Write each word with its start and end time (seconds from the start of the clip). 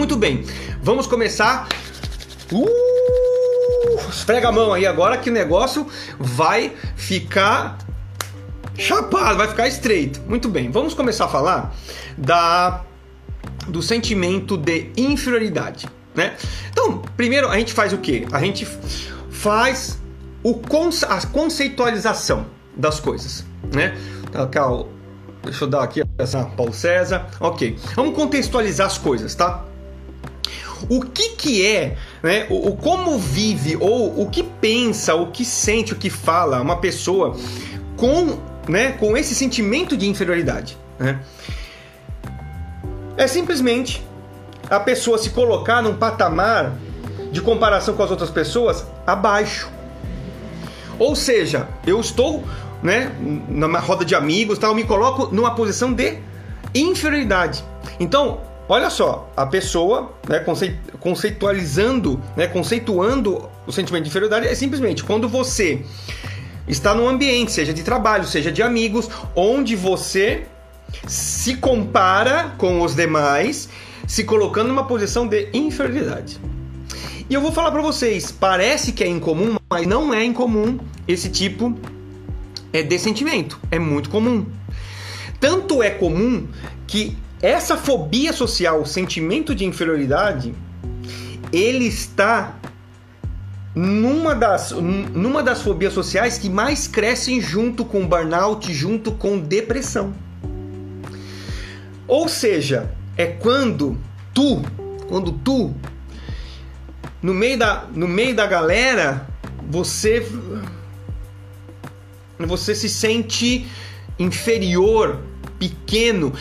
muito 0.00 0.16
bem. 0.16 0.42
Vamos 0.82 1.06
começar. 1.06 1.68
Uh, 2.50 2.66
esfrega 4.08 4.48
a 4.48 4.52
mão 4.52 4.72
aí 4.72 4.86
agora 4.86 5.18
que 5.18 5.28
o 5.28 5.32
negócio 5.32 5.86
vai 6.18 6.72
ficar 6.96 7.76
chapado, 8.78 9.36
vai 9.36 9.46
ficar 9.46 9.68
estreito. 9.68 10.22
Muito 10.26 10.48
bem. 10.48 10.70
Vamos 10.70 10.94
começar 10.94 11.26
a 11.26 11.28
falar 11.28 11.74
da 12.16 12.82
do 13.68 13.82
sentimento 13.82 14.56
de 14.56 14.90
inferioridade, 14.96 15.86
né? 16.14 16.34
Então, 16.70 17.02
primeiro 17.14 17.48
a 17.48 17.58
gente 17.58 17.74
faz 17.74 17.92
o 17.92 17.98
quê? 17.98 18.26
A 18.32 18.40
gente 18.40 18.66
faz 19.30 20.00
o 20.42 20.54
conce 20.54 21.04
a 21.04 21.20
conceitualização 21.26 22.46
das 22.74 22.98
coisas, 22.98 23.44
né? 23.70 23.96
Então, 24.24 24.88
Deixa 25.42 25.64
eu 25.64 25.68
dar 25.68 25.82
aqui 25.82 26.02
essa 26.18 26.44
Paulo 26.44 26.72
César. 26.72 27.26
Ok. 27.38 27.78
Vamos 27.94 28.14
contextualizar 28.14 28.86
as 28.86 28.98
coisas, 28.98 29.34
tá? 29.34 29.64
O 30.88 31.02
que 31.02 31.30
que 31.30 31.66
é, 31.66 31.96
né? 32.22 32.46
O, 32.48 32.68
o 32.68 32.76
como 32.76 33.18
vive 33.18 33.76
ou 33.78 34.20
o 34.20 34.30
que 34.30 34.42
pensa, 34.42 35.14
o 35.14 35.30
que 35.30 35.44
sente, 35.44 35.92
o 35.92 35.96
que 35.96 36.10
fala 36.10 36.60
uma 36.60 36.76
pessoa 36.76 37.36
com, 37.96 38.38
né? 38.68 38.92
Com 38.92 39.16
esse 39.16 39.34
sentimento 39.34 39.96
de 39.96 40.08
inferioridade, 40.08 40.76
né? 40.98 41.20
É 43.16 43.26
simplesmente 43.26 44.02
a 44.68 44.80
pessoa 44.80 45.18
se 45.18 45.30
colocar 45.30 45.82
num 45.82 45.94
patamar 45.94 46.72
de 47.30 47.40
comparação 47.40 47.94
com 47.94 48.02
as 48.02 48.10
outras 48.10 48.30
pessoas 48.30 48.86
abaixo. 49.06 49.68
Ou 50.98 51.14
seja, 51.16 51.68
eu 51.86 52.00
estou 52.00 52.44
né, 52.82 53.12
numa 53.48 53.78
roda 53.78 54.04
de 54.04 54.14
amigos, 54.14 54.58
tal, 54.58 54.74
me 54.74 54.84
coloco 54.84 55.34
numa 55.34 55.54
posição 55.54 55.92
de 55.92 56.18
inferioridade. 56.74 57.64
Então, 57.98 58.40
olha 58.70 58.88
só, 58.88 59.30
a 59.36 59.44
pessoa, 59.44 60.12
né, 60.28 60.44
conceitualizando, 61.00 62.20
né, 62.36 62.46
conceituando 62.46 63.48
o 63.66 63.72
sentimento 63.72 64.04
de 64.04 64.10
inferioridade 64.10 64.46
é 64.46 64.54
simplesmente 64.54 65.02
quando 65.02 65.28
você 65.28 65.84
está 66.68 66.94
num 66.94 67.08
ambiente, 67.08 67.52
seja 67.52 67.74
de 67.74 67.82
trabalho, 67.82 68.24
seja 68.24 68.52
de 68.52 68.62
amigos, 68.62 69.08
onde 69.34 69.74
você 69.74 70.44
se 71.06 71.56
compara 71.56 72.54
com 72.58 72.80
os 72.80 72.94
demais, 72.94 73.68
se 74.06 74.24
colocando 74.24 74.68
numa 74.68 74.84
posição 74.84 75.26
de 75.26 75.48
inferioridade. 75.52 76.40
E 77.28 77.34
eu 77.34 77.40
vou 77.40 77.52
falar 77.52 77.70
para 77.70 77.82
vocês, 77.82 78.30
parece 78.30 78.92
que 78.92 79.04
é 79.04 79.06
incomum, 79.08 79.56
mas 79.68 79.86
não 79.86 80.12
é 80.14 80.24
incomum 80.24 80.78
esse 81.06 81.28
tipo 81.28 81.76
é 82.72 82.82
de 82.82 82.98
sentimento. 82.98 83.58
É 83.70 83.78
muito 83.78 84.10
comum. 84.10 84.46
Tanto 85.40 85.82
é 85.82 85.90
comum 85.90 86.46
que 86.86 87.16
essa 87.42 87.76
fobia 87.76 88.32
social, 88.32 88.82
o 88.82 88.86
sentimento 88.86 89.54
de 89.54 89.64
inferioridade, 89.64 90.54
ele 91.52 91.86
está 91.86 92.56
numa 93.74 94.34
das, 94.34 94.72
numa 94.72 95.42
das 95.42 95.62
fobias 95.62 95.92
sociais 95.92 96.38
que 96.38 96.48
mais 96.48 96.86
crescem 96.86 97.40
junto 97.40 97.84
com 97.84 98.06
burnout, 98.06 98.72
junto 98.74 99.12
com 99.12 99.38
depressão. 99.38 100.12
Ou 102.06 102.28
seja, 102.28 102.90
é 103.16 103.26
quando 103.26 103.96
tu, 104.34 104.62
quando 105.08 105.32
tu, 105.32 105.72
no 107.22 107.32
meio 107.32 107.58
da, 107.58 107.84
no 107.94 108.08
meio 108.08 108.34
da 108.34 108.46
galera, 108.46 109.26
você 109.68 110.26
você 112.38 112.74
se 112.74 112.88
sente 112.88 113.66
inferior, 114.18 115.20
pequeno. 115.58 116.32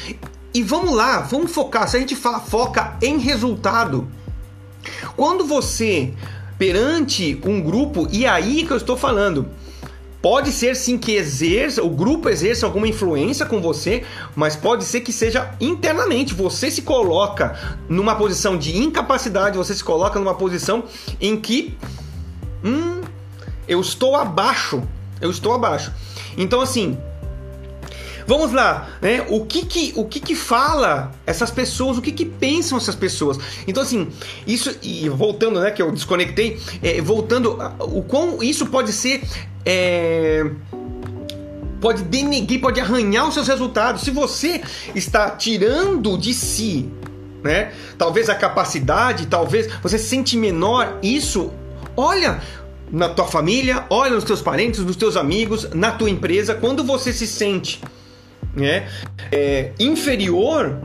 E 0.54 0.64
vamos 0.64 0.96
lá, 0.96 1.22
vamos 1.22 1.52
focar. 1.52 1.88
Se 1.88 1.98
a 1.98 2.00
gente 2.00 2.16
fala, 2.16 2.40
foca 2.40 2.98
em 3.02 3.18
resultado. 3.18 4.08
Quando 5.16 5.46
você 5.46 6.14
perante 6.58 7.40
um 7.46 7.62
grupo, 7.62 8.08
e 8.12 8.26
aí 8.26 8.66
que 8.66 8.72
eu 8.72 8.78
estou 8.78 8.98
falando, 8.98 9.48
pode 10.22 10.52
ser 10.52 10.76
sim 10.76 10.98
que 10.98 11.14
exerça, 11.14 11.84
o 11.84 11.90
grupo 11.90 12.30
exerça 12.30 12.66
alguma 12.66 12.88
influência 12.88 13.46
com 13.46 13.62
você, 13.62 14.04
mas 14.36 14.56
pode 14.56 14.84
ser 14.84 15.02
que 15.02 15.14
seja 15.14 15.52
internamente. 15.62 16.34
Você 16.34 16.70
se 16.72 16.82
coloca 16.82 17.58
numa 17.88 18.16
posição 18.16 18.58
de 18.58 18.78
incapacidade, 18.78 19.58
você 19.58 19.74
se 19.74 19.84
coloca 19.84 20.20
numa 20.20 20.36
posição 20.36 20.84
em 21.22 21.40
que, 21.40 21.78
hum, 22.64 23.02
eu 23.68 23.80
estou 23.80 24.16
abaixo 24.16 24.82
eu 25.22 25.30
estou 25.30 25.54
abaixo. 25.54 25.92
Então, 26.38 26.62
assim, 26.62 26.98
Vamos 28.30 28.52
lá, 28.52 28.88
né? 29.02 29.26
O 29.28 29.44
que 29.44 29.66
que, 29.66 29.92
o 29.96 30.06
que 30.06 30.20
que 30.20 30.36
fala 30.36 31.12
essas 31.26 31.50
pessoas, 31.50 31.98
o 31.98 32.02
que 32.02 32.12
que 32.12 32.26
pensam 32.26 32.78
essas 32.78 32.94
pessoas? 32.94 33.40
Então, 33.68 33.82
assim, 33.82 34.08
isso, 34.46 34.72
e 34.84 35.10
voltando, 35.10 35.60
né, 35.60 35.72
que 35.72 35.82
eu 35.82 35.92
desconectei, 35.92 36.60
é, 36.84 37.02
voltando, 37.02 37.58
o 37.80 38.04
quão 38.04 38.44
isso 38.44 38.68
pode 38.68 38.94
ser. 38.94 39.24
É, 39.66 40.48
pode 41.82 42.04
denegrir, 42.04 42.62
pode 42.62 42.80
arranhar 42.80 43.28
os 43.28 43.34
seus 43.34 43.48
resultados. 43.48 44.04
Se 44.04 44.12
você 44.12 44.62
está 44.94 45.32
tirando 45.32 46.16
de 46.16 46.32
si, 46.32 46.88
né? 47.44 47.74
Talvez 47.98 48.30
a 48.30 48.36
capacidade, 48.36 49.26
talvez 49.26 49.68
você 49.82 49.98
se 49.98 50.08
sente 50.08 50.38
menor, 50.38 51.00
isso, 51.02 51.52
olha, 51.98 52.40
na 52.92 53.10
tua 53.10 53.26
família, 53.26 53.88
olha 53.90 54.14
nos 54.14 54.24
teus 54.24 54.40
parentes, 54.40 54.82
nos 54.82 54.96
teus 54.96 55.18
amigos, 55.18 55.68
na 55.74 55.92
tua 55.92 56.12
empresa, 56.12 56.54
quando 56.54 56.84
você 56.84 57.12
se 57.12 57.26
sente 57.26 57.82
né, 58.56 58.88
é, 59.32 59.72
inferior, 59.80 60.80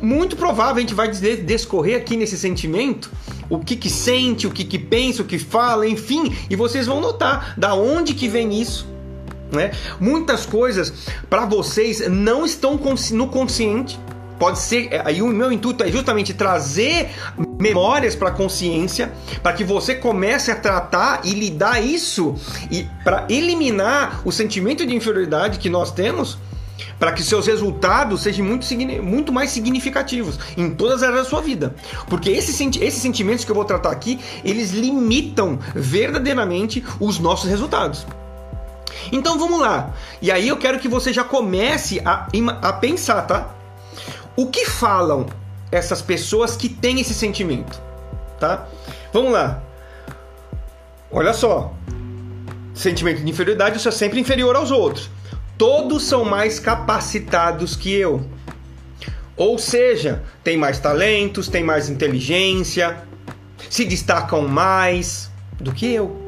muito 0.00 0.36
provável 0.36 0.76
a 0.76 0.80
gente 0.80 0.94
vai 0.94 1.08
descorrer 1.08 1.96
aqui 1.96 2.16
nesse 2.16 2.36
sentimento 2.36 3.10
o 3.48 3.58
que 3.58 3.76
que 3.76 3.90
sente, 3.90 4.46
o 4.46 4.50
que 4.50 4.64
que 4.64 4.78
pensa, 4.78 5.22
o 5.22 5.24
que 5.24 5.38
fala, 5.38 5.86
enfim, 5.86 6.34
e 6.48 6.56
vocês 6.56 6.86
vão 6.86 7.00
notar 7.00 7.54
da 7.58 7.74
onde 7.74 8.14
que 8.14 8.28
vem 8.28 8.60
isso. 8.60 8.86
Né? 9.52 9.70
Muitas 10.00 10.46
coisas 10.46 10.92
para 11.28 11.44
vocês 11.46 12.08
não 12.08 12.44
estão 12.44 12.80
no 13.12 13.28
consciente, 13.28 13.98
Pode 14.38 14.58
ser, 14.58 14.92
é, 14.92 15.00
aí 15.04 15.22
o 15.22 15.28
meu 15.28 15.52
intuito 15.52 15.84
é 15.84 15.90
justamente 15.90 16.34
trazer 16.34 17.10
memórias 17.58 18.16
para 18.16 18.30
a 18.30 18.32
consciência, 18.32 19.12
para 19.42 19.52
que 19.52 19.62
você 19.62 19.94
comece 19.94 20.50
a 20.50 20.56
tratar 20.56 21.20
e 21.24 21.30
lidar 21.30 21.80
isso 21.80 22.34
e 22.70 22.86
para 23.04 23.26
eliminar 23.28 24.22
o 24.24 24.32
sentimento 24.32 24.84
de 24.84 24.94
inferioridade 24.94 25.58
que 25.58 25.70
nós 25.70 25.92
temos, 25.92 26.36
para 26.98 27.12
que 27.12 27.22
seus 27.22 27.46
resultados 27.46 28.22
sejam 28.22 28.44
muito, 28.44 28.66
muito 29.02 29.32
mais 29.32 29.50
significativos 29.50 30.38
em 30.56 30.70
todas 30.70 30.96
as 30.96 31.02
áreas 31.02 31.24
da 31.24 31.30
sua 31.30 31.40
vida. 31.40 31.74
Porque 32.08 32.30
esses, 32.30 32.58
esses 32.60 33.00
sentimentos 33.00 33.44
que 33.44 33.50
eu 33.50 33.54
vou 33.54 33.64
tratar 33.64 33.90
aqui, 33.90 34.18
eles 34.44 34.70
limitam 34.70 35.58
verdadeiramente 35.74 36.84
os 37.00 37.18
nossos 37.18 37.48
resultados. 37.48 38.06
Então 39.12 39.38
vamos 39.38 39.60
lá. 39.60 39.92
E 40.20 40.30
aí 40.30 40.48
eu 40.48 40.56
quero 40.56 40.78
que 40.78 40.88
você 40.88 41.12
já 41.12 41.24
comece 41.24 42.00
a, 42.04 42.26
a 42.62 42.72
pensar, 42.72 43.22
tá? 43.22 43.50
O 44.36 44.46
que 44.46 44.66
falam 44.66 45.26
essas 45.70 46.02
pessoas 46.02 46.56
que 46.56 46.68
têm 46.68 47.00
esse 47.00 47.14
sentimento? 47.14 47.80
Tá? 48.38 48.66
Vamos 49.12 49.32
lá. 49.32 49.62
Olha 51.10 51.32
só. 51.32 51.72
Sentimento 52.74 53.22
de 53.22 53.30
inferioridade, 53.30 53.76
isso 53.76 53.88
é 53.88 53.92
sempre 53.92 54.18
inferior 54.18 54.56
aos 54.56 54.72
outros. 54.72 55.08
Todos 55.56 56.04
são 56.04 56.24
mais 56.24 56.58
capacitados 56.58 57.76
que 57.76 57.92
eu. 57.92 58.24
Ou 59.36 59.58
seja, 59.58 60.22
tem 60.42 60.56
mais 60.56 60.78
talentos, 60.78 61.48
tem 61.48 61.62
mais 61.62 61.88
inteligência, 61.88 62.96
se 63.68 63.84
destacam 63.84 64.46
mais 64.46 65.30
do 65.60 65.72
que 65.72 65.92
eu. 65.92 66.24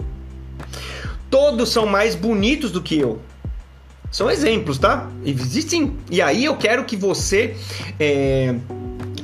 Todos 1.31 1.70
são 1.70 1.86
mais 1.86 2.15
bonitos 2.15 2.70
do 2.70 2.82
que 2.82 2.98
eu. 2.98 3.20
São 4.10 4.31
exemplos, 4.31 4.78
tá? 4.78 5.10
Existem. 5.25 5.97
E 6.10 6.22
aí 6.22 6.45
eu 6.45 6.56
quero 6.56 6.84
que 6.84 6.97
você 6.97 7.56
é, 7.98 8.54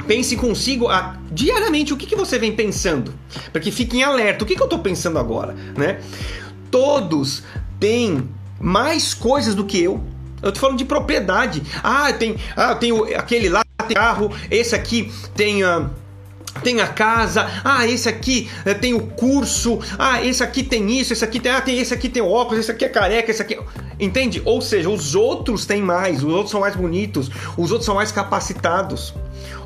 pense 0.06 0.36
consigo 0.36 0.88
a, 0.88 1.16
diariamente 1.30 1.92
o 1.92 1.96
que, 1.96 2.06
que 2.06 2.16
você 2.16 2.38
vem 2.38 2.54
pensando. 2.54 3.14
Para 3.52 3.60
que 3.60 3.70
fique 3.70 3.96
em 3.96 4.02
alerta. 4.02 4.44
O 4.44 4.46
que, 4.46 4.54
que 4.54 4.62
eu 4.62 4.66
estou 4.66 4.80
pensando 4.80 5.18
agora, 5.18 5.54
né? 5.76 6.00
Todos 6.70 7.42
têm 7.78 8.28
mais 8.62 9.12
coisas 9.12 9.54
do 9.54 9.64
que 9.64 9.82
eu. 9.82 10.00
Eu 10.40 10.52
tô 10.52 10.60
falando 10.60 10.78
de 10.78 10.84
propriedade. 10.84 11.62
Ah, 11.82 12.12
tem, 12.12 12.36
ah, 12.56 12.74
tem 12.74 12.92
aquele 13.14 13.48
lá 13.48 13.62
tem 13.86 13.96
carro, 13.96 14.30
esse 14.50 14.74
aqui 14.74 15.12
tem 15.34 15.64
uh, 15.64 15.90
tem 16.62 16.80
a 16.80 16.86
casa, 16.86 17.48
ah, 17.64 17.86
esse 17.86 18.08
aqui 18.08 18.48
uh, 18.66 18.78
tem 18.78 18.94
o 18.94 19.00
curso, 19.00 19.80
ah, 19.98 20.24
esse 20.24 20.42
aqui 20.42 20.62
tem 20.62 20.90
isso, 20.90 21.12
esse 21.12 21.24
aqui 21.24 21.40
tem, 21.40 21.50
ah, 21.50 21.60
tem 21.60 21.78
esse 21.78 21.92
aqui 21.92 22.08
tem 22.08 22.22
óculos, 22.22 22.60
esse 22.60 22.70
aqui 22.70 22.84
é 22.84 22.88
careca, 22.88 23.30
esse 23.30 23.42
aqui. 23.42 23.58
Entende? 23.98 24.42
Ou 24.44 24.60
seja, 24.60 24.88
os 24.88 25.14
outros 25.14 25.64
têm 25.64 25.82
mais, 25.82 26.22
os 26.22 26.32
outros 26.32 26.50
são 26.50 26.60
mais 26.60 26.76
bonitos, 26.76 27.30
os 27.56 27.70
outros 27.70 27.86
são 27.86 27.94
mais 27.94 28.12
capacitados. 28.12 29.14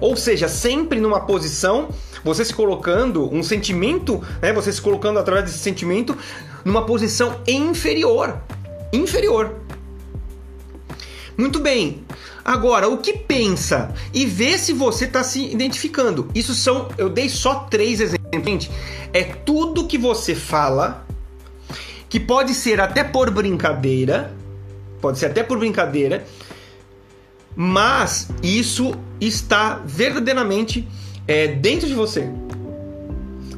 Ou 0.00 0.16
seja, 0.16 0.48
sempre 0.48 1.00
numa 1.00 1.20
posição, 1.20 1.88
você 2.22 2.44
se 2.44 2.54
colocando, 2.54 3.32
um 3.32 3.43
sentimento, 3.43 4.22
né? 4.43 4.52
Você 4.52 4.72
se 4.72 4.81
colocando 4.81 5.19
através 5.19 5.46
desse 5.46 5.58
sentimento 5.58 6.16
numa 6.64 6.84
posição 6.84 7.40
inferior. 7.46 8.40
Inferior. 8.92 9.54
Muito 11.36 11.60
bem. 11.60 12.04
Agora, 12.44 12.88
o 12.88 12.98
que 12.98 13.12
pensa? 13.12 13.92
E 14.14 14.24
vê 14.24 14.56
se 14.56 14.72
você 14.72 15.04
está 15.04 15.22
se 15.22 15.44
identificando. 15.44 16.30
Isso 16.34 16.54
são, 16.54 16.88
eu 16.96 17.10
dei 17.10 17.28
só 17.28 17.66
três 17.70 18.00
exemplos. 18.00 18.26
Gente, 18.44 18.70
é 19.12 19.24
tudo 19.24 19.86
que 19.86 19.98
você 19.98 20.34
fala, 20.34 21.06
que 22.08 22.20
pode 22.20 22.54
ser 22.54 22.80
até 22.80 23.02
por 23.02 23.30
brincadeira, 23.30 24.32
pode 25.00 25.18
ser 25.18 25.26
até 25.26 25.42
por 25.42 25.58
brincadeira, 25.58 26.24
mas 27.54 28.28
isso 28.42 28.94
está 29.20 29.82
verdadeiramente 29.84 30.86
é, 31.26 31.48
dentro 31.48 31.88
de 31.88 31.94
você. 31.94 32.30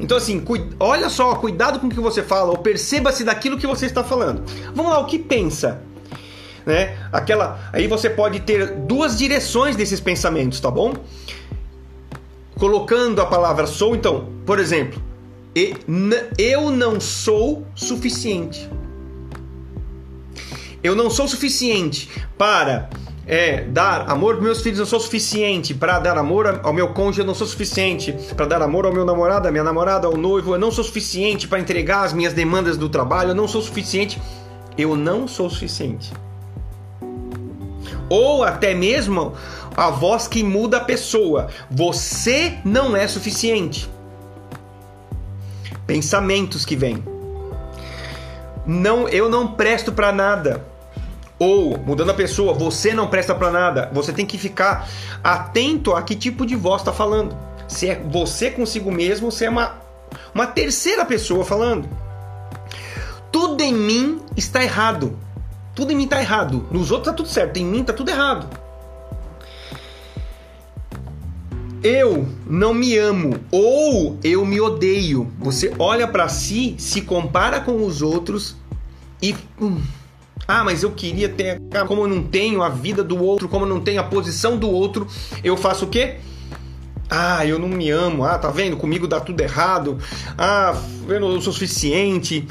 Então, 0.01 0.17
assim, 0.17 0.45
olha 0.79 1.09
só, 1.09 1.35
cuidado 1.35 1.81
com 1.81 1.89
o 1.89 1.91
que 1.91 2.01
você 2.01 2.23
fala, 2.23 2.51
ou 2.51 2.59
perceba-se 2.59 3.25
daquilo 3.25 3.59
que 3.59 3.67
você 3.67 3.87
está 3.87 4.05
falando. 4.05 4.43
Vamos 4.75 4.93
lá, 4.93 4.99
o 5.01 5.07
que 5.07 5.19
pensa? 5.19 5.83
Né? 6.65 6.97
Aquela, 7.13 7.71
aí 7.73 7.87
você 7.87 8.09
pode 8.09 8.41
ter 8.41 8.75
duas 8.75 9.19
direções 9.19 9.75
desses 9.75 10.01
pensamentos, 10.01 10.61
tá 10.61 10.71
bom? 10.71 10.95
Colocando 12.57 13.21
a 13.21 13.27
palavra 13.27 13.67
sou, 13.67 13.97
então, 13.97 14.29
por 14.45 14.59
exemplo, 14.59 15.03
eu 16.37 16.71
não 16.71 17.01
sou 17.01 17.67
suficiente. 17.75 18.69
Eu 20.83 20.95
não 20.95 21.11
sou 21.11 21.27
suficiente 21.27 22.09
para 22.37 22.89
é, 23.29 23.61
dar 23.65 24.11
amor 24.11 24.37
para 24.37 24.45
meus 24.45 24.63
filhos, 24.63 24.79
eu 24.79 24.87
sou 24.87 24.99
suficiente 24.99 25.75
para 25.75 25.99
dar 25.99 26.17
amor 26.17 26.61
ao 26.63 26.73
meu 26.73 26.89
cônjuge, 26.89 27.21
eu 27.21 27.27
não 27.27 27.35
sou 27.35 27.47
suficiente 27.47 28.13
para 28.35 28.47
dar 28.47 28.63
amor 28.63 28.87
ao 28.87 28.93
meu 28.93 29.05
namorado, 29.05 29.47
à 29.47 29.51
minha 29.51 29.63
namorada, 29.63 30.07
ao 30.07 30.17
noivo, 30.17 30.55
eu 30.55 30.59
não 30.59 30.71
sou 30.71 30.83
suficiente 30.83 31.47
para 31.47 31.61
entregar 31.61 32.05
as 32.05 32.15
minhas 32.15 32.33
demandas 32.33 32.79
do 32.79 32.89
trabalho, 32.89 33.31
eu 33.31 33.35
não 33.35 33.47
sou 33.47 33.61
suficiente. 33.61 34.19
Eu 34.79 34.95
não 34.95 35.27
sou 35.27 35.51
suficiente. 35.51 36.13
Ou 38.09 38.45
até 38.45 38.75
mesmo 38.75 39.35
a 39.77 39.91
voz 39.91 40.29
que 40.29 40.45
muda 40.45 40.77
a 40.77 40.81
pessoa. 40.81 41.49
Você 41.69 42.55
não 42.65 42.97
é 42.97 43.07
suficiente. 43.09 43.91
Pensamentos 45.85 46.65
que 46.65 46.77
vêm. 46.77 47.03
Não, 48.65 49.09
eu 49.09 49.29
não 49.29 49.49
presto 49.49 49.93
para 49.93 50.13
nada. 50.13 50.65
Ou, 51.39 51.79
mudando 51.79 52.11
a 52.11 52.15
pessoa, 52.15 52.53
você 52.53 52.93
não 52.93 53.07
presta 53.07 53.35
para 53.35 53.51
nada. 53.51 53.91
Você 53.93 54.13
tem 54.13 54.27
que 54.27 54.37
ficar 54.37 54.89
atento 55.23 55.95
a 55.95 56.03
que 56.03 56.17
tipo 56.17 56.45
de 56.45 56.57
voz 56.57 56.83
está 56.83 56.93
falando. 56.93 57.37
Se 57.69 57.89
é 57.89 57.95
você 57.95 58.51
consigo 58.51 58.91
mesmo, 58.91 59.27
ou 59.27 59.31
se 59.31 59.45
é 59.45 59.51
uma, 59.51 59.77
uma 60.35 60.47
terceira 60.47 61.05
pessoa 61.05 61.45
falando. 61.45 61.89
Tudo 63.31 63.63
em 63.63 63.73
mim 63.73 64.21
está 64.37 64.65
errado. 64.65 65.17
Tudo 65.75 65.93
em 65.93 65.97
mim 65.97 66.05
está 66.05 66.21
errado. 66.21 66.67
Nos 66.73 66.91
outros 66.91 67.09
está 67.09 67.13
tudo 67.13 67.29
certo. 67.29 67.57
Em 67.59 67.65
mim 67.65 67.83
está 67.83 67.93
tudo 67.93 68.11
errado. 68.11 68.49
Eu 71.83 72.27
não 72.45 72.75
me 72.75 72.97
amo 72.97 73.39
ou 73.53 74.19
eu 74.25 74.45
me 74.45 74.61
odeio. 74.61 75.31
Você 75.39 75.73
olha 75.79 76.09
para 76.09 76.29
si, 76.29 76.75
se 76.79 77.03
compara 77.03 77.61
com 77.61 77.85
os 77.85 78.03
outros 78.03 78.57
e 79.23 79.37
hum, 79.61 79.81
ah, 80.51 80.65
mas 80.65 80.83
eu 80.83 80.91
queria 80.93 81.29
ter. 81.29 81.61
Como 81.87 82.05
eu 82.05 82.09
não 82.09 82.23
tenho 82.23 82.63
a 82.63 82.71
vida 82.71 83.05
do 83.05 83.23
outro, 83.23 83.47
como 83.51 83.67
eu 83.67 83.69
não 83.69 83.81
tenho 83.81 84.01
a 84.01 84.05
posição 84.05 84.57
do 84.57 84.71
outro, 84.71 85.07
eu 85.45 85.59
faço 85.59 85.85
o 85.85 85.89
quê? 85.89 86.17
Ah, 87.11 87.45
eu 87.45 87.59
não 87.59 87.69
me 87.69 87.91
amo. 87.91 88.25
Ah, 88.25 88.39
tá 88.39 88.51
vendo? 88.51 88.75
Comigo 88.79 89.07
dá 89.07 89.21
tudo 89.21 89.39
errado. 89.43 89.99
Ah, 90.39 90.75
eu 91.07 91.21
não 91.21 91.39
sou 91.39 91.53
suficiente. 91.53 92.49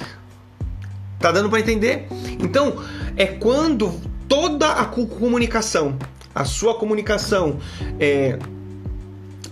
Tá 1.20 1.32
dando 1.32 1.50
para 1.50 1.60
entender? 1.60 2.08
Então, 2.40 2.76
é 3.16 3.26
quando 3.26 4.00
toda 4.30 4.74
a 4.74 4.86
comunicação, 4.86 5.98
a 6.36 6.46
sua 6.46 6.76
comunicação 6.76 7.58
é, 8.00 8.38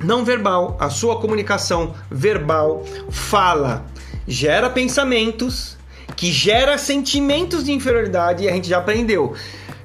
não 0.04 0.24
verbal, 0.24 0.78
a 0.80 0.92
sua 0.92 1.20
comunicação 1.20 1.96
verbal, 2.12 2.86
fala, 3.10 3.88
gera 4.28 4.70
pensamentos 4.70 5.75
que 6.16 6.32
gera 6.32 6.78
sentimentos 6.78 7.64
de 7.64 7.72
inferioridade 7.72 8.44
e 8.44 8.50
a 8.50 8.54
gente 8.54 8.70
já 8.70 8.78
aprendeu 8.78 9.34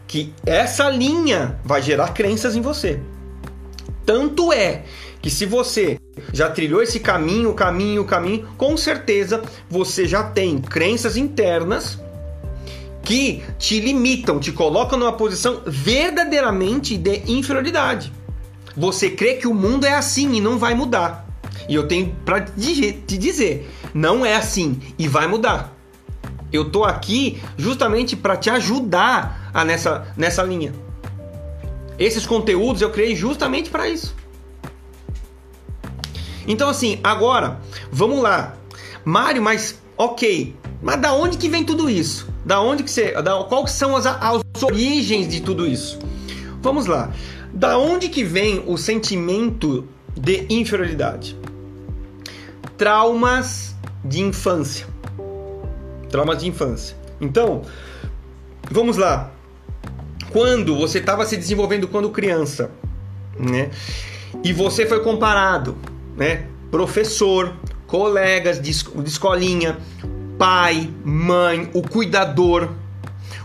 que 0.07 0.33
essa 0.45 0.89
linha 0.91 1.59
vai 1.65 1.81
gerar 1.81 2.09
crenças 2.09 2.57
em 2.57 2.61
você. 2.61 3.01
Tanto 4.05 4.53
é 4.53 4.83
que 5.23 5.31
se 5.31 5.47
você 5.47 6.01
já 6.33 6.51
trilhou 6.51 6.83
esse 6.83 6.99
caminho, 6.99 7.55
caminho, 7.55 8.05
caminho, 8.05 8.49
com 8.57 8.77
certeza 8.77 9.43
você 9.69 10.07
já 10.07 10.23
tem 10.23 10.59
crenças 10.59 11.17
internas 11.17 11.99
que 13.03 13.43
te 13.59 13.81
limitam, 13.81 14.41
te 14.41 14.53
colocam 14.53 14.99
numa 14.99 15.13
posição 15.13 15.63
verdadeiramente 15.67 16.97
de 16.97 17.23
inferioridade. 17.27 18.13
Você 18.77 19.11
crê 19.11 19.35
que 19.35 19.47
o 19.47 19.55
mundo 19.55 19.85
é 19.85 19.95
assim 19.95 20.35
e 20.35 20.41
não 20.41 20.59
vai 20.59 20.75
mudar. 20.75 21.27
E 21.69 21.75
eu 21.75 21.87
tenho 21.87 22.15
para 22.25 22.41
te 22.41 23.19
dizer, 23.19 23.71
não 23.95 24.25
é 24.25 24.35
assim 24.35 24.81
e 24.99 25.07
vai 25.07 25.27
mudar. 25.27 25.77
Eu 26.53 26.71
tô 26.71 26.85
aqui 26.85 27.41
justamente 27.57 28.17
para 28.17 28.37
te 28.37 28.51
ajudar 28.51 29.51
a 29.55 29.65
nessa, 29.65 30.07
nessa 30.17 30.43
linha. 30.43 30.73
Esses 31.99 32.27
conteúdos 32.27 32.83
eu 32.83 32.91
criei 32.91 33.15
justamente 33.15 33.71
para 33.71 33.89
isso. 33.89 34.15
Então 36.47 36.69
assim, 36.69 36.99
agora, 37.05 37.61
vamos 37.93 38.23
lá. 38.23 38.57
Mário, 39.05 39.43
mas 39.43 39.81
ok, 39.97 40.55
mas 40.83 41.01
da 41.01 41.13
onde 41.13 41.37
que 41.37 41.49
vem 41.49 41.63
tudo 41.63 41.89
isso? 41.91 42.29
Da 42.45 42.61
onde 42.61 42.83
que 42.83 42.91
você, 42.91 43.13
da, 43.23 43.45
quais 43.45 43.73
são 43.73 43.95
as, 43.95 44.07
as 44.07 44.63
origens 44.63 45.29
de 45.29 45.41
tudo 45.41 45.67
isso? 45.67 45.99
Vamos 46.63 46.87
lá. 46.87 47.13
Da 47.53 47.79
onde 47.79 48.09
que 48.09 48.25
vem 48.25 48.63
o 48.67 48.77
sentimento 48.77 49.87
de 50.17 50.47
inferioridade? 50.49 51.37
Traumas 52.77 53.75
de 54.05 54.21
infância. 54.23 54.87
Traumas 56.11 56.39
de 56.39 56.49
infância. 56.49 56.97
Então, 57.21 57.63
vamos 58.71 58.97
lá. 58.97 59.31
Quando 60.31 60.77
você 60.77 60.99
estava 60.99 61.25
se 61.25 61.37
desenvolvendo 61.37 61.87
quando 61.89 62.11
criança, 62.11 62.71
né? 63.39 63.71
E 64.45 64.53
você 64.53 64.87
foi 64.87 65.01
comparado, 65.01 65.77
né? 66.17 66.47
Professor, 66.71 67.55
colegas 67.87 68.61
de, 68.61 68.71
escolinha, 68.71 69.79
pai, 70.39 70.89
mãe, 71.05 71.69
o 71.75 71.83
cuidador. 71.83 72.71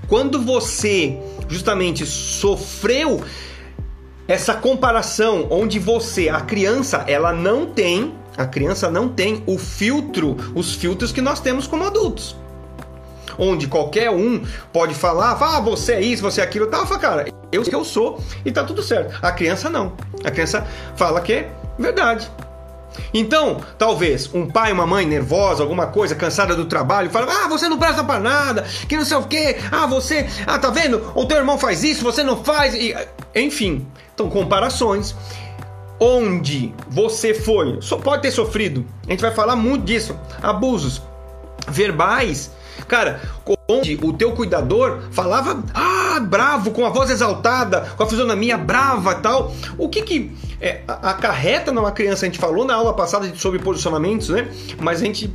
Quando 0.07 0.41
você 0.41 1.17
justamente 1.47 2.05
sofreu 2.05 3.23
essa 4.27 4.53
comparação 4.53 5.47
onde 5.49 5.79
você, 5.79 6.29
a 6.29 6.41
criança, 6.41 7.03
ela 7.07 7.33
não 7.33 7.65
tem, 7.65 8.13
a 8.37 8.45
criança 8.45 8.89
não 8.89 9.09
tem 9.09 9.43
o 9.47 9.57
filtro, 9.57 10.35
os 10.55 10.75
filtros 10.75 11.11
que 11.11 11.21
nós 11.21 11.39
temos 11.39 11.67
como 11.67 11.83
adultos 11.83 12.35
onde 13.37 13.67
qualquer 13.67 14.09
um 14.09 14.43
pode 14.71 14.93
falar, 14.93 15.37
ah, 15.39 15.59
você 15.59 15.93
é 15.93 16.01
isso, 16.01 16.21
você 16.21 16.41
é 16.41 16.43
aquilo, 16.43 16.67
tal, 16.67 16.85
fala, 16.85 16.99
cara, 16.99 17.25
eu 17.51 17.63
que 17.63 17.73
eu 17.73 17.83
sou 17.83 18.21
e 18.43 18.51
tá 18.51 18.63
tudo 18.63 18.81
certo. 18.81 19.17
A 19.21 19.31
criança 19.31 19.69
não. 19.69 19.93
A 20.23 20.31
criança 20.31 20.65
fala 20.95 21.21
que 21.21 21.33
é 21.33 21.51
verdade. 21.77 22.29
Então, 23.13 23.61
talvez 23.77 24.33
um 24.33 24.47
pai, 24.47 24.71
uma 24.71 24.85
mãe 24.85 25.05
nervosa, 25.05 25.61
alguma 25.61 25.87
coisa, 25.87 26.15
cansada 26.15 26.55
do 26.55 26.65
trabalho, 26.65 27.09
fala: 27.09 27.27
"Ah, 27.29 27.47
você 27.47 27.67
não 27.67 27.77
presta 27.77 28.03
para 28.03 28.19
nada, 28.19 28.63
que 28.87 28.95
não 28.95 29.05
sei 29.05 29.17
o 29.17 29.23
quê. 29.23 29.57
Ah, 29.71 29.85
você, 29.85 30.27
ah, 30.47 30.57
tá 30.57 30.69
vendo? 30.69 31.11
O 31.13 31.25
teu 31.25 31.37
irmão 31.37 31.57
faz 31.57 31.83
isso, 31.83 32.03
você 32.03 32.23
não 32.23 32.43
faz". 32.43 32.73
E, 32.73 32.95
enfim, 33.35 33.85
então 34.13 34.29
comparações 34.29 35.15
onde 35.99 36.73
você 36.89 37.33
foi, 37.33 37.77
só 37.81 37.97
pode 37.97 38.21
ter 38.21 38.31
sofrido. 38.31 38.85
A 39.07 39.11
gente 39.11 39.21
vai 39.21 39.31
falar 39.31 39.55
muito 39.55 39.85
disso, 39.85 40.17
abusos 40.41 41.01
verbais 41.69 42.51
Cara, 42.87 43.21
onde 43.67 43.97
o 44.01 44.13
teu 44.13 44.33
cuidador 44.33 44.99
falava, 45.11 45.63
ah, 45.73 46.19
bravo, 46.19 46.71
com 46.71 46.85
a 46.85 46.89
voz 46.89 47.09
exaltada, 47.09 47.81
com 47.97 48.03
a 48.03 48.07
fisionomia 48.07 48.57
brava 48.57 49.15
tal. 49.15 49.53
O 49.77 49.89
que 49.89 50.01
que 50.01 50.31
é, 50.61 50.81
acarreta 50.87 51.71
numa 51.71 51.91
criança? 51.91 52.25
A 52.25 52.29
gente 52.29 52.39
falou 52.39 52.65
na 52.65 52.75
aula 52.75 52.93
passada 52.93 53.31
sobre 53.35 53.59
posicionamentos, 53.59 54.29
né? 54.29 54.49
Mas 54.79 55.01
a 55.01 55.05
gente. 55.05 55.33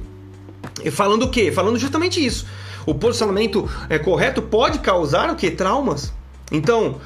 Falando 0.93 1.25
o 1.25 1.31
quê? 1.31 1.51
Falando 1.51 1.79
justamente 1.79 2.25
isso. 2.25 2.47
O 2.87 2.95
posicionamento 2.95 3.69
é, 3.89 3.99
correto 3.99 4.41
pode 4.41 4.79
causar 4.79 5.31
o 5.31 5.37
que? 5.37 5.51
Traumas. 5.51 6.13
Então, 6.51 6.97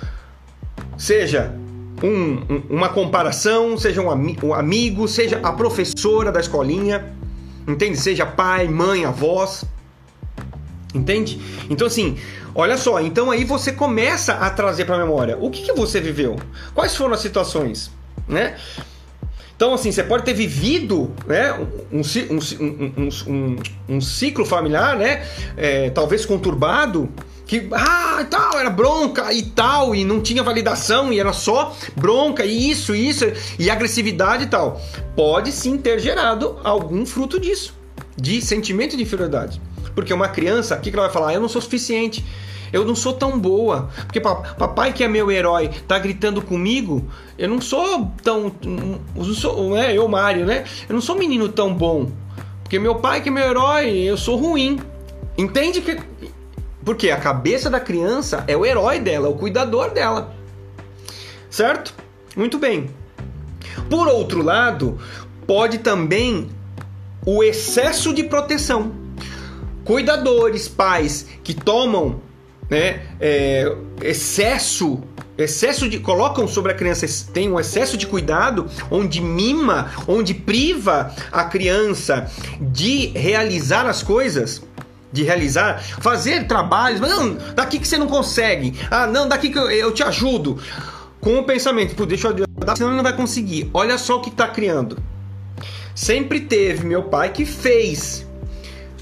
seja 0.96 1.54
um, 2.02 2.62
uma 2.68 2.88
comparação, 2.88 3.76
seja 3.76 4.00
um, 4.00 4.10
ami 4.10 4.38
um 4.42 4.54
amigo, 4.54 5.08
seja 5.08 5.40
a 5.42 5.52
professora 5.52 6.30
da 6.30 6.40
escolinha, 6.40 7.12
entende? 7.66 7.96
Seja 7.96 8.24
pai, 8.24 8.68
mãe, 8.68 9.04
avós. 9.04 9.64
Entende? 10.94 11.40
Então, 11.68 11.88
assim, 11.88 12.16
olha 12.54 12.76
só. 12.76 13.00
Então, 13.00 13.30
aí 13.30 13.44
você 13.44 13.72
começa 13.72 14.34
a 14.34 14.48
trazer 14.48 14.84
para 14.84 14.94
a 14.94 14.98
memória 14.98 15.36
o 15.40 15.50
que, 15.50 15.62
que 15.62 15.72
você 15.72 16.00
viveu, 16.00 16.36
quais 16.72 16.94
foram 16.94 17.14
as 17.14 17.20
situações, 17.20 17.90
né? 18.28 18.56
Então, 19.56 19.74
assim, 19.74 19.90
você 19.90 20.02
pode 20.02 20.24
ter 20.24 20.34
vivido 20.34 21.12
né, 21.26 21.52
um, 21.92 22.00
um, 22.00 23.32
um, 23.32 23.56
um 23.88 24.00
ciclo 24.00 24.44
familiar, 24.44 24.96
né? 24.96 25.26
É, 25.56 25.90
talvez 25.90 26.26
conturbado, 26.26 27.08
que 27.46 27.68
ah, 27.72 28.26
tal, 28.28 28.58
era 28.58 28.70
bronca 28.70 29.32
e 29.32 29.42
tal, 29.42 29.94
e 29.94 30.04
não 30.04 30.20
tinha 30.20 30.42
validação, 30.42 31.12
e 31.12 31.20
era 31.20 31.32
só 31.32 31.76
bronca, 31.96 32.44
e 32.44 32.70
isso, 32.70 32.94
isso, 32.94 33.24
e 33.58 33.70
agressividade 33.70 34.44
e 34.44 34.46
tal. 34.46 34.80
Pode 35.14 35.52
sim 35.52 35.76
ter 35.76 35.98
gerado 36.00 36.58
algum 36.64 37.06
fruto 37.06 37.38
disso, 37.38 37.74
de 38.16 38.40
sentimento 38.42 38.96
de 38.96 39.02
inferioridade. 39.02 39.60
Porque 39.94 40.12
uma 40.12 40.28
criança, 40.28 40.76
o 40.76 40.80
que, 40.80 40.90
que 40.90 40.96
ela 40.96 41.06
vai 41.06 41.12
falar? 41.12 41.34
Eu 41.34 41.40
não 41.40 41.48
sou 41.48 41.60
suficiente. 41.62 42.24
Eu 42.72 42.84
não 42.84 42.96
sou 42.96 43.12
tão 43.12 43.38
boa. 43.38 43.88
Porque 44.06 44.20
papai, 44.20 44.92
que 44.92 45.04
é 45.04 45.08
meu 45.08 45.30
herói, 45.30 45.70
tá 45.86 45.96
gritando 45.98 46.42
comigo. 46.42 47.08
Eu 47.38 47.48
não 47.48 47.60
sou 47.60 48.10
tão. 48.22 48.52
Não 49.14 49.24
sou, 49.34 49.70
não 49.70 49.76
é 49.76 49.96
eu, 49.96 50.08
Mário, 50.08 50.44
né? 50.44 50.64
Eu 50.88 50.94
não 50.94 51.00
sou 51.00 51.14
um 51.14 51.18
menino 51.18 51.48
tão 51.48 51.72
bom. 51.72 52.10
Porque 52.64 52.78
meu 52.78 52.96
pai, 52.96 53.20
que 53.20 53.28
é 53.28 53.32
meu 53.32 53.44
herói, 53.44 53.90
eu 53.90 54.16
sou 54.16 54.36
ruim. 54.36 54.80
Entende 55.38 55.80
que. 55.80 56.00
Porque 56.84 57.10
a 57.10 57.16
cabeça 57.16 57.70
da 57.70 57.78
criança 57.78 58.42
é 58.48 58.56
o 58.56 58.66
herói 58.66 58.98
dela, 58.98 59.28
o 59.28 59.36
cuidador 59.36 59.90
dela. 59.90 60.34
Certo? 61.48 61.94
Muito 62.36 62.58
bem. 62.58 62.90
Por 63.88 64.08
outro 64.08 64.42
lado, 64.42 64.98
pode 65.46 65.78
também 65.78 66.50
o 67.24 67.42
excesso 67.42 68.12
de 68.12 68.24
proteção. 68.24 69.03
Cuidadores, 69.84 70.68
pais 70.68 71.26
que 71.42 71.54
tomam 71.54 72.20
né, 72.70 73.02
é, 73.20 73.76
excesso 74.02 75.02
excesso 75.36 75.88
de 75.88 75.98
colocam 75.98 76.46
sobre 76.46 76.70
a 76.70 76.74
criança 76.74 77.06
tem 77.32 77.50
um 77.50 77.58
excesso 77.58 77.96
de 77.96 78.06
cuidado 78.06 78.66
onde 78.88 79.20
mima 79.20 79.90
onde 80.06 80.32
priva 80.32 81.12
a 81.32 81.44
criança 81.44 82.30
de 82.60 83.08
realizar 83.08 83.84
as 83.84 84.00
coisas 84.00 84.62
de 85.12 85.24
realizar 85.24 85.82
fazer 86.00 86.46
trabalhos 86.46 87.00
não 87.00 87.36
daqui 87.54 87.80
que 87.80 87.86
você 87.86 87.98
não 87.98 88.06
consegue 88.06 88.78
ah 88.90 89.08
não 89.08 89.28
daqui 89.28 89.50
que 89.50 89.58
eu, 89.58 89.70
eu 89.70 89.92
te 89.92 90.02
ajudo. 90.02 90.58
Com 91.20 91.38
o 91.38 91.44
pensamento 91.44 91.94
Pô, 91.94 92.04
deixa 92.04 92.28
eu 92.28 92.32
ajudar 92.32 92.76
senão 92.76 92.90
ele 92.90 92.96
não 92.96 93.02
vai 93.02 93.16
conseguir. 93.16 93.70
Olha 93.72 93.96
só 93.98 94.16
o 94.16 94.20
que 94.20 94.28
está 94.28 94.46
criando. 94.46 94.98
Sempre 95.94 96.40
teve 96.40 96.84
meu 96.86 97.04
pai 97.04 97.30
que 97.30 97.44
fez 97.44 98.26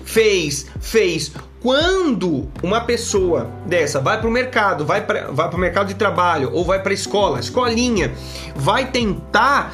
fez 0.05 0.67
fez 0.81 1.33
quando 1.63 2.49
uma 2.63 2.81
pessoa 2.81 3.49
dessa 3.65 4.01
vai 4.01 4.19
para 4.19 4.29
o 4.29 4.33
mercado, 4.33 4.85
vai 4.85 5.01
para 5.07 5.31
vai 5.31 5.49
o 5.49 5.59
mercado 5.59 5.89
de 5.89 5.95
trabalho 5.95 6.51
ou 6.53 6.65
vai 6.65 6.83
para 6.83 6.91
a 6.91 6.95
escola, 6.95 7.39
escolinha, 7.39 8.13
vai 8.57 8.91
tentar 8.91 9.73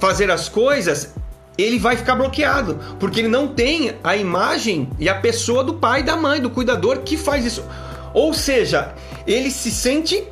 fazer 0.00 0.30
as 0.30 0.48
coisas, 0.48 1.14
ele 1.56 1.78
vai 1.78 1.96
ficar 1.96 2.16
bloqueado, 2.16 2.78
porque 2.98 3.20
ele 3.20 3.28
não 3.28 3.48
tem 3.48 3.94
a 4.02 4.16
imagem 4.16 4.90
e 4.98 5.08
a 5.08 5.14
pessoa 5.14 5.62
do 5.62 5.74
pai, 5.74 6.02
da 6.02 6.16
mãe, 6.16 6.40
do 6.40 6.50
cuidador 6.50 6.98
que 6.98 7.16
faz 7.16 7.44
isso. 7.44 7.64
Ou 8.12 8.34
seja, 8.34 8.94
ele 9.26 9.50
se 9.50 9.70
sente 9.70 10.26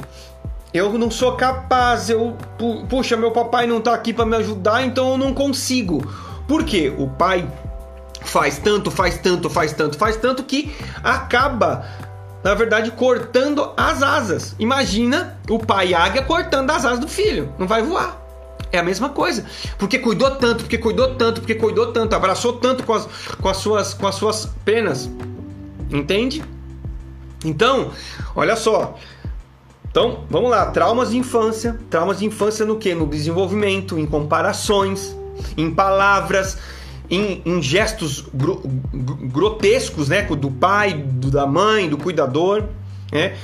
eu 0.74 0.92
não 0.98 1.10
sou 1.10 1.32
capaz, 1.32 2.10
eu 2.10 2.36
puxa, 2.88 3.16
meu 3.16 3.30
papai 3.30 3.66
não 3.66 3.78
está 3.78 3.94
aqui 3.94 4.12
para 4.12 4.26
me 4.26 4.36
ajudar, 4.36 4.84
então 4.84 5.12
eu 5.12 5.18
não 5.18 5.32
consigo. 5.32 6.06
Por 6.46 6.64
quê? 6.64 6.92
O 6.98 7.08
pai 7.08 7.48
faz 8.28 8.58
tanto, 8.58 8.90
faz 8.90 9.18
tanto, 9.18 9.48
faz 9.48 9.72
tanto, 9.72 9.96
faz 9.96 10.16
tanto 10.16 10.42
que 10.44 10.74
acaba, 11.02 11.86
na 12.42 12.54
verdade, 12.54 12.90
cortando 12.90 13.72
as 13.76 14.02
asas. 14.02 14.54
Imagina 14.58 15.38
o 15.48 15.58
pai 15.58 15.94
águia 15.94 16.22
cortando 16.22 16.70
as 16.70 16.84
asas 16.84 16.98
do 16.98 17.08
filho, 17.08 17.52
não 17.58 17.66
vai 17.66 17.82
voar. 17.82 18.22
É 18.72 18.78
a 18.78 18.82
mesma 18.82 19.08
coisa. 19.08 19.44
Porque 19.78 19.98
cuidou 19.98 20.32
tanto, 20.32 20.64
porque 20.64 20.78
cuidou 20.78 21.14
tanto, 21.14 21.40
porque 21.40 21.54
cuidou 21.54 21.92
tanto, 21.92 22.14
abraçou 22.14 22.54
tanto 22.54 22.82
com 22.82 22.94
as, 22.94 23.06
com 23.40 23.48
as, 23.48 23.56
suas, 23.58 23.94
com 23.94 24.06
as 24.06 24.14
suas 24.14 24.46
penas. 24.64 25.08
Entende? 25.90 26.42
Então, 27.44 27.92
olha 28.34 28.56
só. 28.56 28.98
Então, 29.88 30.24
vamos 30.28 30.50
lá. 30.50 30.66
Traumas 30.66 31.10
de 31.10 31.16
infância. 31.16 31.78
Traumas 31.88 32.18
de 32.18 32.26
infância 32.26 32.66
no 32.66 32.76
que? 32.76 32.94
No 32.94 33.06
desenvolvimento, 33.06 33.98
em 33.98 34.04
comparações, 34.04 35.16
em 35.56 35.70
palavras, 35.70 36.58
em, 37.10 37.42
em 37.44 37.62
gestos 37.62 38.24
gro, 38.32 38.62
grotescos, 38.92 40.08
né? 40.08 40.22
Do 40.22 40.50
pai, 40.50 40.94
do, 40.94 41.30
da 41.30 41.46
mãe, 41.46 41.88
do 41.88 41.96
cuidador, 41.96 42.64
né? 43.12 43.36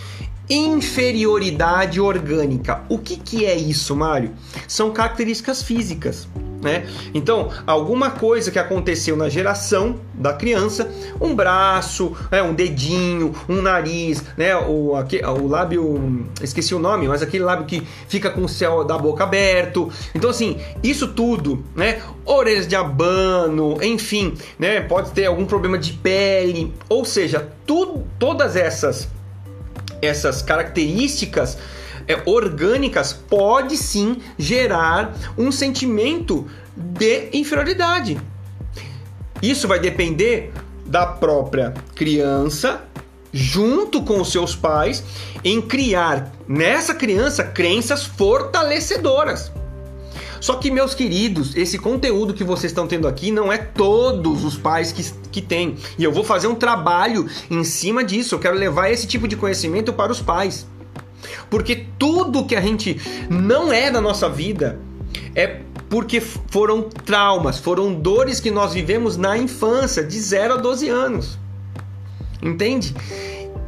Inferioridade 0.48 2.00
orgânica. 2.00 2.82
O 2.88 2.98
que, 2.98 3.16
que 3.16 3.46
é 3.46 3.56
isso, 3.56 3.94
Mário? 3.96 4.32
São 4.68 4.90
características 4.90 5.62
físicas. 5.62 6.28
Né? 6.62 6.86
Então, 7.12 7.50
alguma 7.66 8.12
coisa 8.12 8.48
que 8.52 8.58
aconteceu 8.58 9.16
na 9.16 9.28
geração 9.28 9.98
da 10.14 10.32
criança, 10.32 10.88
um 11.20 11.34
braço, 11.34 12.16
né, 12.30 12.40
um 12.40 12.54
dedinho, 12.54 13.34
um 13.48 13.60
nariz, 13.60 14.22
né, 14.36 14.56
o, 14.56 14.94
aqui, 14.94 15.20
o 15.24 15.48
lábio, 15.48 16.24
esqueci 16.40 16.72
o 16.72 16.78
nome, 16.78 17.08
mas 17.08 17.20
aquele 17.20 17.42
lábio 17.42 17.66
que 17.66 17.82
fica 18.06 18.30
com 18.30 18.44
o 18.44 18.48
céu 18.48 18.84
da 18.84 18.96
boca 18.96 19.24
aberto. 19.24 19.90
Então, 20.14 20.30
assim, 20.30 20.56
isso 20.84 21.08
tudo, 21.08 21.64
né, 21.74 22.00
orelhas 22.24 22.68
de 22.68 22.76
abano, 22.76 23.76
enfim, 23.82 24.34
né, 24.56 24.80
pode 24.82 25.10
ter 25.10 25.26
algum 25.26 25.44
problema 25.44 25.76
de 25.76 25.94
pele, 25.94 26.72
ou 26.88 27.04
seja, 27.04 27.48
tudo, 27.66 28.04
todas 28.20 28.54
essas 28.54 29.08
essas 30.00 30.42
características 30.42 31.56
é, 32.06 32.22
orgânicas 32.26 33.12
pode 33.12 33.76
sim 33.76 34.16
gerar 34.38 35.14
um 35.36 35.50
sentimento 35.50 36.46
de 36.76 37.28
inferioridade. 37.32 38.20
Isso 39.42 39.66
vai 39.66 39.80
depender 39.80 40.52
da 40.86 41.06
própria 41.06 41.74
criança 41.94 42.84
junto 43.32 44.02
com 44.02 44.20
os 44.20 44.30
seus 44.30 44.54
pais 44.54 45.02
em 45.42 45.60
criar 45.60 46.32
nessa 46.46 46.94
criança 46.94 47.42
crenças 47.42 48.04
fortalecedoras. 48.04 49.50
Só 50.42 50.56
que, 50.56 50.72
meus 50.72 50.92
queridos, 50.92 51.54
esse 51.54 51.78
conteúdo 51.78 52.34
que 52.34 52.42
vocês 52.42 52.72
estão 52.72 52.86
tendo 52.86 53.06
aqui 53.06 53.30
não 53.30 53.52
é 53.52 53.58
todos 53.58 54.44
os 54.44 54.56
pais 54.56 54.90
que, 54.90 55.08
que 55.30 55.40
têm. 55.40 55.76
E 55.96 56.02
eu 56.02 56.10
vou 56.10 56.24
fazer 56.24 56.48
um 56.48 56.54
trabalho 56.56 57.28
em 57.48 57.62
cima 57.62 58.02
disso. 58.02 58.34
Eu 58.34 58.40
quero 58.40 58.56
levar 58.56 58.90
esse 58.90 59.06
tipo 59.06 59.28
de 59.28 59.36
conhecimento 59.36 59.92
para 59.92 60.10
os 60.10 60.20
pais. 60.20 60.66
Porque 61.50 61.86
tudo 61.98 62.44
que 62.44 62.56
a 62.56 62.60
gente 62.60 63.00
não 63.28 63.72
é 63.72 63.90
da 63.90 64.00
nossa 64.00 64.28
vida 64.28 64.78
é 65.34 65.60
porque 65.88 66.20
foram 66.20 66.82
traumas, 66.82 67.58
foram 67.58 67.92
dores 67.92 68.40
que 68.40 68.50
nós 68.50 68.72
vivemos 68.72 69.16
na 69.16 69.36
infância, 69.36 70.02
de 70.02 70.18
0 70.18 70.54
a 70.54 70.56
12 70.56 70.88
anos. 70.88 71.38
Entende? 72.42 72.94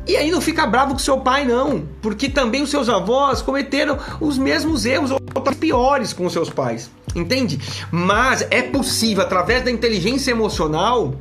E 0.07 0.17
aí 0.17 0.31
não 0.31 0.41
fica 0.41 0.67
bravo 0.67 0.93
com 0.93 0.99
seu 0.99 1.19
pai, 1.21 1.47
não, 1.47 1.85
porque 2.03 2.29
também 2.29 2.63
os 2.63 2.71
seus 2.71 2.89
avós 2.89 3.41
cometeram 3.41 3.99
os 4.21 4.37
mesmos 4.37 4.85
erros 4.85 5.11
ou 5.11 5.21
piores 5.65 6.13
com 6.13 6.27
os 6.27 6.33
seus 6.33 6.51
pais. 6.51 6.91
Entende? 7.15 7.59
Mas 7.91 8.47
é 8.51 8.61
possível, 8.63 9.23
através 9.23 9.65
da 9.65 9.71
inteligência 9.71 10.31
emocional, 10.31 11.15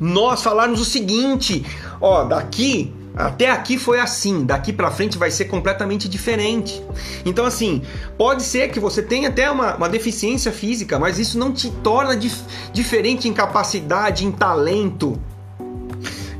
nós 0.00 0.42
falarmos 0.42 0.80
o 0.80 0.84
seguinte: 0.84 1.64
ó, 2.00 2.24
daqui 2.24 2.92
até 3.16 3.50
aqui 3.50 3.78
foi 3.78 3.98
assim, 3.98 4.44
daqui 4.44 4.74
para 4.74 4.90
frente 4.90 5.16
vai 5.16 5.30
ser 5.30 5.46
completamente 5.46 6.06
diferente. 6.06 6.82
Então, 7.24 7.46
assim, 7.46 7.80
pode 8.18 8.42
ser 8.42 8.68
que 8.68 8.78
você 8.78 9.02
tenha 9.02 9.30
até 9.30 9.50
uma, 9.50 9.74
uma 9.74 9.88
deficiência 9.88 10.52
física, 10.52 10.98
mas 10.98 11.18
isso 11.18 11.38
não 11.38 11.50
te 11.50 11.70
torna 11.70 12.14
dif 12.14 12.42
diferente 12.74 13.26
em 13.26 13.32
capacidade, 13.32 14.26
em 14.26 14.30
talento. 14.30 15.18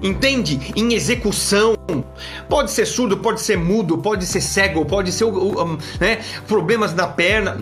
Entende? 0.02 0.61
Em 0.76 0.92
execução. 0.92 1.75
Pode 2.47 2.71
ser 2.71 2.85
surdo, 2.85 3.16
pode 3.16 3.40
ser 3.40 3.56
mudo, 3.56 3.97
pode 3.97 4.26
ser 4.26 4.42
cego, 4.42 4.85
pode 4.85 5.11
ser 5.12 5.25
né, 5.99 6.21
problemas 6.47 6.95
na 6.95 7.06
perna. 7.06 7.59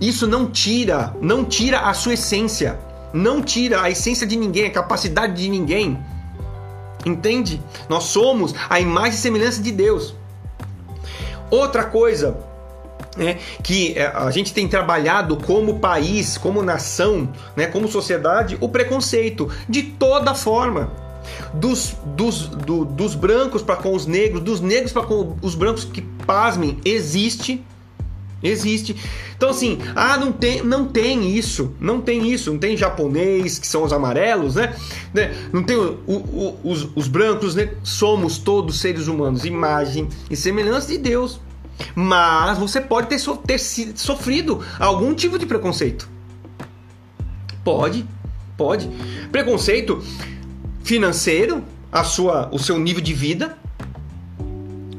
Isso 0.00 0.26
não 0.26 0.50
tira, 0.50 1.14
não 1.22 1.44
tira 1.44 1.82
a 1.82 1.94
sua 1.94 2.14
essência. 2.14 2.76
Não 3.14 3.40
tira 3.40 3.80
a 3.82 3.88
essência 3.88 4.26
de 4.26 4.36
ninguém, 4.36 4.66
a 4.66 4.70
capacidade 4.70 5.40
de 5.40 5.48
ninguém. 5.48 5.96
Entende? 7.06 7.62
Nós 7.88 8.04
somos 8.04 8.52
a 8.68 8.80
imagem 8.80 9.12
e 9.12 9.22
semelhança 9.22 9.62
de 9.62 9.70
Deus. 9.70 10.12
Outra 11.48 11.84
coisa 11.84 12.36
né, 13.16 13.38
que 13.62 13.96
é, 13.96 14.08
a 14.08 14.28
gente 14.32 14.52
tem 14.52 14.66
trabalhado 14.66 15.36
como 15.36 15.78
país, 15.78 16.36
como 16.36 16.64
nação, 16.64 17.32
né, 17.54 17.66
como 17.66 17.86
sociedade, 17.86 18.58
o 18.60 18.68
preconceito 18.68 19.48
de 19.68 19.84
toda 19.84 20.34
forma. 20.34 20.92
Dos, 21.54 21.96
dos, 22.04 22.46
do, 22.46 22.84
dos 22.84 23.14
brancos 23.16 23.60
para 23.60 23.76
com 23.76 23.94
os 23.94 24.06
negros, 24.06 24.42
dos 24.42 24.60
negros 24.60 24.92
para 24.92 25.02
com 25.02 25.36
os 25.42 25.56
brancos 25.56 25.84
que, 25.84 26.00
pasmem, 26.00 26.78
existe 26.84 27.64
Existe. 28.42 28.94
Então, 29.36 29.48
assim, 29.50 29.78
ah, 29.94 30.16
não 30.18 30.30
tem, 30.30 30.62
não 30.62 30.86
tem 30.86 31.36
isso, 31.36 31.74
não 31.80 32.00
tem 32.00 32.30
isso, 32.30 32.50
não 32.50 32.58
tem 32.58 32.76
japonês, 32.76 33.58
que 33.58 33.66
são 33.66 33.82
os 33.82 33.92
amarelos, 33.92 34.56
né? 34.56 34.74
né? 35.12 35.34
Não 35.52 35.62
tem 35.62 35.76
o, 35.76 35.98
o, 36.06 36.58
os, 36.62 36.88
os 36.94 37.08
brancos, 37.08 37.54
né? 37.54 37.72
Somos 37.82 38.38
todos 38.38 38.78
seres 38.78 39.08
humanos, 39.08 39.44
imagem 39.44 40.08
e 40.30 40.36
semelhança 40.36 40.88
de 40.88 40.98
Deus. 40.98 41.40
Mas 41.94 42.58
você 42.58 42.80
pode 42.80 43.08
ter, 43.08 43.18
so 43.18 43.36
ter 43.36 43.58
sofrido 43.58 44.62
algum 44.78 45.14
tipo 45.14 45.38
de 45.38 45.46
preconceito. 45.46 46.08
Pode, 47.64 48.06
pode. 48.56 48.88
Preconceito 49.32 50.02
financeiro, 50.82 51.64
a 51.90 52.04
sua, 52.04 52.48
o 52.52 52.58
seu 52.58 52.78
nível 52.78 53.02
de 53.02 53.12
vida. 53.12 53.56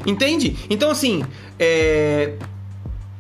Entende? 0.06 0.58
Então, 0.70 0.90
assim, 0.90 1.24
é... 1.60 2.34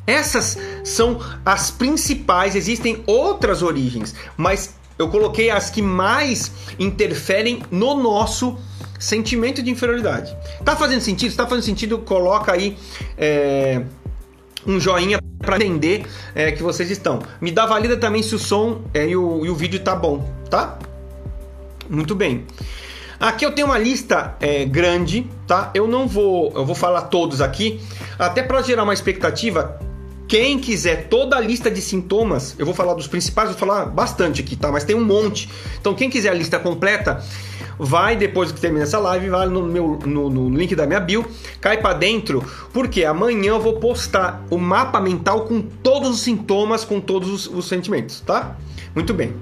essas 0.08 0.58
são 0.84 1.20
as 1.46 1.70
principais. 1.70 2.56
Existem 2.56 3.04
outras 3.06 3.62
origens, 3.62 4.16
mas 4.38 4.74
eu 4.98 5.10
coloquei 5.10 5.50
as 5.50 5.70
que 5.70 5.82
mais 5.82 6.52
interferem 6.80 7.62
no 7.70 7.94
nosso 8.02 8.58
sentimento 8.98 9.62
de 9.62 9.70
inferioridade. 9.70 10.36
Tá 10.64 10.76
fazendo 10.76 11.02
sentido? 11.02 11.32
Se 11.32 11.38
tá 11.38 11.46
fazendo 11.46 11.66
sentido, 11.66 12.00
coloca 12.00 12.52
aí 12.54 12.78
é, 13.18 13.84
um 14.66 14.80
joinha 14.80 15.20
para 15.40 15.58
entender 15.58 16.06
é, 16.34 16.52
que 16.52 16.64
vocês 16.64 16.90
estão. 16.90 17.20
Me 17.40 17.52
dá 17.52 17.66
valida 17.66 17.96
também 17.98 18.24
se 18.24 18.34
o 18.34 18.40
som 18.40 18.82
é, 18.94 19.08
e, 19.08 19.16
o, 19.16 19.46
e 19.46 19.50
o 19.50 19.56
vídeo 19.56 19.80
tá 19.82 19.96
bom, 19.96 20.28
tá? 20.50 20.80
Muito 21.90 22.16
bem. 22.16 22.46
Aqui 23.20 23.46
eu 23.46 23.52
tenho 23.52 23.68
uma 23.68 23.80
lista 23.80 24.36
é, 24.40 24.66
grande, 24.66 25.28
tá? 25.48 25.72
Eu 25.74 25.88
não 25.88 26.08
vou, 26.08 26.52
eu 26.56 26.66
vou 26.66 26.76
falar 26.76 27.04
todos 27.04 27.42
aqui, 27.42 27.82
até 28.18 28.44
para 28.44 28.62
gerar 28.62 28.84
uma 28.84 28.94
expectativa. 28.94 29.80
Quem 30.28 30.60
quiser 30.60 31.08
toda 31.08 31.38
a 31.38 31.40
lista 31.40 31.72
de 31.72 31.82
sintomas, 31.82 32.54
eu 32.60 32.66
vou 32.66 32.76
falar 32.76 32.94
dos 32.94 33.08
principais, 33.08 33.50
vou 33.50 33.58
falar 33.58 33.86
bastante 33.86 34.42
aqui, 34.42 34.58
tá? 34.58 34.70
Mas 34.70 34.84
tem 34.84 34.94
um 34.94 35.04
monte. 35.04 35.50
Então 35.80 35.94
quem 35.94 36.10
quiser 36.10 36.30
a 36.30 36.34
lista 36.34 36.60
completa, 36.60 37.24
vai 37.80 38.18
depois 38.18 38.52
que 38.52 38.60
termina 38.60 38.84
essa 38.84 39.00
live, 39.00 39.30
vai 39.30 39.48
no, 39.48 39.64
meu, 39.64 39.98
no, 40.06 40.30
no 40.30 40.50
link 40.58 40.76
da 40.76 40.86
minha 40.86 41.00
bio, 41.00 41.26
cai 41.62 41.78
para 41.78 41.94
dentro, 41.94 42.44
porque 42.74 43.06
amanhã 43.06 43.52
eu 43.52 43.62
vou 43.62 43.80
postar 43.80 44.44
o 44.50 44.58
mapa 44.58 45.00
mental 45.00 45.46
com 45.46 45.62
todos 45.62 46.10
os 46.10 46.20
sintomas, 46.20 46.84
com 46.84 47.00
todos 47.00 47.30
os, 47.30 47.48
os 47.48 47.68
sentimentos, 47.68 48.20
tá? 48.20 48.58
Muito 48.94 49.14
bem. 49.14 49.34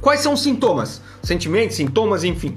Quais 0.00 0.20
são 0.20 0.32
os 0.32 0.42
sintomas? 0.42 1.00
Sentimentos, 1.22 1.76
sintomas, 1.76 2.24
enfim. 2.24 2.56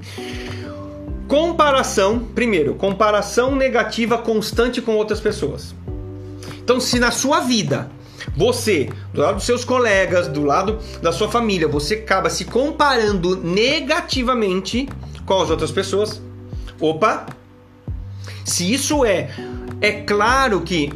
Comparação, 1.28 2.18
primeiro, 2.18 2.74
comparação 2.74 3.54
negativa 3.54 4.18
constante 4.18 4.82
com 4.82 4.96
outras 4.96 5.20
pessoas. 5.20 5.74
Então, 6.64 6.80
se 6.80 6.98
na 6.98 7.10
sua 7.10 7.40
vida 7.40 7.90
você, 8.34 8.88
do 9.12 9.20
lado 9.20 9.34
dos 9.34 9.44
seus 9.44 9.66
colegas, 9.66 10.28
do 10.28 10.42
lado 10.42 10.78
da 11.02 11.12
sua 11.12 11.30
família, 11.30 11.68
você 11.68 11.94
acaba 11.94 12.30
se 12.30 12.46
comparando 12.46 13.36
negativamente 13.36 14.88
com 15.26 15.42
as 15.42 15.50
outras 15.50 15.70
pessoas. 15.70 16.22
Opa! 16.80 17.26
Se 18.46 18.72
isso 18.72 19.04
é, 19.04 19.28
é 19.80 19.92
claro 19.92 20.62
que 20.62 20.90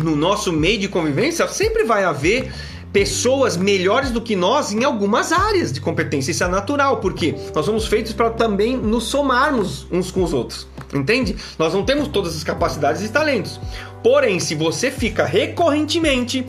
no 0.00 0.14
nosso 0.14 0.52
meio 0.52 0.78
de 0.78 0.88
convivência 0.88 1.46
sempre 1.48 1.82
vai 1.82 2.04
haver 2.04 2.52
pessoas 2.92 3.56
melhores 3.56 4.12
do 4.12 4.20
que 4.20 4.36
nós 4.36 4.72
em 4.72 4.84
algumas 4.84 5.32
áreas 5.32 5.72
de 5.72 5.80
competência. 5.80 6.30
Isso 6.30 6.44
é 6.44 6.48
natural, 6.48 6.98
porque 6.98 7.34
nós 7.52 7.66
somos 7.66 7.86
feitos 7.86 8.12
para 8.12 8.30
também 8.30 8.76
nos 8.76 9.04
somarmos 9.04 9.84
uns 9.90 10.12
com 10.12 10.22
os 10.22 10.32
outros. 10.32 10.68
Entende? 10.92 11.34
Nós 11.58 11.74
não 11.74 11.84
temos 11.84 12.06
todas 12.06 12.36
as 12.36 12.44
capacidades 12.44 13.02
e 13.02 13.08
talentos. 13.08 13.60
Porém, 14.04 14.38
se 14.38 14.54
você 14.54 14.90
fica 14.90 15.24
recorrentemente 15.24 16.46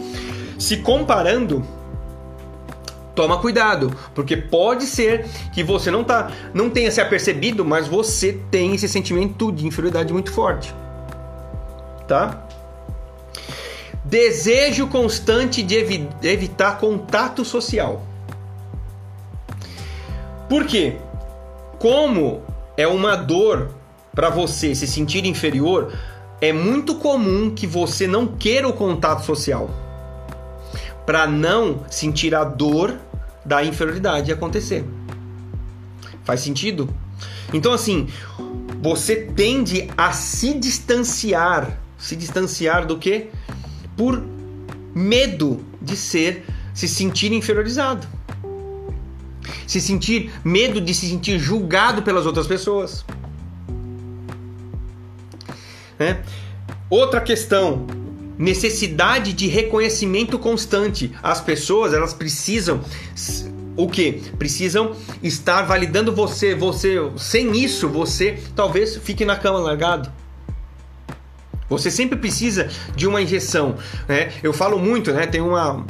se 0.60 0.76
comparando, 0.76 1.66
toma 3.16 3.40
cuidado, 3.40 3.96
porque 4.14 4.36
pode 4.36 4.86
ser 4.86 5.26
que 5.54 5.64
você 5.64 5.90
não 5.90 6.04
tá, 6.04 6.34
não 6.54 6.70
tenha 6.70 6.92
se 6.92 7.00
apercebido, 7.00 7.64
mas 7.64 7.88
você 7.88 8.38
tem 8.52 8.76
esse 8.76 8.90
sentimento 8.90 9.54
de 9.54 9.66
inferioridade 9.66 10.12
muito 10.12 10.34
forte. 10.34 10.76
Tá? 12.10 12.46
Desejo 14.04 14.88
constante 14.88 15.64
de 15.64 15.76
evi 15.76 16.10
evitar 16.24 16.78
contato 16.78 17.46
social. 17.46 18.04
Por 20.50 20.66
quê? 20.66 20.98
Como 21.80 22.42
é 22.76 22.86
uma 22.86 23.16
dor 23.16 23.72
para 24.14 24.30
você 24.30 24.76
se 24.76 24.86
sentir 24.86 25.26
inferior, 25.26 25.94
é 26.42 26.52
muito 26.52 26.96
comum 26.96 27.54
que 27.54 27.66
você 27.66 28.08
não 28.08 28.28
queira 28.28 28.68
o 28.68 28.74
contato 28.74 29.26
social 29.26 29.70
para 31.06 31.28
não 31.28 31.86
sentir 31.90 32.34
a 32.34 32.44
dor 32.44 32.96
da 33.46 33.64
inferioridade 33.64 34.32
acontecer. 34.32 34.84
Faz 36.24 36.40
sentido? 36.40 36.90
Então 37.54 37.72
assim, 37.72 38.08
você 38.82 39.16
tende 39.16 39.88
a 39.96 40.12
se 40.12 40.54
distanciar, 40.56 41.80
se 41.98 42.16
distanciar 42.16 42.86
do 42.86 42.98
que? 42.98 43.30
por 43.96 44.22
medo 44.94 45.64
de 45.82 45.96
ser, 45.96 46.46
se 46.74 46.88
sentir 46.88 47.32
inferiorizado. 47.32 48.08
Se 49.68 49.82
sentir 49.82 50.32
medo 50.44 50.80
de 50.80 50.94
se 50.94 51.08
sentir 51.08 51.40
julgado 51.40 52.04
pelas 52.04 52.26
outras 52.26 52.48
pessoas. 52.48 53.06
Né? 56.00 56.22
Outra 56.90 57.22
questão, 57.22 57.86
necessidade 58.38 59.34
de 59.34 59.48
reconhecimento 59.48 60.38
constante. 60.38 61.12
As 61.22 61.42
pessoas, 61.42 61.94
elas 61.94 62.14
precisam 62.14 62.82
o 63.78 63.90
que? 63.90 64.14
Precisam 64.38 64.96
estar 65.22 65.64
validando 65.64 66.14
você, 66.14 66.56
você, 66.56 66.96
sem 67.18 67.58
isso, 67.58 67.90
você 67.90 68.40
talvez 68.56 68.96
fique 68.98 69.26
na 69.26 69.36
cama 69.36 69.60
largado. 69.60 70.12
Você 71.68 71.90
sempre 71.90 72.18
precisa 72.18 72.70
de 72.96 73.08
uma 73.08 73.22
injeção. 73.22 73.76
Né? 74.08 74.32
Eu 74.44 74.54
falo 74.54 74.80
muito, 74.80 75.12
né? 75.12 75.26
Tem 75.26 75.42
uma, 75.42 75.86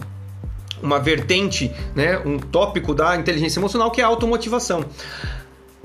uma 0.82 1.00
vertente, 1.00 1.72
né? 1.94 2.18
um 2.20 2.40
tópico 2.40 2.94
da 2.96 3.16
inteligência 3.16 3.60
emocional 3.60 3.92
que 3.92 4.02
é 4.02 4.04
a 4.04 4.08
automotivação. 4.08 4.86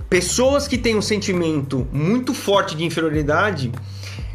Pessoas 0.08 0.66
que 0.66 0.78
têm 0.78 0.96
um 0.96 1.02
sentimento 1.02 1.86
muito 1.92 2.32
forte 2.32 2.76
de 2.76 2.84
inferioridade, 2.84 3.70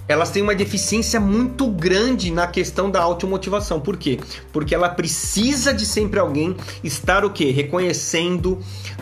elas 0.08 0.30
têm 0.30 0.42
uma 0.42 0.54
deficiência 0.54 1.20
muito 1.20 1.68
grande 1.68 2.32
na 2.32 2.48
questão 2.48 2.90
da 2.92 3.02
automotivação. 3.02 3.80
Por 3.80 3.98
quê? 3.98 4.20
Porque 4.52 4.76
ela 4.76 4.90
precisa 4.90 5.74
de 5.74 5.86
sempre 5.86 6.20
alguém 6.20 6.56
estar 6.84 7.26
o 7.26 7.30
quê? 7.32 7.52
Reconhecendo 7.52 8.60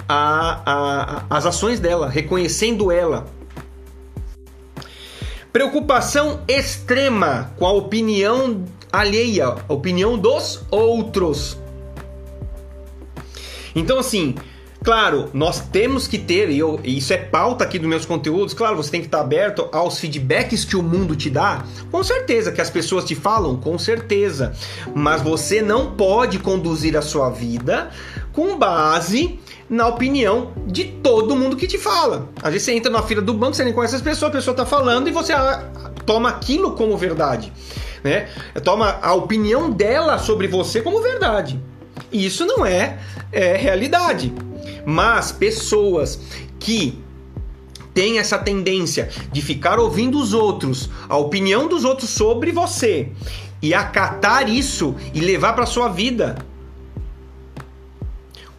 a, 0.07 0.61
a, 0.65 1.25
as 1.29 1.45
ações 1.45 1.79
dela, 1.79 2.09
reconhecendo 2.09 2.91
ela. 2.91 3.25
Preocupação 5.51 6.41
extrema 6.47 7.53
com 7.57 7.65
a 7.67 7.71
opinião 7.71 8.63
alheia, 8.91 9.55
a 9.67 9.73
opinião 9.73 10.17
dos 10.17 10.63
outros. 10.71 11.57
Então, 13.75 13.99
assim, 13.99 14.35
claro, 14.83 15.29
nós 15.33 15.59
temos 15.59 16.07
que 16.07 16.17
ter, 16.17 16.49
e, 16.49 16.59
eu, 16.59 16.79
isso 16.83 17.13
é 17.13 17.17
pauta 17.17 17.63
aqui 17.63 17.79
dos 17.79 17.87
meus 17.87 18.05
conteúdos, 18.05 18.53
claro, 18.53 18.75
você 18.75 18.91
tem 18.91 19.01
que 19.01 19.07
estar 19.07 19.21
aberto 19.21 19.67
aos 19.71 19.99
feedbacks 19.99 20.65
que 20.65 20.75
o 20.75 20.83
mundo 20.83 21.15
te 21.15 21.29
dá. 21.29 21.63
Com 21.89 22.03
certeza 22.03 22.51
que 22.51 22.61
as 22.61 22.69
pessoas 22.69 23.05
te 23.05 23.15
falam, 23.15 23.55
com 23.55 23.77
certeza. 23.79 24.53
Mas 24.93 25.21
você 25.21 25.61
não 25.61 25.91
pode 25.95 26.39
conduzir 26.39 26.97
a 26.97 27.01
sua 27.01 27.29
vida 27.29 27.89
com 28.33 28.57
base 28.57 29.39
na 29.69 29.87
opinião 29.87 30.51
de 30.67 30.83
todo 30.83 31.35
mundo 31.35 31.55
que 31.55 31.65
te 31.65 31.77
fala. 31.77 32.29
Às 32.41 32.51
vezes 32.51 32.65
você 32.65 32.73
entra 32.73 32.91
na 32.91 33.01
fila 33.01 33.21
do 33.21 33.33
banco, 33.33 33.55
você 33.55 33.63
nem 33.63 33.73
conhece 33.73 33.95
as 33.95 34.01
pessoas, 34.01 34.29
a 34.29 34.35
pessoa 34.35 34.53
está 34.53 34.65
falando 34.65 35.07
e 35.07 35.11
você 35.11 35.33
ah, 35.33 35.63
toma 36.05 36.29
aquilo 36.29 36.73
como 36.73 36.97
verdade. 36.97 37.51
Né? 38.03 38.27
Toma 38.63 38.99
a 39.01 39.13
opinião 39.13 39.71
dela 39.71 40.17
sobre 40.17 40.47
você 40.47 40.81
como 40.81 41.01
verdade. 41.01 41.59
E 42.11 42.25
isso 42.25 42.45
não 42.45 42.65
é, 42.65 42.99
é 43.31 43.55
realidade. 43.55 44.33
Mas 44.85 45.31
pessoas 45.31 46.19
que 46.59 47.01
têm 47.93 48.19
essa 48.19 48.37
tendência 48.37 49.09
de 49.31 49.41
ficar 49.41 49.79
ouvindo 49.79 50.19
os 50.19 50.33
outros, 50.33 50.89
a 51.07 51.17
opinião 51.17 51.67
dos 51.67 51.85
outros 51.85 52.09
sobre 52.09 52.51
você, 52.51 53.09
e 53.61 53.73
acatar 53.73 54.49
isso 54.49 54.95
e 55.13 55.21
levar 55.21 55.53
para 55.53 55.65
sua 55.65 55.87
vida, 55.87 56.35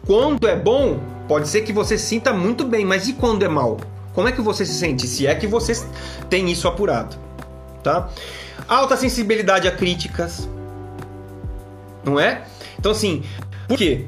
quando 0.05 0.47
é 0.47 0.55
bom, 0.55 0.99
pode 1.27 1.47
ser 1.47 1.61
que 1.61 1.73
você 1.73 1.97
se 1.97 2.05
sinta 2.05 2.33
muito 2.33 2.63
bem, 2.63 2.85
mas 2.85 3.07
e 3.07 3.13
quando 3.13 3.43
é 3.43 3.47
mal? 3.47 3.77
Como 4.13 4.27
é 4.27 4.31
que 4.31 4.41
você 4.41 4.65
se 4.65 4.73
sente? 4.73 5.07
Se 5.07 5.27
é 5.27 5.35
que 5.35 5.45
você 5.45 5.73
tem 6.29 6.49
isso 6.49 6.67
apurado, 6.67 7.17
tá? 7.83 8.09
Alta 8.67 8.95
sensibilidade 8.95 9.67
a 9.67 9.71
críticas, 9.71 10.47
não 12.03 12.19
é? 12.19 12.45
Então 12.79 12.91
assim, 12.91 13.23
por 13.67 13.77
quê? 13.77 14.05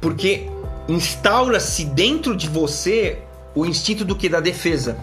Porque 0.00 0.48
instaura-se 0.92 1.84
dentro 1.84 2.36
de 2.36 2.48
você 2.48 3.18
o 3.54 3.66
instinto 3.66 4.04
do 4.04 4.14
que 4.14 4.28
da 4.28 4.40
defesa. 4.40 4.96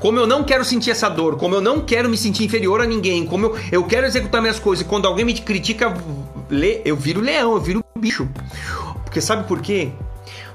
Como 0.00 0.18
eu 0.18 0.26
não 0.26 0.42
quero 0.42 0.64
sentir 0.64 0.90
essa 0.90 1.08
dor, 1.08 1.36
como 1.36 1.54
eu 1.54 1.60
não 1.60 1.80
quero 1.80 2.08
me 2.08 2.16
sentir 2.16 2.44
inferior 2.44 2.80
a 2.80 2.86
ninguém, 2.86 3.24
como 3.24 3.46
eu, 3.46 3.56
eu 3.70 3.84
quero 3.84 4.06
executar 4.06 4.40
minhas 4.40 4.58
coisas, 4.58 4.84
quando 4.86 5.06
alguém 5.06 5.24
me 5.24 5.34
critica, 5.34 5.94
eu 6.84 6.96
viro 6.96 7.20
leão, 7.20 7.52
eu 7.54 7.60
viro 7.60 7.84
bicho. 7.96 8.28
Porque 9.04 9.20
sabe 9.20 9.46
por 9.46 9.60
quê? 9.60 9.92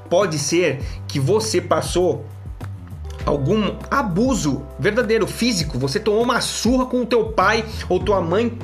Pode 0.10 0.38
ser 0.38 0.82
que 1.08 1.20
você 1.20 1.62
passou 1.62 2.26
algum 3.26 3.76
abuso 3.92 4.64
verdadeiro 4.80 5.28
físico, 5.28 5.78
você 5.78 6.00
tomou 6.00 6.24
uma 6.24 6.42
surra 6.42 6.86
com 6.86 7.02
o 7.02 7.06
teu 7.06 7.26
pai 7.32 7.64
ou 7.88 8.00
tua 8.00 8.22
mãe 8.22 8.58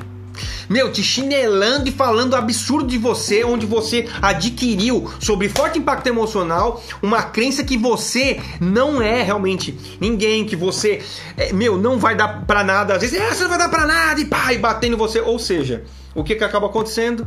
meu, 0.68 0.92
te 0.92 1.02
chinelando 1.02 1.88
e 1.88 1.92
falando 1.92 2.34
absurdo 2.34 2.88
de 2.88 2.98
você, 2.98 3.44
onde 3.44 3.66
você 3.66 4.08
adquiriu 4.20 5.10
sobre 5.20 5.48
forte 5.48 5.78
impacto 5.78 6.06
emocional 6.06 6.82
uma 7.02 7.22
crença 7.22 7.64
que 7.64 7.76
você 7.76 8.40
não 8.60 9.00
é 9.00 9.22
realmente 9.22 9.78
ninguém, 10.00 10.44
que 10.44 10.56
você, 10.56 11.02
é, 11.36 11.52
meu, 11.52 11.76
não 11.76 11.98
vai 11.98 12.14
dar 12.14 12.44
pra 12.46 12.64
nada. 12.64 12.94
Às 12.94 13.02
vezes, 13.02 13.18
é, 13.18 13.32
você 13.32 13.42
não 13.42 13.50
vai 13.50 13.58
dar 13.58 13.68
pra 13.68 13.86
nada 13.86 14.20
e 14.20 14.24
pá, 14.24 14.52
e 14.52 14.58
batendo 14.58 14.96
você. 14.96 15.20
Ou 15.20 15.38
seja, 15.38 15.84
o 16.14 16.22
que 16.22 16.34
que 16.34 16.44
acaba 16.44 16.66
acontecendo? 16.66 17.26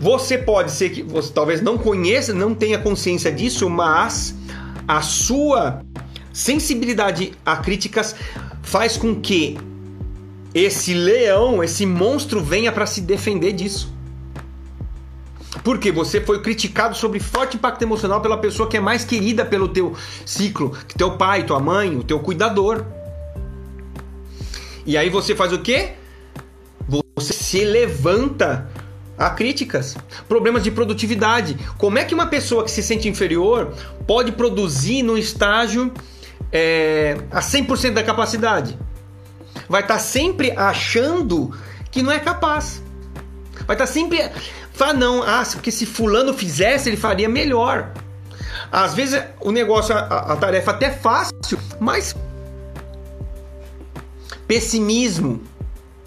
Você 0.00 0.36
pode 0.36 0.72
ser 0.72 0.90
que 0.90 1.02
você 1.02 1.32
talvez 1.32 1.60
não 1.60 1.78
conheça, 1.78 2.34
não 2.34 2.54
tenha 2.54 2.78
consciência 2.78 3.30
disso, 3.30 3.70
mas 3.70 4.34
a 4.86 5.00
sua 5.00 5.80
sensibilidade 6.32 7.34
a 7.46 7.56
críticas 7.56 8.16
faz 8.62 8.96
com 8.96 9.20
que 9.20 9.56
esse 10.54 10.92
leão, 10.94 11.62
esse 11.62 11.86
monstro 11.86 12.42
venha 12.42 12.70
para 12.70 12.86
se 12.86 13.00
defender 13.00 13.52
disso. 13.52 13.92
Porque 15.64 15.92
você 15.92 16.20
foi 16.20 16.42
criticado 16.42 16.96
sobre 16.96 17.20
forte 17.20 17.56
impacto 17.56 17.82
emocional 17.82 18.20
pela 18.20 18.36
pessoa 18.36 18.68
que 18.68 18.76
é 18.76 18.80
mais 18.80 19.04
querida 19.04 19.44
pelo 19.44 19.68
teu 19.68 19.94
ciclo, 20.26 20.70
que 20.88 20.94
teu 20.94 21.16
pai, 21.16 21.44
tua 21.44 21.60
mãe, 21.60 21.96
o 21.96 22.02
teu 22.02 22.18
cuidador. 22.18 22.84
E 24.84 24.96
aí 24.96 25.08
você 25.08 25.34
faz 25.36 25.52
o 25.52 25.58
quê? 25.58 25.92
Você 27.14 27.32
se 27.32 27.64
levanta 27.64 28.68
a 29.16 29.30
críticas. 29.30 29.96
Problemas 30.28 30.64
de 30.64 30.70
produtividade. 30.70 31.56
Como 31.78 31.98
é 31.98 32.04
que 32.04 32.14
uma 32.14 32.26
pessoa 32.26 32.64
que 32.64 32.70
se 32.70 32.82
sente 32.82 33.08
inferior 33.08 33.72
pode 34.06 34.32
produzir 34.32 35.02
no 35.02 35.16
estágio 35.16 35.92
é, 36.50 37.18
a 37.30 37.40
100% 37.40 37.92
da 37.92 38.02
capacidade? 38.02 38.76
Vai 39.72 39.80
estar 39.80 39.94
tá 39.94 40.00
sempre 40.00 40.50
achando 40.50 41.50
que 41.90 42.02
não 42.02 42.12
é 42.12 42.20
capaz. 42.20 42.82
Vai 43.66 43.74
estar 43.74 43.76
tá 43.76 43.86
sempre. 43.86 44.30
Fala, 44.70 44.92
não, 44.92 45.22
ah, 45.22 45.42
porque 45.50 45.70
se 45.70 45.86
Fulano 45.86 46.34
fizesse, 46.34 46.90
ele 46.90 46.96
faria 46.98 47.26
melhor. 47.26 47.90
Às 48.70 48.92
vezes 48.92 49.22
o 49.40 49.50
negócio, 49.50 49.96
a, 49.96 50.32
a 50.34 50.36
tarefa 50.36 50.72
até 50.72 50.86
é 50.86 50.90
fácil, 50.90 51.58
mas 51.80 52.14
pessimismo, 54.46 55.42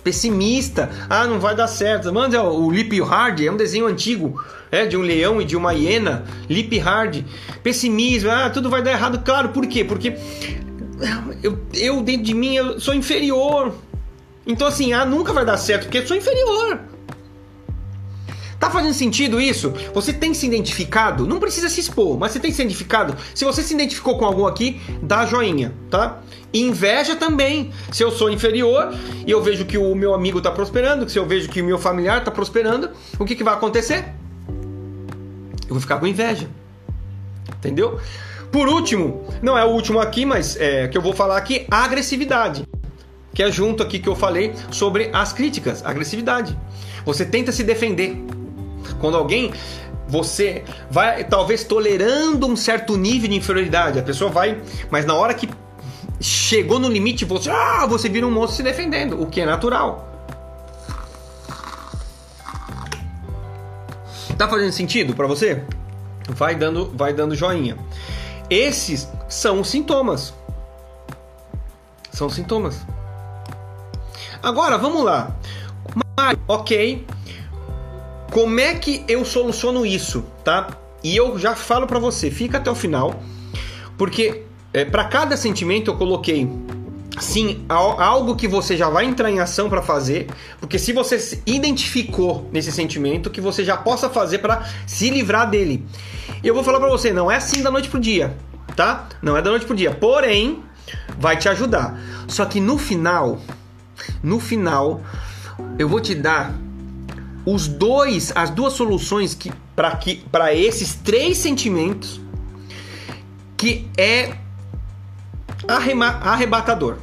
pessimista. 0.03 0.87
Ah, 1.09 1.25
não 1.25 1.39
vai 1.39 1.55
dar 1.55 1.67
certo. 1.67 2.13
Manda 2.13 2.43
o 2.43 2.69
Lip 2.69 3.01
Hard, 3.01 3.41
é 3.41 3.51
um 3.51 3.57
desenho 3.57 3.87
antigo, 3.87 4.43
é 4.71 4.85
de 4.85 4.95
um 4.95 5.01
leão 5.01 5.41
e 5.41 5.43
de 5.43 5.57
uma 5.57 5.73
hiena. 5.73 6.23
Lip 6.47 6.77
Hard, 6.77 7.23
pessimismo. 7.63 8.29
Ah, 8.29 8.47
tudo 8.47 8.69
vai 8.69 8.83
dar 8.83 8.91
errado. 8.91 9.23
Claro, 9.25 9.49
por 9.49 9.65
quê? 9.65 9.83
Porque 9.83 10.15
eu, 11.43 11.59
eu 11.73 12.01
dentro 12.01 12.23
de 12.23 12.33
mim 12.33 12.55
eu 12.55 12.79
sou 12.79 12.93
inferior. 12.93 13.73
Então 14.45 14.67
assim, 14.67 14.93
ah, 14.93 15.05
nunca 15.05 15.33
vai 15.33 15.45
dar 15.45 15.57
certo 15.57 15.83
porque 15.83 15.99
eu 15.99 16.07
sou 16.07 16.15
inferior. 16.15 16.79
Tá 18.59 18.71
fazendo 18.71 18.93
sentido 18.93 19.39
isso? 19.39 19.73
Você 19.93 20.13
tem 20.13 20.33
se 20.33 20.45
identificado? 20.47 21.27
Não 21.27 21.39
precisa 21.39 21.69
se 21.69 21.79
expor, 21.81 22.17
mas 22.17 22.31
você 22.31 22.39
tem 22.39 22.51
se 22.51 22.61
identificado? 22.61 23.15
Se 23.33 23.43
você 23.43 23.61
se 23.61 23.73
identificou 23.73 24.17
com 24.17 24.25
algum 24.25 24.45
aqui, 24.45 24.81
dá 25.01 25.25
joinha, 25.25 25.73
tá? 25.89 26.21
Inveja 26.53 27.15
também. 27.15 27.71
Se 27.91 28.01
eu 28.01 28.11
sou 28.11 28.29
inferior 28.29 28.95
e 29.27 29.29
eu 29.29 29.41
vejo 29.43 29.65
que 29.65 29.77
o 29.77 29.93
meu 29.93 30.13
amigo 30.13 30.37
está 30.37 30.49
prosperando, 30.49 31.07
se 31.09 31.19
eu 31.19 31.25
vejo 31.25 31.49
que 31.49 31.61
o 31.61 31.65
meu 31.65 31.77
familiar 31.77 32.19
está 32.19 32.31
prosperando, 32.31 32.89
o 33.19 33.25
que, 33.25 33.35
que 33.35 33.43
vai 33.43 33.53
acontecer? 33.53 34.05
Eu 35.67 35.69
vou 35.69 35.81
ficar 35.81 35.99
com 35.99 36.07
inveja. 36.07 36.47
Entendeu? 37.57 37.99
Por 38.55 38.69
último, 38.69 39.21
não 39.41 39.57
é 39.57 39.65
o 39.65 39.67
último 39.67 39.99
aqui, 39.99 40.25
mas 40.25 40.55
é 40.55 40.87
que 40.87 40.97
eu 40.97 41.01
vou 41.01 41.11
falar 41.11 41.35
aqui, 41.35 41.67
agressividade. 41.69 42.65
Que 43.33 43.43
é 43.43 43.51
junto 43.51 43.83
aqui 43.83 43.99
que 43.99 44.07
eu 44.07 44.15
falei 44.15 44.53
sobre 44.71 45.09
as 45.11 45.33
críticas, 45.33 45.85
agressividade. 45.85 46.57
Você 47.03 47.25
tenta 47.25 47.51
se 47.51 47.65
defender. 47.65 48.15
Quando 48.97 49.17
alguém 49.17 49.51
você 50.07 50.63
vai 50.89 51.25
talvez 51.25 51.65
tolerando 51.65 52.47
um 52.47 52.55
certo 52.55 52.95
nível 52.95 53.27
de 53.29 53.35
inferioridade, 53.35 53.99
a 53.99 54.01
pessoa 54.01 54.31
vai, 54.31 54.61
mas 54.89 55.05
na 55.05 55.15
hora 55.15 55.33
que 55.33 55.49
chegou 56.21 56.79
no 56.79 56.87
limite, 56.87 57.25
você, 57.25 57.49
ah, 57.49 57.85
você 57.85 58.07
vira 58.07 58.25
um 58.25 58.31
monstro 58.31 58.55
se 58.55 58.63
defendendo, 58.63 59.21
o 59.21 59.25
que 59.25 59.41
é 59.41 59.45
natural. 59.45 60.09
Tá 64.37 64.47
fazendo 64.47 64.71
sentido 64.71 65.13
para 65.13 65.27
você? 65.27 65.61
Vai 66.29 66.55
dando, 66.55 66.89
vai 66.95 67.11
dando 67.11 67.35
joinha. 67.35 67.77
Esses 68.49 69.07
são 69.27 69.61
os 69.61 69.69
sintomas. 69.69 70.33
São 72.11 72.29
sintomas. 72.29 72.85
Agora, 74.41 74.77
vamos 74.77 75.03
lá. 75.03 75.35
ok. 76.47 77.05
Como 78.31 78.59
é 78.59 78.75
que 78.75 79.03
eu 79.07 79.23
soluciono 79.25 79.85
isso, 79.85 80.23
tá? 80.43 80.67
E 81.03 81.15
eu 81.15 81.37
já 81.37 81.55
falo 81.55 81.87
para 81.87 81.99
você, 81.99 82.31
fica 82.31 82.57
até 82.57 82.69
o 82.69 82.75
final, 82.75 83.19
porque 83.97 84.43
é, 84.73 84.83
para 84.83 85.05
cada 85.05 85.37
sentimento 85.37 85.91
eu 85.91 85.97
coloquei 85.97 86.49
sim 87.19 87.63
algo 87.69 88.35
que 88.35 88.47
você 88.47 88.75
já 88.75 88.89
vai 88.89 89.05
entrar 89.05 89.31
em 89.31 89.39
ação 89.39 89.69
para 89.69 89.81
fazer, 89.81 90.27
porque 90.59 90.77
se 90.77 90.91
você 90.91 91.17
se 91.17 91.41
identificou 91.45 92.49
nesse 92.51 92.71
sentimento, 92.71 93.29
que 93.29 93.39
você 93.39 93.63
já 93.63 93.77
possa 93.77 94.09
fazer 94.09 94.39
para 94.39 94.67
se 94.85 95.09
livrar 95.09 95.49
dele. 95.49 95.85
Eu 96.45 96.53
vou 96.53 96.63
falar 96.63 96.79
para 96.79 96.89
você, 96.89 97.11
não 97.11 97.31
é 97.31 97.37
assim 97.37 97.63
da 97.63 97.71
noite 97.71 97.89
pro 97.89 97.99
dia, 97.99 98.37
tá? 98.75 99.09
Não 99.19 99.35
é 99.35 99.41
da 99.41 99.49
noite 99.49 99.65
pro 99.65 99.75
dia, 99.75 99.89
porém 99.89 100.63
vai 101.17 101.35
te 101.35 101.49
ajudar. 101.49 101.99
Só 102.27 102.45
que 102.45 102.59
no 102.59 102.77
final, 102.77 103.41
no 104.21 104.39
final, 104.39 105.01
eu 105.79 105.89
vou 105.89 105.99
te 105.99 106.13
dar 106.13 106.53
os 107.47 107.67
dois, 107.67 108.31
as 108.35 108.51
duas 108.51 108.73
soluções 108.73 109.33
que 109.33 109.51
para 109.75 109.95
que 109.95 110.17
para 110.31 110.53
esses 110.53 110.93
três 110.93 111.39
sentimentos 111.39 112.21
que 113.57 113.89
é 113.97 114.35
arrebatador. 115.67 116.97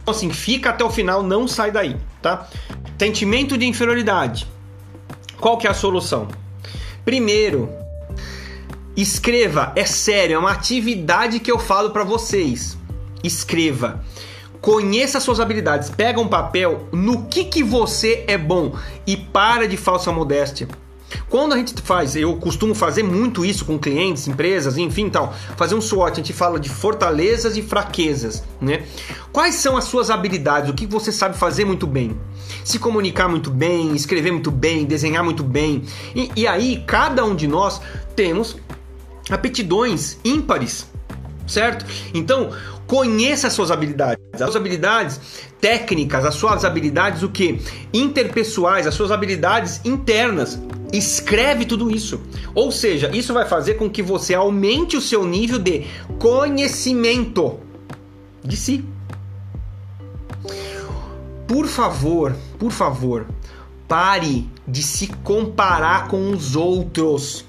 Então, 0.00 0.14
assim, 0.14 0.30
fica 0.30 0.70
até 0.70 0.84
o 0.84 0.90
final, 0.90 1.24
não 1.24 1.48
sai 1.48 1.72
daí, 1.72 1.96
tá? 2.22 2.46
Sentimento 2.96 3.58
de 3.58 3.66
inferioridade. 3.66 4.46
Qual 5.40 5.58
que 5.58 5.66
é 5.66 5.70
a 5.70 5.74
solução? 5.74 6.28
Primeiro, 7.04 7.68
escreva, 8.96 9.72
é 9.76 9.84
sério, 9.84 10.36
é 10.36 10.38
uma 10.38 10.52
atividade 10.52 11.40
que 11.40 11.50
eu 11.50 11.58
falo 11.58 11.90
para 11.90 12.04
vocês. 12.04 12.78
Escreva. 13.22 14.02
Conheça 14.60 15.20
suas 15.20 15.38
habilidades, 15.38 15.90
pega 15.90 16.20
um 16.20 16.28
papel 16.28 16.88
no 16.90 17.26
que 17.26 17.44
que 17.44 17.62
você 17.62 18.24
é 18.26 18.38
bom 18.38 18.74
e 19.06 19.16
para 19.16 19.68
de 19.68 19.76
falsa 19.76 20.10
modéstia. 20.10 20.66
Quando 21.28 21.52
a 21.52 21.56
gente 21.56 21.74
faz, 21.82 22.16
eu 22.16 22.36
costumo 22.36 22.74
fazer 22.74 23.02
muito 23.02 23.44
isso 23.44 23.64
com 23.64 23.78
clientes, 23.78 24.26
empresas, 24.26 24.76
enfim, 24.76 25.08
tal, 25.08 25.32
fazer 25.56 25.74
um 25.74 25.80
SWOT, 25.80 26.12
a 26.12 26.14
gente 26.16 26.32
fala 26.32 26.58
de 26.58 26.68
fortalezas 26.68 27.56
e 27.56 27.62
fraquezas, 27.62 28.42
né? 28.60 28.84
Quais 29.32 29.54
são 29.54 29.76
as 29.76 29.84
suas 29.84 30.10
habilidades? 30.10 30.70
O 30.70 30.74
que 30.74 30.86
você 30.86 31.12
sabe 31.12 31.36
fazer 31.36 31.64
muito 31.64 31.86
bem? 31.86 32.16
Se 32.64 32.78
comunicar 32.78 33.28
muito 33.28 33.50
bem, 33.50 33.94
escrever 33.94 34.32
muito 34.32 34.50
bem, 34.50 34.84
desenhar 34.84 35.22
muito 35.22 35.44
bem. 35.44 35.84
E, 36.14 36.30
e 36.34 36.46
aí, 36.46 36.82
cada 36.86 37.24
um 37.24 37.34
de 37.34 37.46
nós 37.46 37.80
temos 38.16 38.56
aptidões 39.30 40.18
ímpares, 40.24 40.86
certo? 41.46 41.84
Então, 42.14 42.50
conheça 42.86 43.48
as 43.48 43.52
suas 43.52 43.70
habilidades, 43.70 44.22
as 44.32 44.40
suas 44.40 44.56
habilidades 44.56 45.20
técnicas, 45.60 46.24
as 46.24 46.34
suas 46.34 46.64
habilidades 46.64 47.22
o 47.22 47.28
que? 47.28 47.60
Interpessoais, 47.92 48.86
as 48.86 48.94
suas 48.94 49.10
habilidades 49.10 49.80
internas. 49.84 50.60
Escreve 50.92 51.64
tudo 51.64 51.90
isso. 51.90 52.20
Ou 52.54 52.70
seja, 52.70 53.10
isso 53.14 53.34
vai 53.34 53.46
fazer 53.46 53.74
com 53.74 53.90
que 53.90 54.02
você 54.02 54.34
aumente 54.34 54.96
o 54.96 55.00
seu 55.00 55.24
nível 55.24 55.58
de 55.58 55.84
conhecimento 56.18 57.58
de 58.44 58.56
si. 58.56 58.84
Por 61.46 61.66
favor, 61.66 62.34
por 62.58 62.70
favor, 62.70 63.26
pare 63.88 64.48
de 64.66 64.82
se 64.82 65.08
comparar 65.08 66.08
com 66.08 66.30
os 66.30 66.56
outros. 66.56 67.44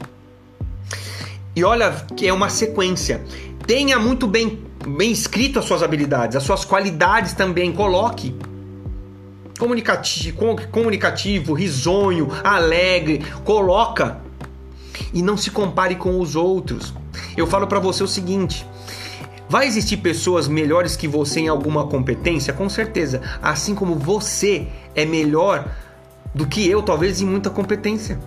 E 1.58 1.64
olha 1.64 1.90
que 2.16 2.28
é 2.28 2.32
uma 2.32 2.52
sequência. 2.52 3.20
Tenha 3.66 3.98
muito 3.98 4.28
bem, 4.28 4.62
bem 4.86 5.12
escrito 5.12 5.58
as 5.58 5.66
suas 5.66 5.82
habilidades, 5.82 6.36
as 6.36 6.44
suas 6.44 6.64
qualidades 6.64 7.34
também. 7.34 7.74
Coloque 7.74 8.36
comunicativo, 9.58 10.38
comunicativo, 10.72 11.54
risonho, 11.56 12.30
alegre, 12.44 13.26
coloca 13.44 14.22
e 15.12 15.24
não 15.24 15.36
se 15.36 15.50
compare 15.50 15.96
com 15.96 16.20
os 16.20 16.36
outros. 16.36 16.94
Eu 17.36 17.48
falo 17.48 17.66
para 17.66 17.80
você 17.80 18.04
o 18.04 18.08
seguinte: 18.08 18.64
vai 19.50 19.66
existir 19.66 19.98
pessoas 19.98 20.48
melhores 20.48 20.96
que 20.96 21.08
você 21.08 21.40
em 21.40 21.48
alguma 21.48 21.88
competência, 21.88 22.54
com 22.54 22.70
certeza, 22.70 23.20
assim 23.42 23.74
como 23.74 23.96
você 23.96 24.68
é 24.94 25.06
melhor 25.06 25.68
do 26.36 26.46
que 26.46 26.70
eu, 26.70 26.84
talvez 26.84 27.20
em 27.20 27.26
muita 27.26 27.50
competência. 27.50 28.20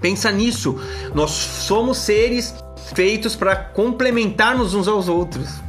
Pensa 0.00 0.30
nisso. 0.30 0.80
Nós 1.14 1.30
somos 1.30 1.98
seres 1.98 2.54
feitos 2.94 3.34
para 3.36 3.56
complementarmos 3.56 4.74
uns 4.74 4.88
aos 4.88 5.08
outros. 5.08 5.68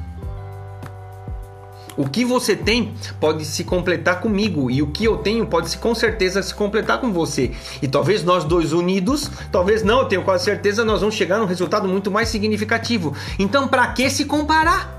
O 1.99 2.07
que 2.07 2.23
você 2.23 2.55
tem 2.55 2.93
pode 3.19 3.43
se 3.43 3.65
completar 3.65 4.21
comigo 4.21 4.71
e 4.71 4.81
o 4.81 4.87
que 4.87 5.03
eu 5.03 5.17
tenho 5.17 5.45
pode 5.45 5.77
com 5.79 5.93
certeza 5.93 6.41
se 6.41 6.55
completar 6.55 7.01
com 7.01 7.11
você. 7.11 7.51
E 7.81 7.89
talvez 7.89 8.23
nós 8.23 8.45
dois 8.45 8.71
unidos, 8.71 9.29
talvez 9.51 9.83
não, 9.83 9.99
eu 9.99 10.05
tenho 10.05 10.23
quase 10.23 10.45
certeza, 10.45 10.85
nós 10.85 11.01
vamos 11.01 11.15
chegar 11.15 11.39
num 11.39 11.45
resultado 11.45 11.89
muito 11.89 12.09
mais 12.09 12.29
significativo. 12.29 13.13
Então, 13.37 13.67
para 13.67 13.85
que 13.87 14.09
se 14.09 14.23
comparar? 14.23 14.97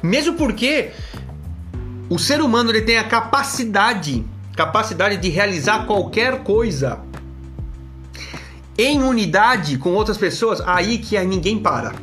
Mesmo 0.00 0.34
porque 0.34 0.92
o 2.08 2.16
ser 2.16 2.40
humano 2.40 2.70
ele 2.70 2.82
tem 2.82 2.98
a 2.98 3.04
capacidade, 3.04 4.24
capacidade 4.56 5.16
de 5.16 5.28
realizar 5.28 5.86
qualquer 5.86 6.42
coisa 6.42 7.00
em 8.76 9.02
unidade 9.02 9.76
com 9.76 9.90
outras 9.90 10.16
pessoas, 10.16 10.60
aí 10.64 10.98
que 10.98 11.18
ninguém 11.24 11.58
para. 11.58 11.94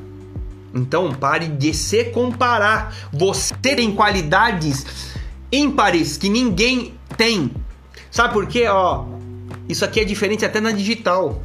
Então 0.74 1.12
pare 1.14 1.48
de 1.48 1.74
se 1.74 2.06
comparar. 2.06 2.96
Você 3.12 3.54
tem 3.62 3.92
qualidades 3.94 4.86
ímpares 5.52 6.18
que 6.18 6.30
ninguém 6.30 6.94
tem. 7.18 7.52
Sabe 8.12 8.34
por 8.34 8.46
quê? 8.48 8.68
Ó, 8.68 9.06
isso 9.68 9.84
aqui 9.84 10.00
é 10.00 10.04
diferente 10.04 10.46
até 10.46 10.60
na 10.62 10.72
digital. 10.72 11.42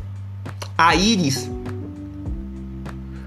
A 0.77 0.95
íris. 0.95 1.51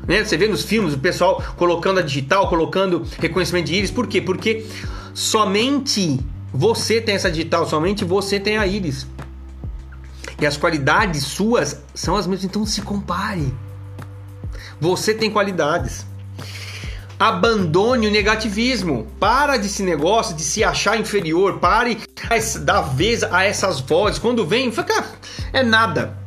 Né? 0.07 0.23
Você 0.23 0.37
vê 0.37 0.47
nos 0.47 0.63
filmes 0.63 0.93
o 0.93 0.99
pessoal 0.99 1.41
colocando 1.57 1.99
a 1.99 2.03
digital, 2.03 2.49
colocando 2.49 3.05
reconhecimento 3.19 3.65
de 3.65 3.75
íris. 3.75 3.91
Por 3.91 4.07
quê? 4.07 4.21
Porque 4.21 4.65
somente 5.13 6.19
você 6.55 7.01
tem 7.01 7.15
essa 7.15 7.29
digital, 7.29 7.67
somente 7.67 8.05
você 8.05 8.39
tem 8.39 8.57
a 8.57 8.65
íris. 8.65 9.05
E 10.39 10.45
as 10.45 10.55
qualidades 10.55 11.25
suas 11.25 11.81
são 11.93 12.15
as 12.15 12.25
mesmas, 12.25 12.45
então 12.45 12.65
se 12.65 12.81
compare. 12.81 13.53
Você 14.79 15.13
tem 15.13 15.29
qualidades. 15.29 16.05
Abandone 17.19 18.07
o 18.07 18.11
negativismo. 18.11 19.05
Para 19.19 19.57
desse 19.57 19.83
negócio 19.83 20.33
de 20.33 20.43
se 20.43 20.63
achar 20.63 20.97
inferior. 20.97 21.59
Pare 21.59 21.99
dar 22.61 22.81
vez 22.83 23.21
a 23.21 23.43
essas 23.43 23.81
vozes. 23.81 24.17
Quando 24.17 24.45
vem, 24.45 24.71
fica 24.71 25.05
é 25.51 25.61
nada. 25.61 26.17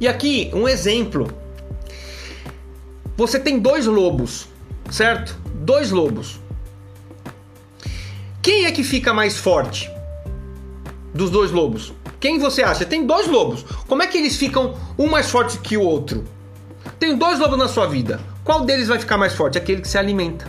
E 0.00 0.06
aqui 0.06 0.52
um 0.54 0.68
exemplo. 0.68 1.32
Você 3.16 3.40
tem 3.40 3.58
dois 3.58 3.86
lobos, 3.86 4.48
certo? 4.88 5.36
Dois 5.54 5.90
lobos. 5.90 6.41
Quem 8.42 8.64
é 8.64 8.72
que 8.72 8.82
fica 8.82 9.14
mais 9.14 9.36
forte 9.38 9.88
dos 11.14 11.30
dois 11.30 11.52
lobos? 11.52 11.92
Quem 12.18 12.40
você 12.40 12.60
acha? 12.60 12.84
Tem 12.84 13.06
dois 13.06 13.28
lobos. 13.28 13.64
Como 13.86 14.02
é 14.02 14.06
que 14.08 14.18
eles 14.18 14.34
ficam 14.34 14.74
um 14.98 15.06
mais 15.06 15.30
forte 15.30 15.58
que 15.58 15.76
o 15.76 15.82
outro? 15.82 16.24
Tem 16.98 17.16
dois 17.16 17.38
lobos 17.38 17.56
na 17.56 17.68
sua 17.68 17.86
vida. 17.86 18.20
Qual 18.42 18.64
deles 18.64 18.88
vai 18.88 18.98
ficar 18.98 19.16
mais 19.16 19.32
forte? 19.32 19.58
Aquele 19.58 19.80
que 19.80 19.86
se 19.86 19.96
alimenta. 19.96 20.44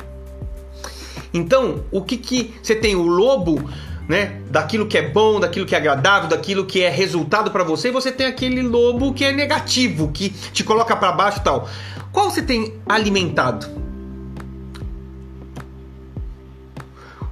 Então, 1.31 1.83
o 1.91 2.01
que 2.01 2.17
que 2.17 2.55
você 2.63 2.75
tem? 2.75 2.95
O 2.95 3.03
lobo, 3.03 3.69
né? 4.09 4.41
Daquilo 4.49 4.87
que 4.87 4.97
é 4.97 5.07
bom, 5.07 5.39
daquilo 5.39 5.67
que 5.67 5.75
é 5.75 5.77
agradável, 5.77 6.27
daquilo 6.27 6.65
que 6.65 6.81
é 6.81 6.89
resultado 6.89 7.51
para 7.51 7.63
você. 7.63 7.89
E 7.89 7.91
você 7.91 8.11
tem 8.11 8.25
aquele 8.25 8.63
lobo 8.63 9.13
que 9.13 9.23
é 9.23 9.31
negativo, 9.31 10.11
que 10.11 10.29
te 10.29 10.63
coloca 10.63 10.95
para 10.95 11.11
baixo 11.11 11.41
e 11.41 11.43
tal. 11.43 11.69
Qual 12.11 12.31
você 12.31 12.41
tem 12.41 12.73
alimentado? 12.89 13.82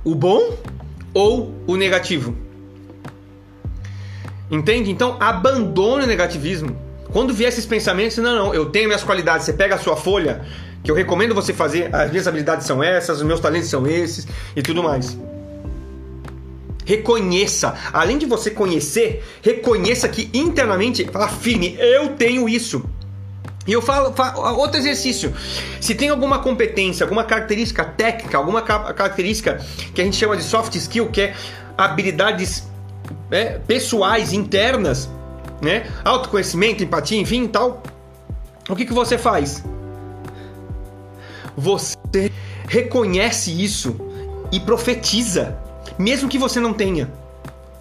O 0.03 0.15
bom 0.15 0.57
ou 1.13 1.53
o 1.67 1.75
negativo? 1.75 2.35
Entende? 4.49 4.91
Então, 4.91 5.15
abandone 5.19 6.03
o 6.03 6.07
negativismo. 6.07 6.75
Quando 7.11 7.33
vier 7.33 7.49
esses 7.49 7.65
pensamentos, 7.65 8.17
não, 8.17 8.35
não, 8.35 8.53
eu 8.53 8.65
tenho 8.67 8.87
minhas 8.87 9.03
qualidades, 9.03 9.45
você 9.45 9.53
pega 9.53 9.75
a 9.75 9.77
sua 9.77 9.95
folha, 9.95 10.45
que 10.83 10.89
eu 10.89 10.95
recomendo 10.95 11.35
você 11.35 11.53
fazer, 11.53 11.93
as 11.93 12.09
minhas 12.09 12.27
habilidades 12.27 12.65
são 12.65 12.81
essas, 12.81 13.17
os 13.17 13.23
meus 13.23 13.39
talentos 13.39 13.69
são 13.69 13.85
esses 13.85 14.27
e 14.55 14.61
tudo 14.61 14.81
mais. 14.81 15.17
Reconheça, 16.85 17.75
além 17.93 18.17
de 18.17 18.25
você 18.25 18.49
conhecer, 18.49 19.23
reconheça 19.41 20.09
que 20.09 20.29
internamente, 20.33 21.07
afirme, 21.13 21.77
eu 21.79 22.09
tenho 22.15 22.49
isso. 22.49 22.83
E 23.67 23.73
eu 23.73 23.81
falo, 23.81 24.11
falo, 24.13 24.57
outro 24.57 24.77
exercício. 24.79 25.33
Se 25.79 25.93
tem 25.93 26.09
alguma 26.09 26.39
competência, 26.39 27.03
alguma 27.03 27.23
característica 27.23 27.85
técnica, 27.85 28.37
alguma 28.37 28.61
característica 28.61 29.63
que 29.93 30.01
a 30.01 30.03
gente 30.03 30.17
chama 30.17 30.35
de 30.35 30.43
soft 30.43 30.73
skill, 30.75 31.09
que 31.09 31.21
é 31.21 31.35
habilidades 31.77 32.67
é, 33.29 33.59
pessoais, 33.59 34.33
internas, 34.33 35.09
né? 35.61 35.87
Autoconhecimento, 36.03 36.83
empatia, 36.83 37.19
enfim, 37.19 37.47
tal. 37.47 37.83
O 38.67 38.75
que, 38.75 38.85
que 38.85 38.93
você 38.93 39.17
faz? 39.17 39.63
Você 41.55 42.31
reconhece 42.67 43.51
isso 43.51 43.95
e 44.51 44.59
profetiza, 44.59 45.57
mesmo 45.99 46.27
que 46.27 46.37
você 46.37 46.59
não 46.59 46.73
tenha. 46.73 47.11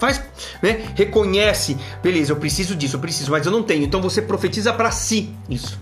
Faz, 0.00 0.22
né? 0.62 0.90
Reconhece, 0.96 1.76
beleza, 2.02 2.32
eu 2.32 2.36
preciso 2.36 2.74
disso, 2.74 2.96
eu 2.96 3.00
preciso, 3.00 3.30
mas 3.30 3.44
eu 3.44 3.52
não 3.52 3.62
tenho. 3.62 3.84
Então 3.84 4.00
você 4.00 4.22
profetiza 4.22 4.72
para 4.72 4.90
si 4.90 5.28
isso. 5.48 5.78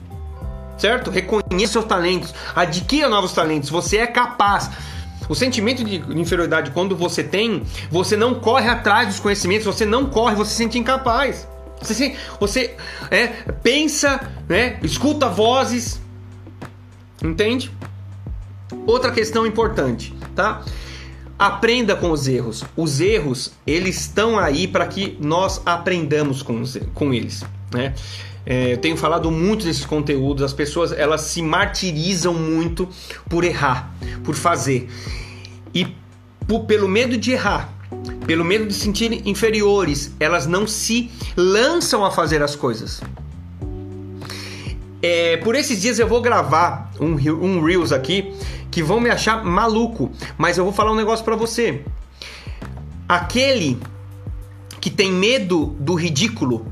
Certo? 0.76 1.08
Reconheça 1.08 1.74
seus 1.74 1.84
talentos, 1.84 2.34
adquira 2.54 3.08
novos 3.08 3.32
talentos, 3.32 3.70
você 3.70 3.98
é 3.98 4.06
capaz. 4.08 4.70
O 5.28 5.34
sentimento 5.34 5.84
de 5.84 5.96
inferioridade, 6.18 6.72
quando 6.72 6.96
você 6.96 7.22
tem, 7.22 7.62
você 7.90 8.16
não 8.16 8.34
corre 8.34 8.68
atrás 8.68 9.06
dos 9.06 9.20
conhecimentos, 9.20 9.64
você 9.64 9.86
não 9.86 10.06
corre, 10.06 10.34
você 10.34 10.50
se 10.50 10.56
sente 10.56 10.78
incapaz. 10.78 11.46
Você, 11.80 12.16
você 12.40 12.76
é, 13.10 13.28
pensa, 13.62 14.20
né, 14.48 14.80
escuta 14.82 15.28
vozes, 15.28 16.00
entende? 17.22 17.70
Outra 18.84 19.12
questão 19.12 19.46
importante, 19.46 20.12
tá? 20.34 20.62
Aprenda 21.38 21.94
com 21.94 22.10
os 22.10 22.26
erros. 22.26 22.64
Os 22.76 23.00
erros, 23.00 23.52
eles 23.66 24.00
estão 24.00 24.38
aí 24.38 24.66
para 24.66 24.86
que 24.86 25.16
nós 25.20 25.62
aprendamos 25.64 26.42
com, 26.42 26.60
os, 26.60 26.76
com 26.94 27.14
eles, 27.14 27.44
né? 27.72 27.94
É, 28.44 28.72
eu 28.72 28.78
tenho 28.78 28.96
falado 28.96 29.30
muito 29.30 29.66
desses 29.66 29.84
conteúdos, 29.84 30.42
as 30.42 30.54
pessoas 30.54 30.90
elas 30.90 31.20
se 31.20 31.42
martirizam 31.42 32.32
muito 32.32 32.88
por 33.28 33.44
errar, 33.44 33.94
por 34.24 34.34
fazer. 34.34 34.88
E 35.74 35.86
por, 36.46 36.64
pelo 36.64 36.88
medo 36.88 37.18
de 37.18 37.32
errar, 37.32 37.70
pelo 38.26 38.44
medo 38.44 38.66
de 38.66 38.72
se 38.72 38.80
sentir 38.80 39.26
inferiores, 39.28 40.14
elas 40.18 40.46
não 40.46 40.66
se 40.66 41.10
lançam 41.36 42.04
a 42.04 42.10
fazer 42.10 42.42
as 42.42 42.56
coisas. 42.56 43.02
É, 45.00 45.36
por 45.36 45.54
esses 45.54 45.80
dias 45.80 45.98
eu 45.98 46.08
vou 46.08 46.20
gravar 46.20 46.90
um, 46.98 47.12
um 47.12 47.62
Reels 47.62 47.92
aqui 47.92 48.34
que 48.78 48.82
vão 48.82 49.00
me 49.00 49.10
achar 49.10 49.44
maluco, 49.44 50.08
mas 50.36 50.56
eu 50.56 50.62
vou 50.62 50.72
falar 50.72 50.92
um 50.92 50.94
negócio 50.94 51.24
para 51.24 51.34
você. 51.34 51.82
Aquele 53.08 53.76
que 54.80 54.88
tem 54.88 55.10
medo 55.10 55.74
do 55.80 55.94
ridículo, 55.94 56.64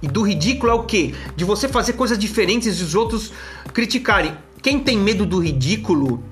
e 0.00 0.06
do 0.06 0.22
ridículo 0.22 0.70
é 0.70 0.74
o 0.76 0.84
quê? 0.84 1.12
De 1.34 1.44
você 1.44 1.66
fazer 1.68 1.94
coisas 1.94 2.16
diferentes 2.16 2.78
e 2.78 2.82
os 2.84 2.94
outros 2.94 3.32
criticarem. 3.74 4.36
Quem 4.62 4.78
tem 4.78 4.96
medo 4.96 5.26
do 5.26 5.40
ridículo 5.40 6.22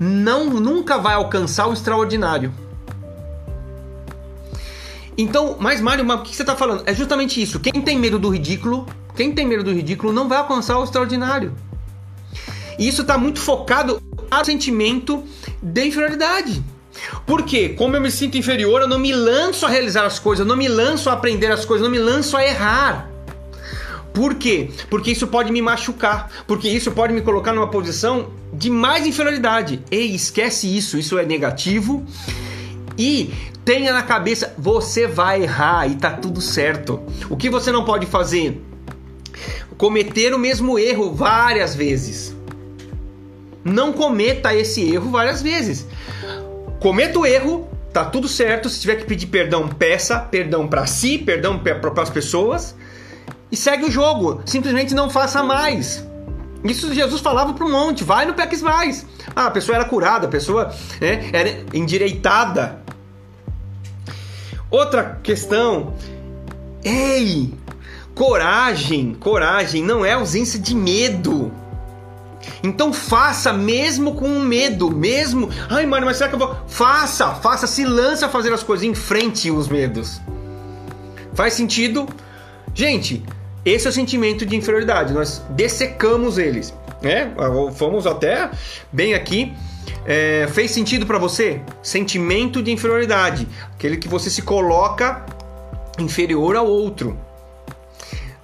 não 0.00 0.48
nunca 0.48 0.96
vai 0.96 1.12
alcançar 1.12 1.66
o 1.66 1.74
extraordinário. 1.74 2.50
Então, 5.18 5.58
mas 5.60 5.82
Mário, 5.82 6.06
mas 6.06 6.20
o 6.20 6.22
que 6.22 6.34
você 6.34 6.42
está 6.42 6.56
falando? 6.56 6.84
É 6.86 6.94
justamente 6.94 7.42
isso. 7.42 7.60
Quem 7.60 7.82
tem 7.82 7.98
medo 7.98 8.18
do 8.18 8.30
ridículo, 8.30 8.86
quem 9.14 9.30
tem 9.30 9.46
medo 9.46 9.62
do 9.62 9.74
ridículo 9.74 10.10
não 10.10 10.26
vai 10.26 10.38
alcançar 10.38 10.78
o 10.78 10.84
extraordinário. 10.84 11.54
E 12.78 12.88
isso 12.88 13.02
está 13.02 13.16
muito 13.16 13.40
focado 13.40 14.00
no 14.38 14.44
sentimento 14.44 15.24
de 15.62 15.86
inferioridade. 15.86 16.62
Porque, 17.26 17.70
como 17.70 17.96
eu 17.96 18.00
me 18.00 18.10
sinto 18.10 18.38
inferior, 18.38 18.82
eu 18.82 18.88
não 18.88 18.98
me 18.98 19.12
lanço 19.12 19.66
a 19.66 19.68
realizar 19.68 20.04
as 20.04 20.18
coisas, 20.18 20.44
eu 20.44 20.48
não 20.48 20.56
me 20.56 20.68
lanço 20.68 21.10
a 21.10 21.12
aprender 21.12 21.50
as 21.50 21.64
coisas, 21.64 21.84
eu 21.84 21.90
não 21.90 21.98
me 21.98 22.02
lanço 22.02 22.36
a 22.36 22.44
errar. 22.44 23.10
Por 24.12 24.34
quê? 24.36 24.70
Porque 24.88 25.10
isso 25.10 25.26
pode 25.26 25.50
me 25.50 25.60
machucar, 25.60 26.30
porque 26.46 26.68
isso 26.68 26.92
pode 26.92 27.12
me 27.12 27.20
colocar 27.20 27.52
numa 27.52 27.66
posição 27.66 28.30
de 28.52 28.70
mais 28.70 29.06
inferioridade. 29.06 29.82
Ei, 29.90 30.14
esquece 30.14 30.74
isso, 30.74 30.96
isso 30.96 31.18
é 31.18 31.26
negativo. 31.26 32.06
E 32.96 33.34
tenha 33.64 33.92
na 33.92 34.02
cabeça, 34.02 34.54
você 34.56 35.06
vai 35.06 35.42
errar 35.42 35.88
e 35.90 35.96
tá 35.96 36.10
tudo 36.10 36.40
certo. 36.40 37.02
O 37.28 37.36
que 37.36 37.50
você 37.50 37.72
não 37.72 37.84
pode 37.84 38.06
fazer? 38.06 38.62
Cometer 39.76 40.32
o 40.32 40.38
mesmo 40.38 40.78
erro 40.78 41.12
várias 41.12 41.74
vezes. 41.74 42.33
Não 43.64 43.92
cometa 43.92 44.54
esse 44.54 44.92
erro 44.92 45.10
várias 45.10 45.42
vezes. 45.42 45.86
Cometa 46.78 47.18
o 47.18 47.26
erro, 47.26 47.68
tá 47.92 48.04
tudo 48.04 48.28
certo. 48.28 48.68
Se 48.68 48.80
tiver 48.80 48.96
que 48.96 49.04
pedir 49.04 49.26
perdão, 49.26 49.68
peça 49.68 50.18
perdão 50.18 50.68
para 50.68 50.86
si, 50.86 51.18
perdão 51.18 51.58
para 51.58 52.02
as 52.02 52.10
pessoas 52.10 52.74
e 53.50 53.56
segue 53.56 53.86
o 53.86 53.90
jogo. 53.90 54.42
Simplesmente 54.44 54.94
não 54.94 55.08
faça 55.08 55.42
mais. 55.42 56.06
Isso 56.62 56.92
Jesus 56.92 57.20
falava 57.20 57.52
para 57.52 57.64
um 57.64 57.70
monte, 57.70 58.04
vai 58.04 58.26
no 58.26 58.34
peques 58.34 58.62
mais. 58.62 59.06
Ah, 59.34 59.46
a 59.46 59.50
pessoa 59.50 59.76
era 59.76 59.84
curada, 59.84 60.26
a 60.26 60.30
pessoa 60.30 60.74
né, 61.00 61.30
era 61.32 61.64
endireitada. 61.72 62.82
Outra 64.70 65.20
questão, 65.22 65.94
Ei! 66.84 67.54
Coragem, 68.14 69.14
coragem 69.14 69.82
não 69.82 70.04
é 70.04 70.12
ausência 70.12 70.60
de 70.60 70.74
medo. 70.74 71.50
Então 72.62 72.92
faça 72.92 73.52
mesmo 73.52 74.14
com 74.14 74.40
medo, 74.40 74.90
mesmo. 74.90 75.50
Ai, 75.68 75.86
mano, 75.86 76.06
mas 76.06 76.16
será 76.16 76.28
que 76.28 76.34
eu 76.34 76.38
vou? 76.38 76.56
Faça, 76.66 77.34
faça, 77.34 77.66
se 77.66 77.84
lança 77.84 78.26
a 78.26 78.28
fazer 78.28 78.52
as 78.52 78.62
coisas, 78.62 78.84
enfrente 78.84 79.50
os 79.50 79.68
medos. 79.68 80.20
Faz 81.34 81.54
sentido? 81.54 82.08
Gente, 82.74 83.22
esse 83.64 83.86
é 83.86 83.90
o 83.90 83.92
sentimento 83.92 84.44
de 84.44 84.56
inferioridade. 84.56 85.12
Nós 85.12 85.42
dessecamos 85.50 86.38
eles, 86.38 86.74
né? 87.02 87.32
Fomos 87.76 88.06
até 88.06 88.50
bem 88.92 89.14
aqui. 89.14 89.52
É, 90.06 90.46
fez 90.52 90.70
sentido 90.70 91.06
para 91.06 91.18
você? 91.18 91.60
Sentimento 91.82 92.62
de 92.62 92.70
inferioridade, 92.70 93.48
aquele 93.74 93.96
que 93.96 94.08
você 94.08 94.28
se 94.28 94.42
coloca 94.42 95.24
inferior 95.98 96.56
ao 96.56 96.66
outro, 96.66 97.18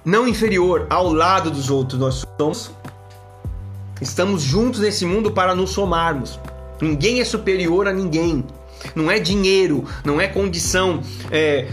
não 0.03 0.27
inferior 0.27 0.87
ao 0.89 1.11
lado 1.11 1.51
dos 1.51 1.69
outros. 1.69 1.99
Nós 1.99 2.25
somos 2.39 2.71
Estamos 4.01 4.41
juntos 4.41 4.79
nesse 4.79 5.05
mundo 5.05 5.31
para 5.31 5.53
nos 5.53 5.69
somarmos. 5.69 6.39
Ninguém 6.81 7.21
é 7.21 7.25
superior 7.25 7.87
a 7.87 7.93
ninguém. 7.93 8.43
Não 8.95 9.11
é 9.11 9.19
dinheiro, 9.19 9.85
não 10.03 10.19
é 10.19 10.27
condição 10.27 11.01
é, 11.29 11.67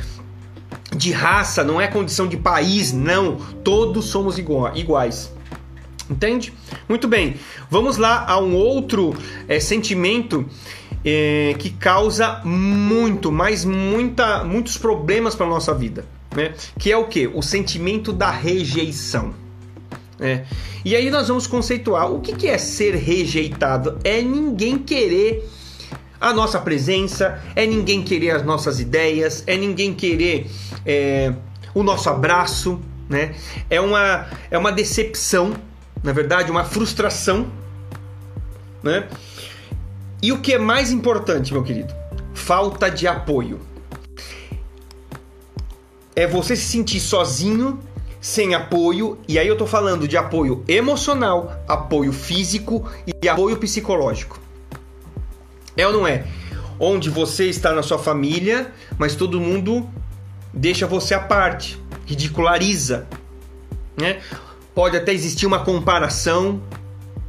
de 0.94 1.10
raça, 1.10 1.64
não 1.64 1.80
é 1.80 1.86
condição 1.86 2.28
de 2.28 2.36
país, 2.36 2.92
não. 2.92 3.36
Todos 3.64 4.04
somos 4.06 4.38
iguais. 4.38 5.32
Entende? 6.10 6.52
Muito 6.86 7.08
bem. 7.08 7.36
Vamos 7.70 7.96
lá 7.96 8.26
a 8.28 8.38
um 8.38 8.54
outro 8.54 9.14
é, 9.46 9.58
sentimento 9.58 10.46
é, 11.04 11.54
que 11.58 11.70
causa 11.70 12.42
muito, 12.44 13.32
mas 13.32 13.64
muita, 13.64 14.44
muitos 14.44 14.76
problemas 14.76 15.34
para 15.34 15.46
nossa 15.46 15.72
vida, 15.74 16.04
né? 16.34 16.54
Que 16.78 16.92
é 16.92 16.96
o 16.96 17.06
que? 17.06 17.26
O 17.26 17.42
sentimento 17.42 18.12
da 18.12 18.30
rejeição. 18.30 19.34
É. 20.20 20.44
E 20.84 20.96
aí 20.96 21.10
nós 21.10 21.28
vamos 21.28 21.46
conceituar 21.46 22.10
o 22.10 22.20
que, 22.20 22.34
que 22.34 22.48
é 22.48 22.58
ser 22.58 22.94
rejeitado. 22.94 23.98
É 24.02 24.20
ninguém 24.20 24.78
querer 24.78 25.48
a 26.20 26.32
nossa 26.32 26.58
presença, 26.58 27.40
é 27.54 27.64
ninguém 27.66 28.02
querer 28.02 28.30
as 28.30 28.42
nossas 28.42 28.80
ideias, 28.80 29.44
é 29.46 29.56
ninguém 29.56 29.94
querer 29.94 30.50
é, 30.84 31.32
o 31.74 31.82
nosso 31.82 32.08
abraço, 32.08 32.80
né? 33.08 33.34
É 33.70 33.80
uma, 33.80 34.26
é 34.50 34.58
uma 34.58 34.72
decepção, 34.72 35.54
na 36.02 36.12
verdade, 36.12 36.50
uma 36.50 36.64
frustração, 36.64 37.46
né? 38.82 39.08
E 40.20 40.32
o 40.32 40.40
que 40.40 40.54
é 40.54 40.58
mais 40.58 40.90
importante, 40.90 41.52
meu 41.52 41.62
querido? 41.62 41.94
Falta 42.34 42.90
de 42.90 43.06
apoio. 43.06 43.60
É 46.16 46.26
você 46.26 46.56
se 46.56 46.64
sentir 46.64 46.98
sozinho 46.98 47.78
sem 48.20 48.54
apoio, 48.54 49.18
e 49.28 49.38
aí 49.38 49.46
eu 49.46 49.56
tô 49.56 49.66
falando 49.66 50.08
de 50.08 50.16
apoio 50.16 50.64
emocional, 50.66 51.62
apoio 51.68 52.12
físico 52.12 52.88
e 53.22 53.28
apoio 53.28 53.56
psicológico. 53.56 54.40
É 55.76 55.86
ou 55.86 55.92
não 55.92 56.06
é? 56.06 56.24
Onde 56.80 57.10
você 57.10 57.46
está 57.46 57.72
na 57.72 57.82
sua 57.82 57.98
família, 57.98 58.72
mas 58.98 59.14
todo 59.14 59.40
mundo 59.40 59.88
deixa 60.52 60.86
você 60.86 61.14
à 61.14 61.20
parte, 61.20 61.80
ridiculariza, 62.06 63.06
né? 63.96 64.20
Pode 64.74 64.96
até 64.96 65.12
existir 65.12 65.46
uma 65.46 65.64
comparação 65.64 66.60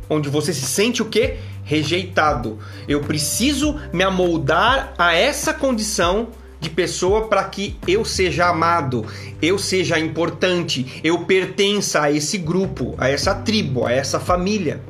onde 0.09 0.29
você 0.29 0.53
se 0.53 0.65
sente 0.65 1.01
o 1.01 1.05
quê? 1.05 1.37
Rejeitado. 1.63 2.57
Eu 2.87 3.01
preciso 3.01 3.79
me 3.93 4.03
amoldar 4.03 4.93
a 4.97 5.13
essa 5.13 5.53
condição 5.53 6.29
de 6.59 6.69
pessoa 6.69 7.27
para 7.27 7.43
que 7.45 7.77
eu 7.87 8.03
seja 8.03 8.47
amado, 8.47 9.05
eu 9.41 9.57
seja 9.57 9.97
importante, 9.97 10.99
eu 11.03 11.25
pertença 11.25 12.01
a 12.01 12.11
esse 12.11 12.37
grupo, 12.37 12.95
a 12.97 13.09
essa 13.09 13.33
tribo, 13.33 13.85
a 13.85 13.91
essa 13.91 14.19
família. 14.19 14.81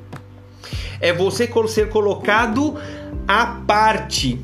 É 1.00 1.14
você 1.14 1.48
ser 1.68 1.90
colocado 1.90 2.76
à 3.28 3.46
parte. 3.46 4.40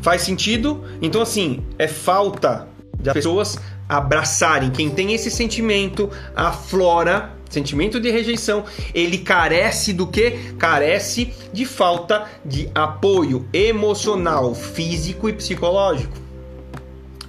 Faz 0.00 0.22
sentido? 0.22 0.82
Então, 1.02 1.20
assim, 1.20 1.62
é 1.78 1.86
falta 1.86 2.68
de 2.98 3.12
pessoas 3.12 3.58
abraçarem. 3.88 4.70
Quem 4.70 4.88
tem 4.88 5.12
esse 5.12 5.30
sentimento 5.30 6.08
aflora 6.34 7.39
sentimento 7.50 8.00
de 8.00 8.10
rejeição, 8.10 8.64
ele 8.94 9.18
carece 9.18 9.92
do 9.92 10.06
que? 10.06 10.52
Carece 10.58 11.34
de 11.52 11.66
falta 11.66 12.26
de 12.44 12.70
apoio 12.74 13.46
emocional, 13.52 14.54
físico 14.54 15.28
e 15.28 15.32
psicológico. 15.32 16.16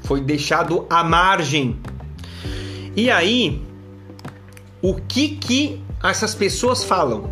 Foi 0.04 0.22
deixado 0.22 0.86
à 0.90 1.04
margem. 1.04 1.78
E 2.96 3.10
aí, 3.10 3.62
o 4.82 4.96
que 4.96 5.30
que 5.30 5.82
essas 6.04 6.36
pessoas 6.36 6.84
falam? 6.84 7.30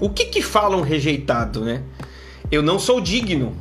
O 0.00 0.10
que 0.10 0.26
que 0.26 0.42
falam 0.42 0.82
rejeitado, 0.82 1.64
né? 1.64 1.82
Eu 2.50 2.62
não 2.62 2.78
sou 2.78 3.00
digno. 3.00 3.56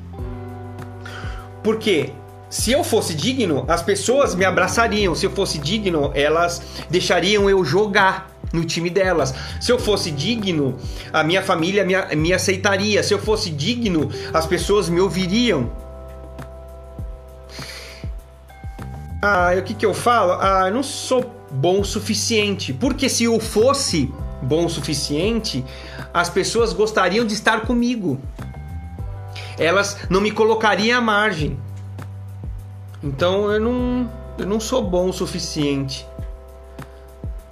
Porque 1.63 2.11
se 2.55 2.71
eu 2.71 2.85
fosse 2.85 3.13
digno, 3.13 3.65
as 3.67 3.81
pessoas 3.81 4.33
me 4.33 4.45
abraçariam. 4.45 5.13
Se 5.13 5.25
eu 5.25 5.29
fosse 5.29 5.57
digno, 5.57 6.11
elas 6.15 6.61
deixariam 6.89 7.49
eu 7.49 7.65
jogar 7.65 8.31
no 8.53 8.63
time 8.63 8.89
delas. 8.89 9.35
Se 9.59 9.73
eu 9.73 9.77
fosse 9.77 10.09
digno, 10.09 10.77
a 11.11 11.21
minha 11.21 11.43
família 11.43 11.83
me, 11.83 12.15
me 12.15 12.33
aceitaria. 12.33 13.03
Se 13.03 13.13
eu 13.13 13.19
fosse 13.19 13.49
digno, 13.49 14.09
as 14.33 14.45
pessoas 14.45 14.87
me 14.87 15.01
ouviriam. 15.01 15.69
Ah, 19.21 19.51
o 19.59 19.61
que, 19.61 19.73
que 19.73 19.85
eu 19.85 19.93
falo? 19.93 20.31
Ah, 20.39 20.67
eu 20.67 20.73
não 20.73 20.83
sou 20.83 21.29
bom 21.51 21.81
o 21.81 21.85
suficiente. 21.85 22.71
Porque 22.71 23.09
se 23.09 23.25
eu 23.25 23.37
fosse 23.37 24.09
bom 24.41 24.65
o 24.65 24.69
suficiente, 24.69 25.61
as 26.13 26.29
pessoas 26.29 26.71
gostariam 26.71 27.25
de 27.25 27.33
estar 27.33 27.63
comigo. 27.63 28.17
Elas 29.59 29.97
não 30.09 30.21
me 30.21 30.31
colocariam 30.31 30.97
à 30.97 31.01
margem. 31.01 31.59
Então 33.05 33.51
eu 33.51 33.61
não, 33.61 34.11
eu 34.39 34.47
não 34.47 34.59
sou 34.59 34.81
bom 34.81 35.09
o 35.09 35.13
suficiente. 35.13 36.05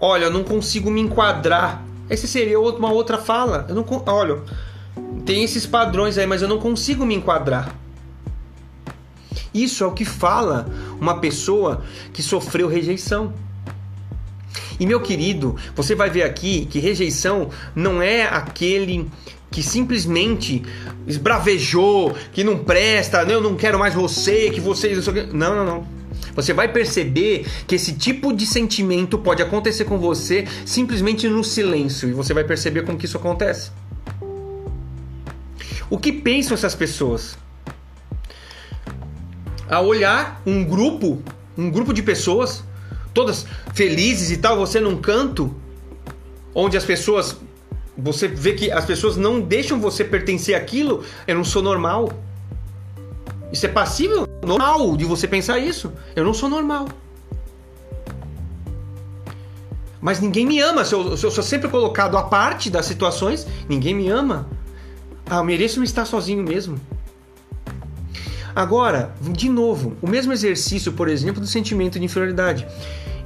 Olha, 0.01 0.25
eu 0.25 0.31
não 0.31 0.43
consigo 0.43 0.89
me 0.89 0.99
enquadrar. 0.99 1.83
Essa 2.09 2.25
seria 2.25 2.59
uma 2.59 2.91
outra 2.91 3.19
fala. 3.19 3.65
Eu 3.69 3.75
não, 3.75 3.85
olha, 4.07 4.41
tem 5.25 5.43
esses 5.43 5.67
padrões 5.67 6.17
aí, 6.17 6.25
mas 6.25 6.41
eu 6.41 6.47
não 6.47 6.59
consigo 6.59 7.05
me 7.05 7.13
enquadrar. 7.13 7.73
Isso 9.53 9.83
é 9.83 9.87
o 9.87 9.91
que 9.91 10.03
fala 10.03 10.65
uma 10.99 11.19
pessoa 11.19 11.83
que 12.11 12.23
sofreu 12.23 12.67
rejeição. 12.67 13.31
E 14.79 14.87
meu 14.87 14.99
querido, 14.99 15.55
você 15.75 15.93
vai 15.93 16.09
ver 16.09 16.23
aqui 16.23 16.65
que 16.65 16.79
rejeição 16.79 17.49
não 17.75 18.01
é 18.01 18.23
aquele 18.23 19.07
que 19.53 19.61
simplesmente 19.61 20.63
esbravejou, 21.05 22.15
que 22.31 22.43
não 22.43 22.57
presta, 22.57 23.21
eu 23.21 23.39
não 23.39 23.55
quero 23.55 23.77
mais 23.77 23.93
você, 23.93 24.49
que 24.49 24.59
você. 24.59 24.95
Não, 25.31 25.55
não, 25.55 25.63
não. 25.63 25.87
Você 26.35 26.53
vai 26.53 26.67
perceber 26.67 27.45
que 27.67 27.75
esse 27.75 27.93
tipo 27.93 28.33
de 28.33 28.47
sentimento 28.47 29.19
pode 29.19 29.43
acontecer 29.43 29.85
com 29.85 29.99
você 29.99 30.47
simplesmente 30.65 31.29
no 31.29 31.43
silêncio 31.43 32.09
e 32.09 32.13
você 32.13 32.33
vai 32.33 32.43
perceber 32.43 32.81
como 32.81 32.97
que 32.97 33.05
isso 33.05 33.15
acontece. 33.15 33.69
O 35.87 35.99
que 35.99 36.11
pensam 36.11 36.55
essas 36.55 36.73
pessoas? 36.73 37.37
A 39.69 39.79
olhar 39.81 40.41
um 40.47 40.63
grupo, 40.63 41.21
um 41.55 41.69
grupo 41.69 41.93
de 41.93 42.01
pessoas, 42.01 42.63
todas 43.13 43.45
felizes 43.75 44.31
e 44.31 44.37
tal, 44.37 44.57
você 44.57 44.79
num 44.79 44.97
canto 44.97 45.55
onde 46.55 46.75
as 46.75 46.83
pessoas 46.83 47.37
você 47.97 48.27
vê 48.27 48.53
que 48.53 48.71
as 48.71 48.86
pessoas 48.86 49.17
não 49.17 49.39
deixam 49.39 49.79
você 49.79 50.03
pertencer 50.03 50.56
àquilo, 50.56 51.03
eu 51.27 51.36
não 51.36 51.43
sou 51.43 51.62
normal. 51.62 52.12
Isso 53.51 53.65
é 53.65 53.69
passível, 53.69 54.27
normal 54.43 54.97
de 54.97 55.06
você 55.06 55.27
pensar 55.27 55.60
isso. 55.60 55.91
Eu 56.15 56.25
não 56.25 56.34
sou 56.34 56.49
normal. 56.49 56.88
Mas 60.01 60.19
ninguém 60.19 60.45
me 60.45 60.60
ama. 60.60 60.84
Se 60.84 60.93
eu, 60.93 61.15
se 61.15 61.25
eu 61.25 61.32
sou 61.32 61.43
sempre 61.43 61.69
colocado 61.69 62.17
à 62.17 62.23
parte 62.23 62.69
das 62.69 62.86
situações, 62.86 63.47
ninguém 63.69 63.93
me 63.93 64.10
ama. 64.10 64.49
Ah, 65.25 65.38
eu 65.38 65.43
mereço 65.43 65.79
me 65.79 65.86
estar 65.86 66.03
sozinho 66.03 66.43
mesmo. 66.43 66.79
Agora, 68.56 69.15
de 69.21 69.49
novo, 69.49 69.95
o 70.01 70.08
mesmo 70.08 70.34
exercício, 70.34 70.91
por 70.91 71.08
exemplo, 71.08 71.39
do 71.39 71.48
sentimento 71.48 71.98
de 71.98 72.06
inferioridade. 72.06 72.67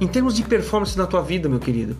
Em 0.00 0.06
termos 0.06 0.34
de 0.34 0.42
performance 0.42 0.96
na 0.96 1.06
tua 1.06 1.20
vida, 1.20 1.48
meu 1.48 1.58
querido, 1.58 1.96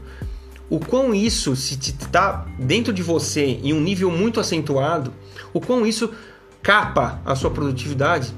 o 0.71 0.79
quão 0.79 1.15
isso 1.15 1.57
se 1.57 1.75
está 1.75 2.47
dentro 2.59 2.93
de 2.93 3.03
você 3.03 3.59
em 3.63 3.73
um 3.73 3.81
nível 3.81 4.11
muito 4.11 4.39
acentuado, 4.39 5.13
o 5.53 5.61
quão 5.61 5.87
isso 5.87 6.11
capa 6.63 7.21
a 7.25 7.35
sua 7.35 7.51
produtividade, 7.51 8.33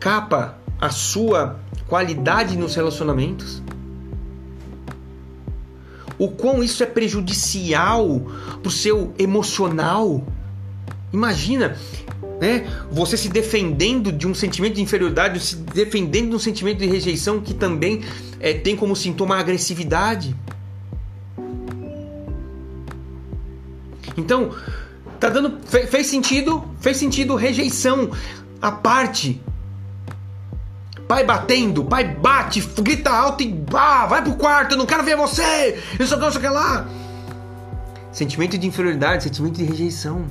capa 0.00 0.58
a 0.80 0.90
sua 0.90 1.60
qualidade 1.86 2.56
nos 2.58 2.74
relacionamentos, 2.74 3.62
o 6.18 6.28
quão 6.28 6.62
isso 6.62 6.82
é 6.82 6.86
prejudicial 6.86 8.22
para 8.60 8.68
o 8.68 8.70
seu 8.70 9.12
emocional. 9.18 10.24
Imagina, 11.12 11.76
né? 12.40 12.66
Você 12.90 13.16
se 13.16 13.28
defendendo 13.28 14.12
de 14.12 14.26
um 14.26 14.34
sentimento 14.34 14.74
de 14.74 14.82
inferioridade, 14.82 15.40
se 15.40 15.56
defendendo 15.56 16.30
de 16.30 16.36
um 16.36 16.38
sentimento 16.38 16.78
de 16.78 16.86
rejeição 16.86 17.40
que 17.40 17.54
também 17.54 18.02
é, 18.40 18.52
tem 18.52 18.76
como 18.76 18.94
sintoma 18.94 19.36
a 19.36 19.40
agressividade. 19.40 20.34
Então, 24.16 24.54
tá 25.18 25.28
dando 25.28 25.58
fez 25.66 26.06
sentido, 26.06 26.64
fez 26.80 26.96
sentido 26.96 27.34
rejeição 27.34 28.10
a 28.60 28.70
parte. 28.70 29.40
Pai 31.06 31.22
batendo, 31.22 31.84
pai 31.84 32.04
bate, 32.04 32.60
grita 32.60 33.10
alto 33.10 33.42
e 33.42 33.64
ah, 33.74 34.06
vai 34.06 34.22
pro 34.22 34.34
quarto, 34.36 34.72
eu 34.72 34.78
não 34.78 34.86
quero 34.86 35.02
ver 35.02 35.16
você. 35.16 35.78
Isso 36.00 36.16
não 36.16 36.30
sei 36.30 36.38
o 36.38 36.42
que 36.42 36.48
lá. 36.48 36.86
Sentimento 38.10 38.56
de 38.56 38.66
inferioridade, 38.66 39.24
sentimento 39.24 39.56
de 39.56 39.64
rejeição. 39.64 40.24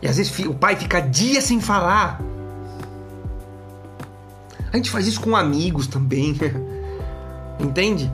E 0.00 0.08
às 0.08 0.16
vezes 0.16 0.38
o 0.46 0.54
pai 0.54 0.76
fica 0.76 1.00
dias 1.00 1.44
sem 1.44 1.60
falar. 1.60 2.20
A 4.72 4.76
gente 4.76 4.90
faz 4.90 5.06
isso 5.06 5.20
com 5.20 5.34
amigos 5.34 5.86
também. 5.86 6.38
Entende? 7.58 8.10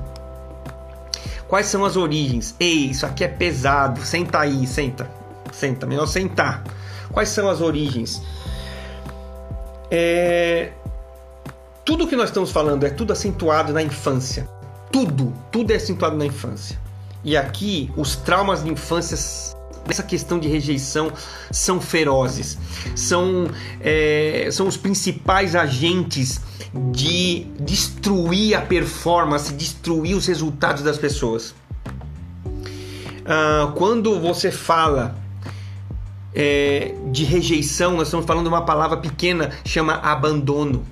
Quais 1.53 1.67
são 1.67 1.85
as 1.85 1.99
origens? 1.99 2.55
Ei, 2.59 2.87
isso 2.87 3.05
aqui 3.05 3.23
é 3.23 3.29
pesado. 3.29 4.01
Senta 4.01 4.39
aí, 4.39 4.67
senta. 4.67 5.07
Senta, 5.53 5.85
melhor 5.85 6.07
sentar. 6.07 6.65
Quais 7.11 7.29
são 7.29 7.47
as 7.47 7.61
origens? 7.61 8.23
É... 9.91 10.73
Tudo 11.85 12.07
que 12.07 12.17
nós 12.17 12.31
estamos 12.31 12.51
falando 12.51 12.85
é 12.85 12.89
tudo 12.89 13.13
acentuado 13.13 13.71
na 13.71 13.83
infância. 13.83 14.49
Tudo, 14.91 15.31
tudo 15.51 15.73
é 15.73 15.77
acentuado 15.77 16.17
na 16.17 16.25
infância. 16.25 16.81
E 17.23 17.37
aqui, 17.37 17.93
os 17.99 18.17
traumas 18.17 18.65
de 18.65 18.71
infância 18.71 19.15
essa 19.91 20.03
questão 20.03 20.39
de 20.39 20.49
rejeição 20.49 21.13
são 21.51 21.81
ferozes, 21.81 22.57
são, 22.95 23.49
é, 23.81 24.49
são 24.53 24.69
os 24.69 24.77
principais 24.77 25.55
agentes 25.57 26.41
de 26.75 27.47
destruir 27.61 28.55
a 28.55 28.63
performance, 28.63 29.53
destruir 29.53 30.17
os 30.17 30.27
resultados 30.27 30.83
das 30.83 30.99
pessoas. 30.99 31.55
Ah, 33.25 33.73
quando 33.77 34.19
você 34.21 34.51
fala 34.51 35.15
é, 36.35 36.95
de 37.11 37.25
rejeição, 37.25 37.97
nós 37.97 38.09
estamos 38.09 38.27
falando 38.27 38.45
de 38.45 38.49
uma 38.49 38.65
palavra 38.65 38.97
pequena, 38.97 39.51
chama 39.65 39.95
abandono. 39.95 40.85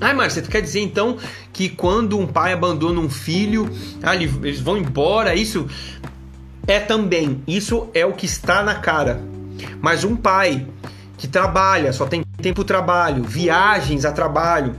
Ai, 0.00 0.14
Márcia, 0.14 0.42
você 0.42 0.50
quer 0.50 0.62
dizer 0.62 0.80
então 0.80 1.18
que 1.52 1.68
quando 1.68 2.18
um 2.18 2.26
pai 2.26 2.52
abandona 2.52 3.00
um 3.00 3.10
filho, 3.10 3.70
ah, 4.02 4.16
eles 4.16 4.60
vão 4.60 4.78
embora, 4.78 5.34
isso 5.34 5.68
é 6.66 6.80
também, 6.80 7.42
isso 7.46 7.88
é 7.92 8.04
o 8.04 8.12
que 8.12 8.26
está 8.26 8.62
na 8.62 8.76
cara. 8.76 9.22
Mas 9.80 10.04
um 10.04 10.16
pai 10.16 10.66
que 11.20 11.28
trabalha, 11.28 11.92
só 11.92 12.06
tem 12.06 12.24
tempo 12.40 12.64
trabalho, 12.64 13.22
viagens 13.22 14.06
a 14.06 14.10
trabalho 14.10 14.74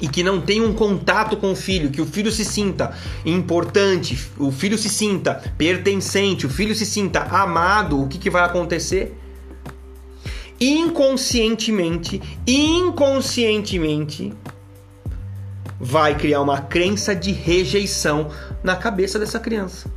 e 0.00 0.08
que 0.08 0.20
não 0.20 0.40
tem 0.40 0.60
um 0.60 0.74
contato 0.74 1.36
com 1.36 1.52
o 1.52 1.56
filho, 1.56 1.88
que 1.88 2.00
o 2.00 2.04
filho 2.04 2.32
se 2.32 2.44
sinta 2.44 2.92
importante, 3.24 4.28
o 4.38 4.50
filho 4.50 4.76
se 4.76 4.88
sinta 4.88 5.40
pertencente, 5.56 6.46
o 6.46 6.50
filho 6.50 6.74
se 6.74 6.84
sinta 6.84 7.20
amado, 7.20 8.02
o 8.02 8.08
que, 8.08 8.18
que 8.18 8.28
vai 8.28 8.42
acontecer? 8.42 9.16
Inconscientemente, 10.60 12.20
inconscientemente, 12.44 14.34
vai 15.78 16.16
criar 16.16 16.40
uma 16.40 16.60
crença 16.60 17.14
de 17.14 17.30
rejeição 17.30 18.32
na 18.64 18.74
cabeça 18.74 19.16
dessa 19.16 19.38
criança. 19.38 19.88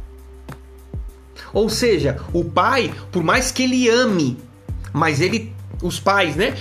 Ou 1.51 1.69
seja, 1.69 2.19
o 2.31 2.45
pai, 2.45 2.93
por 3.11 3.23
mais 3.23 3.51
que 3.51 3.63
ele 3.63 3.89
ame, 3.89 4.37
mas 4.95 5.19
ele, 5.19 5.54
os 5.87 5.99
pais, 5.99 6.35
né? 6.35 6.55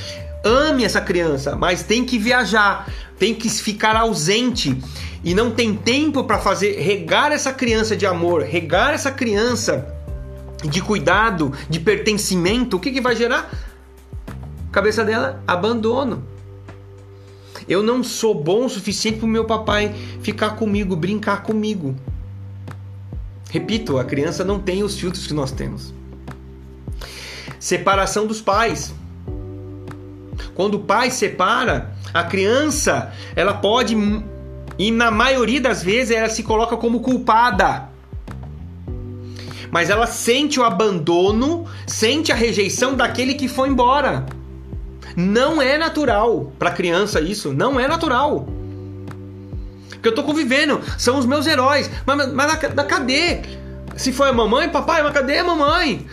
Ame 0.44 0.84
essa 0.84 1.00
criança, 1.00 1.56
mas 1.56 1.82
tem 1.82 2.04
que 2.04 2.18
viajar, 2.18 2.90
tem 3.18 3.34
que 3.34 3.48
ficar 3.48 3.96
ausente 3.96 4.76
e 5.24 5.34
não 5.34 5.50
tem 5.50 5.74
tempo 5.74 6.24
para 6.24 6.38
fazer 6.38 6.78
regar 6.78 7.32
essa 7.32 7.52
criança 7.52 7.96
de 7.96 8.04
amor, 8.04 8.42
regar 8.42 8.92
essa 8.92 9.10
criança 9.10 9.94
de 10.62 10.82
cuidado, 10.82 11.52
de 11.68 11.80
pertencimento, 11.80 12.76
o 12.76 12.80
que, 12.80 12.92
que 12.92 13.00
vai 13.00 13.16
gerar? 13.16 13.50
Cabeça 14.70 15.04
dela, 15.04 15.42
abandono. 15.46 16.22
Eu 17.66 17.82
não 17.82 18.02
sou 18.02 18.34
bom 18.34 18.66
o 18.66 18.68
suficiente 18.68 19.18
para 19.18 19.26
o 19.26 19.28
meu 19.28 19.44
papai 19.44 19.94
ficar 20.20 20.50
comigo, 20.50 20.94
brincar 20.94 21.42
comigo. 21.42 21.96
Repito, 23.50 23.98
a 23.98 24.04
criança 24.04 24.44
não 24.44 24.58
tem 24.58 24.82
os 24.82 24.98
filtros 24.98 25.26
que 25.26 25.32
nós 25.32 25.50
temos. 25.50 25.94
Separação 27.58 28.26
dos 28.26 28.42
pais. 28.42 28.92
Quando 30.54 30.74
o 30.74 30.80
pai 30.80 31.10
separa, 31.10 31.92
a 32.12 32.24
criança, 32.24 33.12
ela 33.34 33.54
pode 33.54 33.96
e 34.76 34.90
na 34.90 35.10
maioria 35.10 35.60
das 35.60 35.82
vezes 35.82 36.16
ela 36.16 36.28
se 36.28 36.42
coloca 36.42 36.76
como 36.76 37.00
culpada. 37.00 37.88
Mas 39.70 39.90
ela 39.90 40.06
sente 40.06 40.60
o 40.60 40.64
abandono, 40.64 41.66
sente 41.86 42.30
a 42.30 42.34
rejeição 42.34 42.94
daquele 42.94 43.34
que 43.34 43.48
foi 43.48 43.68
embora. 43.68 44.26
Não 45.16 45.62
é 45.62 45.78
natural 45.78 46.52
para 46.58 46.70
criança 46.70 47.20
isso, 47.20 47.52
não 47.52 47.78
é 47.78 47.86
natural 47.86 48.46
que 50.04 50.08
eu 50.08 50.14
tô 50.14 50.22
convivendo, 50.22 50.82
são 50.98 51.18
os 51.18 51.24
meus 51.24 51.46
heróis. 51.46 51.90
Mas, 52.04 52.30
mas, 52.34 52.54
mas 52.74 52.86
cadê? 52.86 53.40
Se 53.96 54.12
foi 54.12 54.28
a 54.28 54.32
mamãe, 54.32 54.68
papai, 54.68 55.02
mas 55.02 55.14
cadê 55.14 55.38
a 55.38 55.44
mamãe? 55.44 56.06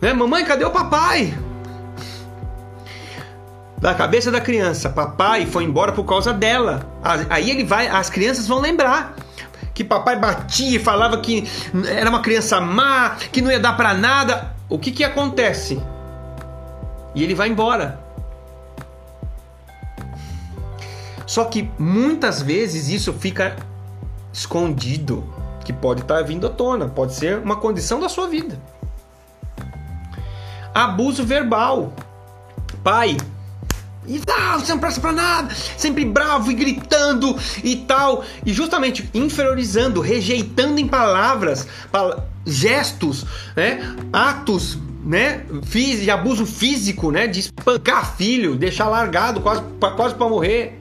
Né? 0.00 0.12
Mamãe, 0.12 0.44
cadê 0.44 0.64
o 0.64 0.70
papai? 0.70 1.36
Da 3.84 3.92
cabeça 3.92 4.30
da 4.30 4.40
criança, 4.40 4.88
papai 4.88 5.44
foi 5.44 5.62
embora 5.62 5.92
por 5.92 6.04
causa 6.04 6.32
dela. 6.32 6.86
Aí 7.28 7.50
ele 7.50 7.64
vai, 7.64 7.86
as 7.86 8.08
crianças 8.08 8.48
vão 8.48 8.58
lembrar 8.58 9.14
que 9.74 9.84
papai 9.84 10.18
batia 10.18 10.76
e 10.76 10.78
falava 10.78 11.18
que 11.18 11.46
era 11.86 12.08
uma 12.08 12.22
criança 12.22 12.58
má, 12.62 13.10
que 13.30 13.42
não 13.42 13.50
ia 13.50 13.60
dar 13.60 13.74
para 13.74 13.92
nada. 13.92 14.54
O 14.70 14.78
que 14.78 14.90
que 14.90 15.04
acontece? 15.04 15.78
E 17.14 17.22
ele 17.22 17.34
vai 17.34 17.50
embora. 17.50 18.00
Só 21.26 21.44
que 21.44 21.70
muitas 21.78 22.40
vezes 22.40 22.88
isso 22.88 23.12
fica 23.12 23.54
escondido, 24.32 25.22
que 25.62 25.74
pode 25.74 26.00
estar 26.00 26.16
tá 26.16 26.22
vindo 26.22 26.46
à 26.46 26.50
tona, 26.50 26.88
pode 26.88 27.12
ser 27.12 27.36
uma 27.36 27.56
condição 27.56 28.00
da 28.00 28.08
sua 28.08 28.28
vida. 28.28 28.58
Abuso 30.72 31.22
verbal. 31.22 31.92
Pai, 32.82 33.18
e 34.06 34.18
tal, 34.18 34.60
você 34.60 34.72
não 34.72 34.78
presta 34.78 35.00
pra 35.00 35.12
nada, 35.12 35.54
sempre 35.76 36.04
bravo 36.04 36.50
e 36.50 36.54
gritando 36.54 37.36
e 37.62 37.76
tal, 37.76 38.24
e 38.44 38.52
justamente 38.52 39.08
inferiorizando, 39.14 40.00
rejeitando 40.00 40.78
em 40.78 40.86
palavras, 40.86 41.66
gestos, 42.46 43.24
né, 43.56 43.96
atos, 44.12 44.78
né, 45.04 45.44
de 45.72 46.10
abuso 46.10 46.46
físico, 46.46 47.10
né, 47.10 47.26
de 47.26 47.40
espancar 47.40 48.16
filho, 48.16 48.56
deixar 48.56 48.88
largado 48.88 49.40
quase, 49.40 49.62
quase 49.96 50.14
para 50.14 50.28
morrer. 50.28 50.80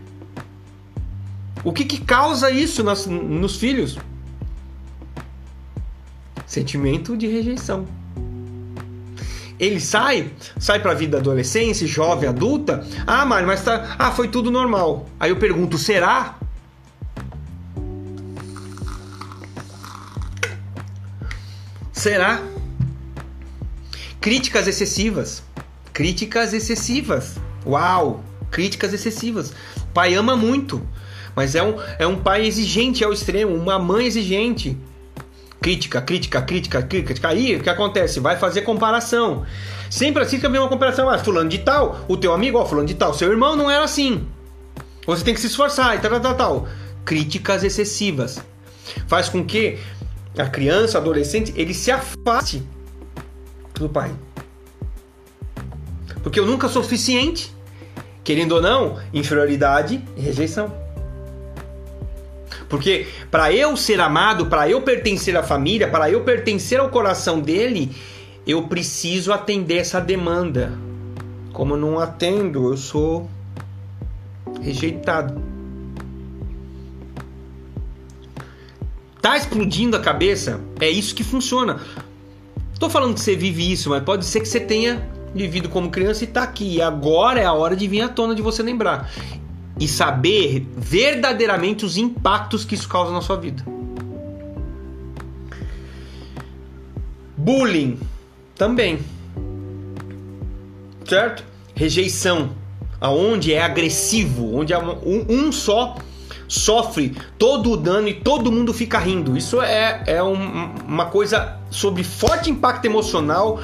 O 1.63 1.71
que, 1.71 1.85
que 1.85 2.01
causa 2.01 2.51
isso 2.51 2.83
nas, 2.83 3.05
nos 3.05 3.55
filhos? 3.55 3.97
Sentimento 6.45 7.15
de 7.15 7.27
rejeição. 7.27 7.87
Ele 9.59 9.79
sai, 9.79 10.31
sai 10.59 10.79
para 10.79 10.91
a 10.91 10.95
vida 10.95 11.17
adolescência, 11.17 11.87
jovem, 11.87 12.27
adulta. 12.27 12.85
Ah, 13.05 13.25
Mário, 13.25 13.47
mas 13.47 13.63
tá, 13.63 13.95
ah, 13.97 14.11
foi 14.11 14.27
tudo 14.27 14.49
normal. 14.51 15.07
Aí 15.19 15.29
eu 15.29 15.37
pergunto, 15.37 15.77
será? 15.77 16.37
Será? 21.91 22.41
Críticas 24.19 24.67
excessivas. 24.67 25.43
Críticas 25.93 26.53
excessivas. 26.53 27.35
Uau! 27.65 28.23
Críticas 28.51 28.93
excessivas. 28.93 29.53
pai 29.93 30.13
ama 30.13 30.35
muito. 30.35 30.85
Mas 31.35 31.55
é 31.55 31.63
um, 31.63 31.75
é 31.97 32.05
um 32.05 32.17
pai 32.17 32.45
exigente 32.45 33.03
ao 33.03 33.13
extremo, 33.13 33.55
uma 33.55 33.79
mãe 33.79 34.05
exigente. 34.05 34.77
Crítica, 35.63 36.01
crítica, 36.01 36.41
crítica, 36.41 36.83
crítica. 36.83 37.29
Aí 37.29 37.55
o 37.55 37.63
que 37.63 37.69
acontece? 37.69 38.19
Vai 38.19 38.35
fazer 38.35 38.63
comparação. 38.63 39.45
Sempre 39.89 40.21
assim 40.21 40.37
vem 40.37 40.59
uma 40.59 40.67
comparação. 40.67 41.09
Ah, 41.09 41.17
fulano 41.17 41.49
de 41.49 41.59
tal, 41.59 42.03
o 42.05 42.17
teu 42.17 42.33
amigo, 42.33 42.57
ó, 42.57 42.65
fulano 42.65 42.85
de 42.85 42.95
tal, 42.95 43.13
seu 43.13 43.31
irmão 43.31 43.55
não 43.55 43.71
era 43.71 43.81
assim. 43.81 44.27
Você 45.07 45.23
tem 45.23 45.33
que 45.33 45.39
se 45.39 45.47
esforçar 45.47 45.95
e 45.95 45.99
tal, 45.99 46.19
tal, 46.19 46.35
tal. 46.35 46.67
Críticas 47.05 47.63
excessivas. 47.63 48.43
Faz 49.07 49.29
com 49.29 49.41
que 49.45 49.79
a 50.37 50.49
criança, 50.49 50.97
adolescente, 50.97 51.53
ele 51.55 51.73
se 51.73 51.91
afaste 51.91 52.61
do 53.75 53.87
pai. 53.87 54.13
Porque 56.21 56.41
eu 56.41 56.45
nunca 56.45 56.67
sou 56.67 56.83
suficiente. 56.83 57.55
Querendo 58.21 58.55
ou 58.55 58.61
não, 58.61 58.99
inferioridade 59.13 60.03
e 60.17 60.21
rejeição. 60.21 60.82
Porque 62.73 63.05
para 63.29 63.53
eu 63.53 63.77
ser 63.77 64.01
amado, 64.01 64.47
para 64.47 64.67
eu 64.67 64.81
pertencer 64.81 65.37
à 65.37 65.43
família, 65.43 65.87
para 65.87 66.09
eu 66.09 66.21
pertencer 66.21 66.79
ao 66.79 66.89
coração 66.89 67.39
dele, 67.39 67.91
eu 68.47 68.63
preciso 68.63 69.31
atender 69.31 69.77
essa 69.77 70.01
demanda. 70.01 70.73
Como 71.51 71.75
eu 71.75 71.77
não 71.77 71.99
atendo, 71.99 72.71
eu 72.71 72.75
sou 72.75 73.29
rejeitado. 74.59 75.39
Tá 79.21 79.37
explodindo 79.37 79.95
a 79.95 79.99
cabeça? 79.99 80.59
É 80.81 80.89
isso 80.89 81.13
que 81.13 81.23
funciona. 81.23 81.79
Tô 82.79 82.89
falando 82.89 83.13
que 83.13 83.21
você 83.21 83.35
vive 83.35 83.71
isso, 83.71 83.91
mas 83.91 84.01
pode 84.01 84.25
ser 84.25 84.39
que 84.39 84.47
você 84.47 84.59
tenha 84.59 85.07
vivido 85.31 85.69
como 85.69 85.91
criança 85.91 86.23
e 86.23 86.27
tá 86.27 86.41
aqui. 86.41 86.77
E 86.77 86.81
agora 86.81 87.39
é 87.39 87.45
a 87.45 87.53
hora 87.53 87.75
de 87.75 87.87
vir 87.87 88.01
à 88.01 88.09
tona 88.09 88.33
de 88.33 88.41
você 88.41 88.63
lembrar 88.63 89.11
e 89.79 89.87
saber 89.87 90.67
verdadeiramente 90.77 91.85
os 91.85 91.97
impactos 91.97 92.63
que 92.63 92.75
isso 92.75 92.87
causa 92.87 93.11
na 93.11 93.21
sua 93.21 93.37
vida. 93.37 93.63
Bullying 97.35 97.99
também. 98.55 98.99
Certo? 101.07 101.43
Rejeição, 101.75 102.51
aonde 103.01 103.53
é 103.53 103.61
agressivo, 103.61 104.55
onde 104.55 104.71
é 104.71 104.77
um, 104.79 105.51
só 105.51 105.95
sofre 106.47 107.17
todo 107.37 107.71
o 107.71 107.77
dano 107.77 108.07
e 108.07 108.13
todo 108.13 108.51
mundo 108.51 108.73
fica 108.73 108.99
rindo. 108.99 109.35
Isso 109.35 109.61
é, 109.61 110.03
é 110.05 110.23
um, 110.23 110.75
uma 110.87 111.07
coisa 111.07 111.57
sobre 111.69 112.03
forte 112.03 112.49
impacto 112.49 112.85
emocional, 112.85 113.59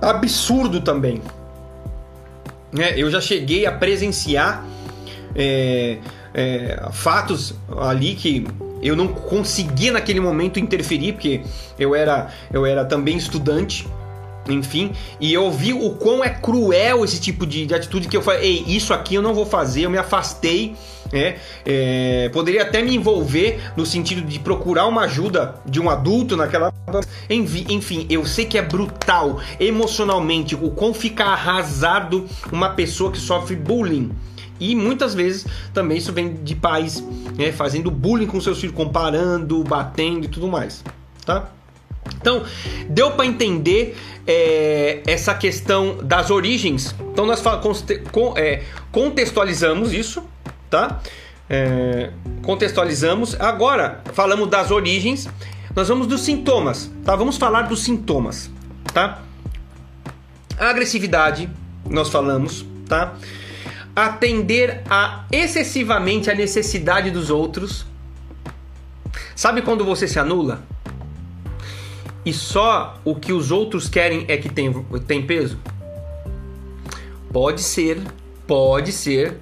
absurdo 0.00 0.80
também. 0.80 1.20
É, 2.78 2.98
eu 2.98 3.10
já 3.10 3.20
cheguei 3.20 3.66
a 3.66 3.72
presenciar 3.72 4.64
é, 5.34 5.98
é, 6.34 6.88
fatos 6.92 7.54
ali 7.76 8.14
que 8.14 8.46
eu 8.82 8.96
não 8.96 9.08
conseguia 9.08 9.92
naquele 9.92 10.20
momento 10.20 10.58
interferir, 10.58 11.12
porque 11.12 11.42
eu 11.78 11.94
era, 11.94 12.28
eu 12.52 12.66
era 12.66 12.84
também 12.84 13.16
estudante, 13.16 13.86
enfim, 14.48 14.92
e 15.20 15.32
eu 15.32 15.50
vi 15.52 15.72
o 15.72 15.90
quão 15.90 16.24
é 16.24 16.28
cruel 16.28 17.04
esse 17.04 17.20
tipo 17.20 17.46
de, 17.46 17.64
de 17.64 17.74
atitude 17.74 18.08
que 18.08 18.16
eu 18.16 18.22
falei, 18.22 18.42
ei, 18.42 18.64
isso 18.66 18.92
aqui 18.92 19.14
eu 19.14 19.22
não 19.22 19.32
vou 19.32 19.46
fazer, 19.46 19.82
eu 19.82 19.90
me 19.90 19.98
afastei, 19.98 20.74
né? 21.12 21.36
É, 21.64 22.30
poderia 22.32 22.62
até 22.62 22.82
me 22.82 22.94
envolver 22.94 23.60
no 23.76 23.84
sentido 23.86 24.22
de 24.22 24.38
procurar 24.40 24.86
uma 24.86 25.02
ajuda 25.02 25.56
de 25.66 25.78
um 25.78 25.88
adulto 25.90 26.36
naquela. 26.36 26.72
Enfim, 27.28 28.06
eu 28.08 28.24
sei 28.24 28.46
que 28.46 28.58
é 28.58 28.62
brutal 28.62 29.38
emocionalmente 29.60 30.54
o 30.54 30.70
quão 30.70 30.92
fica 30.94 31.24
arrasado 31.24 32.26
uma 32.50 32.70
pessoa 32.70 33.12
que 33.12 33.18
sofre 33.18 33.54
bullying. 33.54 34.10
E 34.70 34.76
muitas 34.76 35.12
vezes 35.14 35.44
também 35.74 35.98
isso 35.98 36.12
vem 36.12 36.34
de 36.34 36.54
pais 36.54 37.02
né, 37.36 37.50
fazendo 37.50 37.90
bullying 37.90 38.26
com 38.26 38.40
seus 38.40 38.60
filhos, 38.60 38.76
comparando, 38.76 39.64
batendo 39.64 40.26
e 40.26 40.28
tudo 40.28 40.46
mais, 40.46 40.84
tá? 41.26 41.50
Então, 42.20 42.44
deu 42.88 43.12
para 43.12 43.26
entender 43.26 43.96
é, 44.26 45.02
essa 45.06 45.34
questão 45.34 45.98
das 46.02 46.30
origens. 46.30 46.94
Então, 47.12 47.26
nós 47.26 47.42
é, 48.36 48.62
contextualizamos 48.90 49.92
isso, 49.92 50.22
tá? 50.70 51.00
É, 51.50 52.10
contextualizamos. 52.42 53.36
Agora, 53.40 54.00
falamos 54.14 54.48
das 54.48 54.70
origens. 54.70 55.28
Nós 55.74 55.88
vamos 55.88 56.06
dos 56.06 56.20
sintomas, 56.20 56.90
tá? 57.04 57.16
Vamos 57.16 57.36
falar 57.36 57.62
dos 57.62 57.82
sintomas, 57.82 58.50
tá? 58.92 59.22
A 60.58 60.70
agressividade, 60.70 61.48
nós 61.88 62.08
falamos, 62.08 62.64
tá? 62.86 63.14
Atender 63.94 64.82
a 64.88 65.26
excessivamente 65.30 66.30
a 66.30 66.34
necessidade 66.34 67.10
dos 67.10 67.30
outros. 67.30 67.86
Sabe 69.36 69.62
quando 69.62 69.84
você 69.84 70.08
se 70.08 70.18
anula? 70.18 70.62
E 72.24 72.32
só 72.32 73.00
o 73.04 73.14
que 73.14 73.32
os 73.32 73.50
outros 73.50 73.88
querem 73.88 74.24
é 74.28 74.36
que 74.36 74.48
tem, 74.48 74.72
tem 75.06 75.26
peso? 75.26 75.58
Pode 77.32 77.62
ser, 77.62 78.00
pode 78.46 78.92
ser 78.92 79.38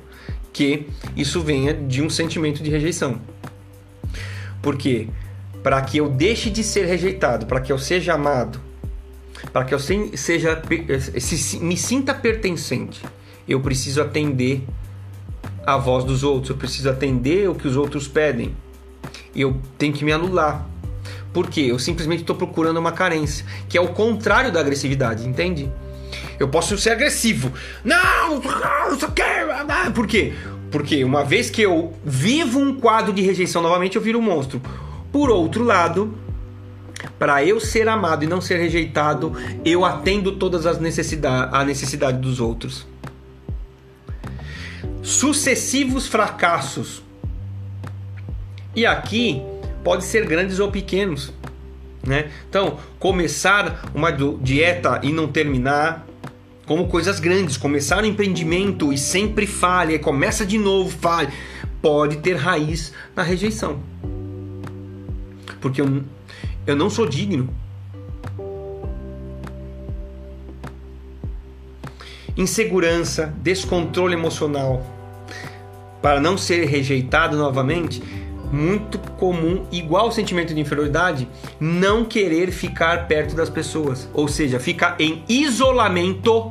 que 0.52 0.86
isso 1.16 1.40
venha 1.40 1.74
de 1.74 2.02
um 2.02 2.08
sentimento 2.08 2.62
de 2.62 2.70
rejeição. 2.70 3.20
Porque 4.62 5.08
para 5.62 5.80
que 5.82 5.98
eu 5.98 6.08
deixe 6.08 6.48
de 6.50 6.64
ser 6.64 6.86
rejeitado, 6.86 7.46
para 7.46 7.60
que 7.60 7.70
eu 7.72 7.78
seja 7.78 8.14
amado, 8.14 8.60
para 9.52 9.64
que 9.64 9.74
eu 9.74 9.78
seja 9.78 10.62
me 11.60 11.76
sinta 11.76 12.14
pertencente, 12.14 13.02
eu 13.50 13.60
preciso 13.60 14.00
atender 14.00 14.64
a 15.66 15.76
voz 15.76 16.04
dos 16.04 16.22
outros, 16.22 16.50
eu 16.50 16.56
preciso 16.56 16.88
atender 16.88 17.50
o 17.50 17.54
que 17.54 17.66
os 17.66 17.76
outros 17.76 18.06
pedem. 18.06 18.56
Eu 19.34 19.60
tenho 19.76 19.92
que 19.92 20.04
me 20.04 20.12
anular. 20.12 20.64
Por 21.32 21.48
quê? 21.48 21.62
Eu 21.62 21.78
simplesmente 21.78 22.20
estou 22.20 22.36
procurando 22.36 22.78
uma 22.78 22.92
carência, 22.92 23.44
que 23.68 23.76
é 23.76 23.80
o 23.80 23.88
contrário 23.88 24.52
da 24.52 24.60
agressividade, 24.60 25.28
entende? 25.28 25.68
Eu 26.38 26.48
posso 26.48 26.78
ser 26.78 26.90
agressivo. 26.90 27.52
Não, 27.84 28.40
isso 28.94 29.10
quer. 29.10 29.46
Por 29.94 30.06
quê? 30.06 30.32
Porque 30.70 31.02
uma 31.02 31.24
vez 31.24 31.50
que 31.50 31.62
eu 31.62 31.92
vivo 32.04 32.60
um 32.60 32.74
quadro 32.74 33.12
de 33.12 33.20
rejeição 33.20 33.60
novamente, 33.60 33.96
eu 33.96 34.02
viro 34.02 34.20
um 34.20 34.22
monstro. 34.22 34.62
Por 35.10 35.28
outro 35.28 35.64
lado, 35.64 36.16
para 37.18 37.44
eu 37.44 37.58
ser 37.58 37.88
amado 37.88 38.24
e 38.24 38.28
não 38.28 38.40
ser 38.40 38.58
rejeitado, 38.58 39.32
eu 39.64 39.84
atendo 39.84 40.32
todas 40.36 40.66
as 40.66 40.78
necessidades, 40.78 41.52
a 41.52 41.64
necessidade 41.64 42.18
dos 42.18 42.38
outros 42.40 42.89
sucessivos 45.02 46.06
fracassos. 46.06 47.02
E 48.74 48.86
aqui 48.86 49.42
pode 49.82 50.04
ser 50.04 50.26
grandes 50.26 50.58
ou 50.58 50.70
pequenos, 50.70 51.32
né? 52.06 52.30
Então, 52.48 52.78
começar 52.98 53.90
uma 53.94 54.10
dieta 54.10 55.00
e 55.02 55.12
não 55.12 55.26
terminar, 55.26 56.06
como 56.66 56.86
coisas 56.86 57.18
grandes, 57.18 57.56
começar 57.56 58.02
um 58.02 58.06
empreendimento 58.06 58.92
e 58.92 58.98
sempre 58.98 59.46
falha, 59.46 59.98
começa 59.98 60.46
de 60.46 60.56
novo, 60.56 60.90
falha, 60.90 61.32
pode 61.82 62.18
ter 62.18 62.36
raiz 62.36 62.92
na 63.16 63.22
rejeição. 63.22 63.80
Porque 65.60 65.80
eu, 65.80 66.04
eu 66.66 66.76
não 66.76 66.88
sou 66.88 67.06
digno. 67.08 67.52
Insegurança, 72.40 73.34
descontrole 73.42 74.14
emocional, 74.14 74.82
para 76.00 76.18
não 76.18 76.38
ser 76.38 76.64
rejeitado 76.64 77.36
novamente, 77.36 78.02
muito 78.50 78.98
comum, 79.18 79.66
igual 79.70 80.08
o 80.08 80.10
sentimento 80.10 80.54
de 80.54 80.58
inferioridade, 80.58 81.28
não 81.60 82.02
querer 82.02 82.50
ficar 82.50 83.06
perto 83.06 83.36
das 83.36 83.50
pessoas, 83.50 84.08
ou 84.14 84.26
seja, 84.26 84.58
ficar 84.58 84.96
em 84.98 85.22
isolamento, 85.28 86.50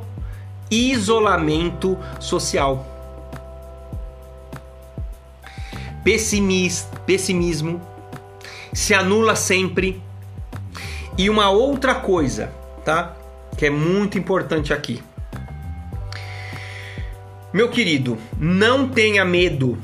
isolamento 0.69 1.97
social. 2.19 2.85
Pessimista, 6.03 6.99
pessimismo, 6.99 7.81
se 8.71 8.93
anula 8.93 9.35
sempre. 9.35 9.99
E 11.17 11.31
uma 11.31 11.49
outra 11.49 11.95
coisa, 11.95 12.51
tá? 12.85 13.15
Que 13.57 13.65
é 13.65 13.69
muito 13.71 14.19
importante 14.19 14.71
aqui. 14.71 15.01
Meu 17.51 17.69
querido, 17.69 18.17
não 18.39 18.87
tenha 18.87 19.25
medo 19.25 19.77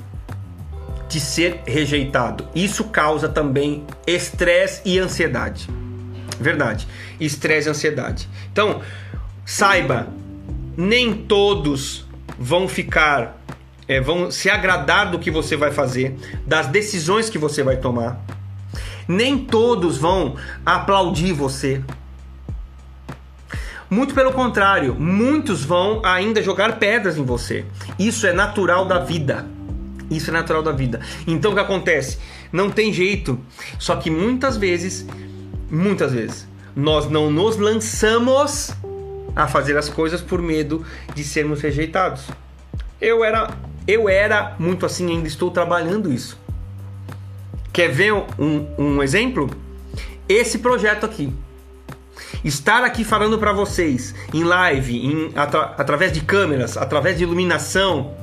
de 1.10 1.20
ser 1.20 1.62
rejeitado. 1.66 2.48
Isso 2.54 2.86
causa 2.86 3.28
também 3.28 3.84
estresse 4.06 4.82
e 4.86 5.00
ansiedade. 5.00 5.68
Verdade. 6.40 6.88
Estresse 7.20 7.68
e 7.68 7.72
ansiedade. 7.72 8.30
Então, 8.52 8.82
saiba, 9.46 10.08
nem 10.78 11.14
todos 11.14 12.06
vão 12.38 12.68
ficar, 12.68 13.42
é, 13.88 14.00
vão 14.00 14.30
se 14.30 14.50
agradar 14.50 15.10
do 15.10 15.18
que 15.18 15.32
você 15.32 15.56
vai 15.56 15.72
fazer, 15.72 16.16
das 16.46 16.68
decisões 16.68 17.30
que 17.30 17.38
você 17.38 17.64
vai 17.64 17.78
tomar. 17.78 18.24
Nem 19.08 19.38
todos 19.38 19.98
vão 19.98 20.36
aplaudir 20.66 21.34
você. 21.34 21.82
Muito 23.90 24.16
pelo 24.16 24.34
contrário, 24.34 24.96
muitos 24.96 25.64
vão 25.64 26.02
ainda 26.04 26.42
jogar 26.42 26.80
pedras 26.80 27.18
em 27.18 27.24
você. 27.24 27.66
Isso 28.00 28.26
é 28.26 28.34
natural 28.34 28.86
da 28.86 29.00
vida. 29.00 29.46
Isso 30.10 30.30
é 30.30 30.34
natural 30.34 30.64
da 30.64 30.72
vida. 30.72 31.00
Então 31.28 31.52
o 31.52 31.54
que 31.54 31.62
acontece? 31.62 32.18
Não 32.52 32.70
tem 32.70 32.92
jeito. 32.92 33.40
Só 33.78 33.96
que 33.96 34.10
muitas 34.10 34.58
vezes, 34.58 35.06
muitas 35.70 36.14
vezes, 36.14 36.48
nós 36.76 37.10
não 37.10 37.30
nos 37.30 37.58
lançamos 37.58 38.72
a 39.36 39.48
fazer 39.48 39.78
as 39.78 39.88
coisas 39.88 40.22
por 40.22 40.42
medo 40.42 40.84
de 41.14 41.24
sermos 41.24 41.62
rejeitados. 41.62 42.28
Eu 43.00 43.24
era, 43.24 43.50
eu 43.88 44.10
era 44.10 44.56
muito 44.58 44.86
assim, 44.86 45.12
ainda 45.12 45.28
estou 45.28 45.52
trabalhando 45.52 46.12
isso. 46.12 46.40
Quer 47.72 47.90
ver 47.90 48.14
um, 48.14 48.68
um 48.78 49.04
exemplo? 49.04 49.50
Esse 50.28 50.58
projeto 50.60 51.06
aqui 51.06 51.32
estar 52.46 52.84
aqui 52.84 53.04
falando 53.04 53.40
para 53.40 53.52
vocês 53.52 54.14
em 54.32 54.44
live, 54.44 54.96
em, 54.96 55.32
atra, 55.36 55.74
através 55.78 56.12
de 56.12 56.22
câmeras, 56.22 56.78
através 56.78 57.18
de 57.18 57.24
iluminação. 57.24 58.14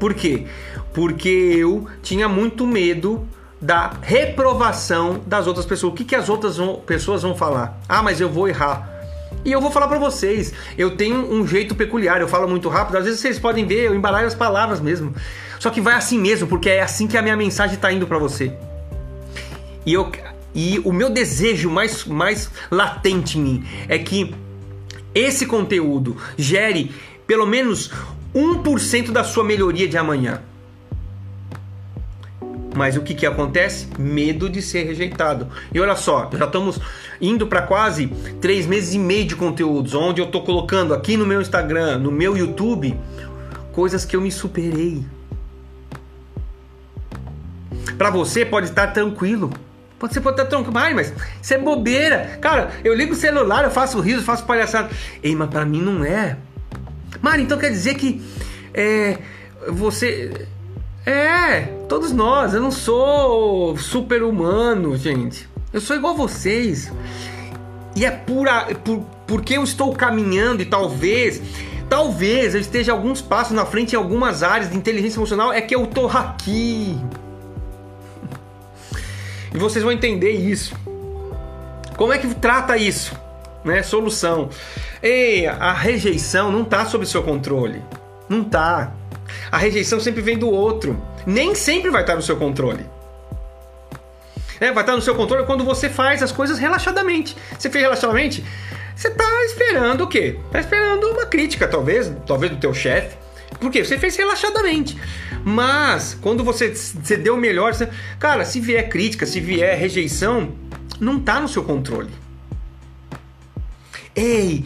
Por 0.00 0.14
quê? 0.14 0.46
Porque 0.94 1.28
eu 1.28 1.86
tinha 2.02 2.28
muito 2.28 2.66
medo 2.66 3.28
da 3.60 3.92
reprovação 4.00 5.20
das 5.26 5.46
outras 5.46 5.66
pessoas. 5.66 5.92
O 5.92 5.96
que, 5.96 6.04
que 6.04 6.16
as 6.16 6.28
outras 6.28 6.56
vão, 6.56 6.76
pessoas 6.76 7.22
vão 7.22 7.36
falar? 7.36 7.78
Ah, 7.88 8.02
mas 8.02 8.20
eu 8.20 8.30
vou 8.30 8.48
errar. 8.48 8.98
E 9.44 9.52
eu 9.52 9.60
vou 9.60 9.70
falar 9.70 9.86
para 9.86 9.98
vocês, 9.98 10.52
eu 10.76 10.96
tenho 10.96 11.32
um 11.32 11.46
jeito 11.46 11.74
peculiar, 11.74 12.20
eu 12.20 12.28
falo 12.28 12.48
muito 12.48 12.68
rápido, 12.68 12.96
às 12.96 13.04
vezes 13.04 13.20
vocês 13.20 13.38
podem 13.38 13.64
ver, 13.66 13.84
eu 13.84 13.94
embaralho 13.94 14.26
as 14.26 14.34
palavras 14.34 14.80
mesmo. 14.80 15.14
Só 15.58 15.70
que 15.70 15.80
vai 15.80 15.94
assim 15.94 16.18
mesmo, 16.18 16.48
porque 16.48 16.70
é 16.70 16.82
assim 16.82 17.06
que 17.06 17.16
a 17.16 17.22
minha 17.22 17.36
mensagem 17.36 17.76
está 17.76 17.92
indo 17.92 18.06
para 18.06 18.18
você. 18.18 18.52
E, 19.84 19.92
eu, 19.92 20.10
e 20.54 20.80
o 20.84 20.92
meu 20.92 21.10
desejo 21.10 21.70
mais, 21.70 22.04
mais 22.04 22.50
latente 22.70 23.38
em 23.38 23.42
mim 23.42 23.64
é 23.88 23.98
que 23.98 24.34
esse 25.14 25.46
conteúdo 25.46 26.16
gere 26.36 26.92
pelo 27.26 27.46
menos 27.46 27.90
1% 28.34 29.10
da 29.10 29.24
sua 29.24 29.44
melhoria 29.44 29.88
de 29.88 29.96
amanhã. 29.96 30.42
Mas 32.74 32.96
o 32.96 33.00
que, 33.00 33.14
que 33.14 33.26
acontece? 33.26 33.88
Medo 33.98 34.48
de 34.48 34.62
ser 34.62 34.84
rejeitado. 34.84 35.48
E 35.74 35.80
olha 35.80 35.96
só, 35.96 36.30
já 36.32 36.44
estamos 36.44 36.78
indo 37.20 37.46
para 37.46 37.62
quase 37.62 38.06
três 38.40 38.66
meses 38.66 38.94
e 38.94 38.98
meio 38.98 39.24
de 39.24 39.34
conteúdos, 39.34 39.94
onde 39.94 40.20
eu 40.20 40.26
estou 40.26 40.44
colocando 40.44 40.94
aqui 40.94 41.16
no 41.16 41.26
meu 41.26 41.40
Instagram, 41.40 41.98
no 41.98 42.12
meu 42.12 42.36
YouTube, 42.36 42.96
coisas 43.72 44.04
que 44.04 44.14
eu 44.14 44.20
me 44.20 44.30
superei. 44.30 45.04
Para 47.96 48.10
você 48.10 48.44
pode 48.44 48.68
estar 48.68 48.88
tranquilo. 48.88 49.50
Pode 49.98 50.14
ser 50.14 50.20
tranquilo, 50.20 50.78
Ai, 50.78 50.94
mas 50.94 51.12
isso 51.42 51.54
é 51.54 51.58
bobeira. 51.58 52.38
Cara, 52.40 52.70
eu 52.84 52.94
ligo 52.94 53.12
o 53.12 53.16
celular, 53.16 53.64
eu 53.64 53.70
faço 53.70 53.98
riso, 54.00 54.22
faço 54.22 54.44
palhaçada. 54.44 54.90
Ei, 55.22 55.34
mas 55.34 55.50
para 55.50 55.64
mim 55.64 55.82
não 55.82 56.04
é. 56.04 56.36
Mari, 57.20 57.42
então 57.42 57.58
quer 57.58 57.70
dizer 57.70 57.94
que 57.96 58.22
é, 58.72 59.18
você 59.68 60.46
é, 61.04 61.62
todos 61.88 62.12
nós. 62.12 62.54
Eu 62.54 62.60
não 62.60 62.70
sou 62.70 63.76
super 63.78 64.22
humano, 64.22 64.96
gente. 64.96 65.48
Eu 65.72 65.80
sou 65.80 65.96
igual 65.96 66.14
vocês. 66.14 66.92
E 67.96 68.04
é 68.04 68.10
pura, 68.10 68.66
por, 68.84 69.00
porque 69.26 69.56
eu 69.56 69.64
estou 69.64 69.92
caminhando 69.94 70.62
e 70.62 70.66
talvez, 70.66 71.42
talvez 71.88 72.54
eu 72.54 72.60
esteja 72.60 72.92
alguns 72.92 73.20
passos 73.20 73.54
na 73.54 73.64
frente 73.64 73.94
em 73.94 73.96
algumas 73.96 74.42
áreas 74.42 74.70
de 74.70 74.76
inteligência 74.76 75.18
emocional, 75.18 75.52
é 75.52 75.60
que 75.60 75.74
eu 75.74 75.86
tô 75.86 76.06
aqui. 76.06 76.96
E 79.52 79.58
vocês 79.58 79.82
vão 79.82 79.92
entender 79.92 80.32
isso. 80.32 80.74
Como 81.96 82.12
é 82.12 82.18
que 82.18 82.32
trata 82.34 82.76
isso? 82.76 83.18
Né? 83.64 83.82
Solução. 83.82 84.50
Ei, 85.02 85.46
a 85.46 85.72
rejeição 85.72 86.50
não 86.50 86.62
está 86.62 86.84
sob 86.84 87.06
seu 87.06 87.22
controle. 87.22 87.82
Não 88.28 88.44
tá. 88.44 88.92
A 89.50 89.58
rejeição 89.58 89.98
sempre 89.98 90.22
vem 90.22 90.38
do 90.38 90.48
outro. 90.50 91.00
Nem 91.26 91.54
sempre 91.54 91.90
vai 91.90 92.02
estar 92.02 92.14
no 92.14 92.22
seu 92.22 92.36
controle. 92.36 92.86
É, 94.60 94.72
vai 94.72 94.82
estar 94.82 94.96
no 94.96 95.02
seu 95.02 95.14
controle 95.14 95.46
quando 95.46 95.64
você 95.64 95.88
faz 95.88 96.22
as 96.22 96.32
coisas 96.32 96.58
relaxadamente. 96.58 97.36
Você 97.58 97.70
fez 97.70 97.82
relaxadamente, 97.82 98.44
você 98.94 99.08
está 99.08 99.44
esperando 99.44 100.02
o 100.02 100.06
quê? 100.08 100.36
Está 100.46 100.58
esperando 100.58 101.04
uma 101.12 101.24
crítica, 101.24 101.68
talvez, 101.68 102.12
talvez 102.26 102.50
do 102.50 102.58
teu 102.58 102.74
chefe. 102.74 103.16
Por 103.60 103.70
quê? 103.70 103.84
Você 103.84 103.98
fez 103.98 104.16
relaxadamente. 104.16 104.96
Mas, 105.44 106.16
quando 106.20 106.44
você, 106.44 106.74
você 106.74 107.16
deu 107.16 107.34
o 107.34 107.38
melhor, 107.38 107.74
você, 107.74 107.88
cara, 108.18 108.44
se 108.44 108.60
vier 108.60 108.88
crítica, 108.88 109.26
se 109.26 109.40
vier 109.40 109.78
rejeição, 109.78 110.52
não 111.00 111.18
está 111.18 111.40
no 111.40 111.48
seu 111.48 111.64
controle. 111.64 112.10
Ei, 114.14 114.64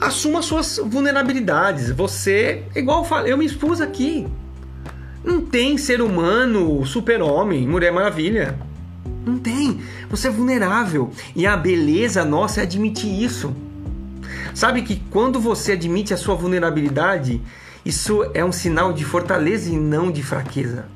assuma 0.00 0.42
suas 0.42 0.78
vulnerabilidades. 0.78 1.90
Você, 1.90 2.64
igual 2.74 3.06
eu, 3.10 3.26
eu 3.26 3.38
me 3.38 3.46
expus 3.46 3.80
aqui. 3.80 4.26
Não 5.24 5.40
tem 5.40 5.78
ser 5.78 6.00
humano, 6.00 6.84
super-homem, 6.84 7.66
Mulher 7.66 7.92
Maravilha. 7.92 8.58
Não 9.24 9.38
tem. 9.38 9.80
Você 10.10 10.28
é 10.28 10.30
vulnerável. 10.30 11.12
E 11.36 11.46
a 11.46 11.56
beleza 11.56 12.24
nossa 12.24 12.60
é 12.60 12.64
admitir 12.64 13.22
isso. 13.22 13.54
Sabe 14.54 14.82
que 14.82 15.00
quando 15.10 15.40
você 15.40 15.72
admite 15.72 16.12
a 16.12 16.16
sua 16.16 16.34
vulnerabilidade, 16.34 17.40
isso 17.84 18.24
é 18.32 18.44
um 18.44 18.52
sinal 18.52 18.92
de 18.92 19.04
fortaleza 19.04 19.70
e 19.70 19.76
não 19.76 20.10
de 20.10 20.22
fraqueza. 20.22 20.86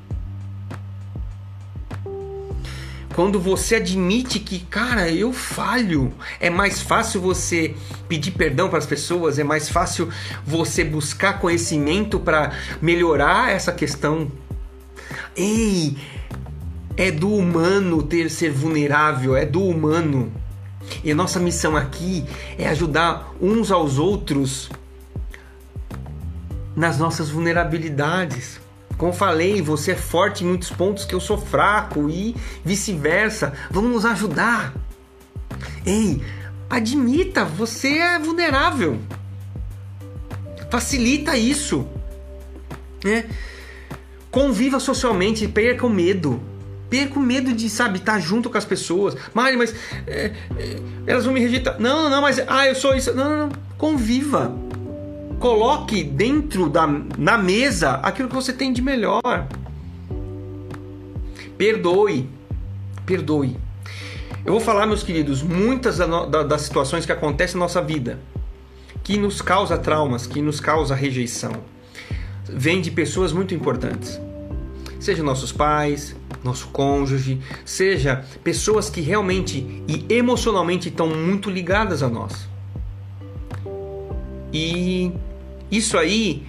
Quando 3.13 3.39
você 3.39 3.75
admite 3.75 4.39
que, 4.39 4.59
cara, 4.59 5.09
eu 5.09 5.33
falho, 5.33 6.13
é 6.39 6.51
mais 6.51 6.83
fácil 6.83 7.19
você 7.19 7.75
pedir 8.07 8.29
perdão 8.29 8.69
para 8.69 8.77
as 8.77 8.85
pessoas, 8.85 9.39
é 9.39 9.43
mais 9.43 9.69
fácil 9.69 10.07
você 10.45 10.83
buscar 10.83 11.39
conhecimento 11.39 12.19
para 12.19 12.51
melhorar 12.79 13.51
essa 13.51 13.71
questão. 13.71 14.31
Ei, 15.35 15.97
é 16.95 17.09
do 17.09 17.33
humano 17.33 18.03
ter 18.03 18.29
ser 18.29 18.51
vulnerável, 18.51 19.35
é 19.35 19.47
do 19.47 19.63
humano. 19.63 20.31
E 21.03 21.11
a 21.11 21.15
nossa 21.15 21.39
missão 21.39 21.75
aqui 21.75 22.23
é 22.55 22.67
ajudar 22.69 23.33
uns 23.41 23.71
aos 23.71 23.97
outros 23.97 24.69
nas 26.77 26.99
nossas 26.99 27.31
vulnerabilidades. 27.31 28.59
Como 28.97 29.11
falei, 29.11 29.61
você 29.63 29.91
é 29.91 29.95
forte 29.95 30.43
em 30.43 30.47
muitos 30.47 30.69
pontos 30.69 31.05
que 31.05 31.15
eu 31.15 31.19
sou 31.19 31.37
fraco 31.37 32.07
e 32.07 32.35
vice-versa. 32.63 33.51
Vamos 33.71 33.91
nos 33.91 34.05
ajudar. 34.05 34.73
Ei, 35.83 36.21
admita, 36.69 37.43
você 37.43 37.97
é 37.97 38.19
vulnerável. 38.19 38.99
Facilita 40.69 41.35
isso. 41.35 41.87
Né? 43.03 43.25
Conviva 44.29 44.79
socialmente, 44.79 45.47
perca 45.47 45.85
o 45.85 45.89
medo. 45.89 46.39
Perca 46.89 47.19
o 47.19 47.21
medo 47.21 47.53
de, 47.53 47.69
sabe, 47.69 47.97
estar 47.97 48.19
junto 48.19 48.49
com 48.49 48.57
as 48.57 48.65
pessoas. 48.65 49.15
Mari, 49.33 49.57
mas 49.57 49.73
é, 50.05 50.31
é, 50.57 50.79
elas 51.05 51.25
vão 51.25 51.33
me 51.33 51.39
rejeitar. 51.39 51.79
Não, 51.79 52.03
não, 52.03 52.09
não, 52.09 52.21
mas 52.21 52.41
ah, 52.47 52.67
eu 52.67 52.75
sou 52.75 52.95
isso. 52.95 53.13
Não, 53.13 53.29
não, 53.29 53.37
não. 53.47 53.49
Conviva 53.77 54.55
Coloque 55.39 56.03
dentro 56.03 56.69
da 56.69 56.87
na 57.17 57.37
mesa 57.37 57.93
aquilo 58.03 58.27
que 58.27 58.35
você 58.35 58.51
tem 58.51 58.73
de 58.73 58.81
melhor. 58.81 59.47
Perdoe. 61.57 62.29
Perdoe. 63.05 63.57
Eu 64.45 64.53
vou 64.53 64.61
falar, 64.61 64.85
meus 64.85 65.03
queridos, 65.03 65.43
muitas 65.43 65.97
das 65.97 66.61
situações 66.61 67.05
que 67.05 67.11
acontecem 67.11 67.57
na 67.57 67.65
nossa 67.65 67.81
vida, 67.81 68.19
que 69.03 69.17
nos 69.17 69.41
causa 69.41 69.77
traumas, 69.77 70.25
que 70.25 70.41
nos 70.41 70.59
causa 70.59 70.95
rejeição, 70.95 71.51
vem 72.45 72.79
de 72.79 72.89
pessoas 72.89 73.33
muito 73.33 73.53
importantes. 73.53 74.19
Seja 74.99 75.21
nossos 75.21 75.51
pais, 75.51 76.15
nosso 76.43 76.67
cônjuge, 76.69 77.41
seja 77.65 78.23
pessoas 78.43 78.89
que 78.89 79.01
realmente 79.01 79.83
e 79.87 80.05
emocionalmente 80.09 80.89
estão 80.89 81.07
muito 81.07 81.49
ligadas 81.49 82.01
a 82.01 82.09
nós. 82.09 82.47
E 84.53 85.11
isso 85.71 85.97
aí 85.97 86.45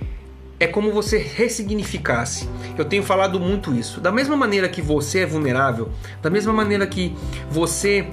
é 0.60 0.66
como 0.66 0.92
você 0.92 1.18
ressignificasse. 1.18 2.48
Eu 2.76 2.84
tenho 2.84 3.02
falado 3.02 3.38
muito 3.38 3.74
isso. 3.74 4.00
Da 4.00 4.10
mesma 4.10 4.36
maneira 4.36 4.68
que 4.68 4.82
você 4.82 5.20
é 5.20 5.26
vulnerável, 5.26 5.90
da 6.20 6.30
mesma 6.30 6.52
maneira 6.52 6.86
que 6.86 7.14
você 7.50 8.06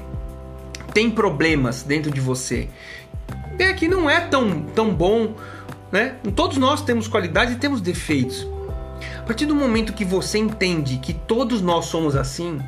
tem 0.94 1.10
problemas 1.10 1.84
dentro 1.84 2.12
de 2.12 2.22
você, 2.22 2.70
é 3.58 3.74
que 3.74 3.88
não 3.88 4.10
é 4.10 4.22
tão, 4.22 4.62
tão 4.62 4.94
bom, 4.94 5.36
né? 5.92 6.16
Todos 6.36 6.58
nós 6.58 6.82
temos 6.82 7.08
qualidades 7.08 7.56
e 7.56 7.58
temos 7.58 7.82
defeitos. 7.82 8.48
A 9.20 9.24
partir 9.24 9.46
do 9.46 9.56
momento 9.56 9.94
que 9.94 10.06
você 10.06 10.38
entende 10.38 10.98
que 10.98 11.14
todos 11.14 11.62
nós 11.62 11.86
somos 11.86 12.16
assim, 12.16 12.60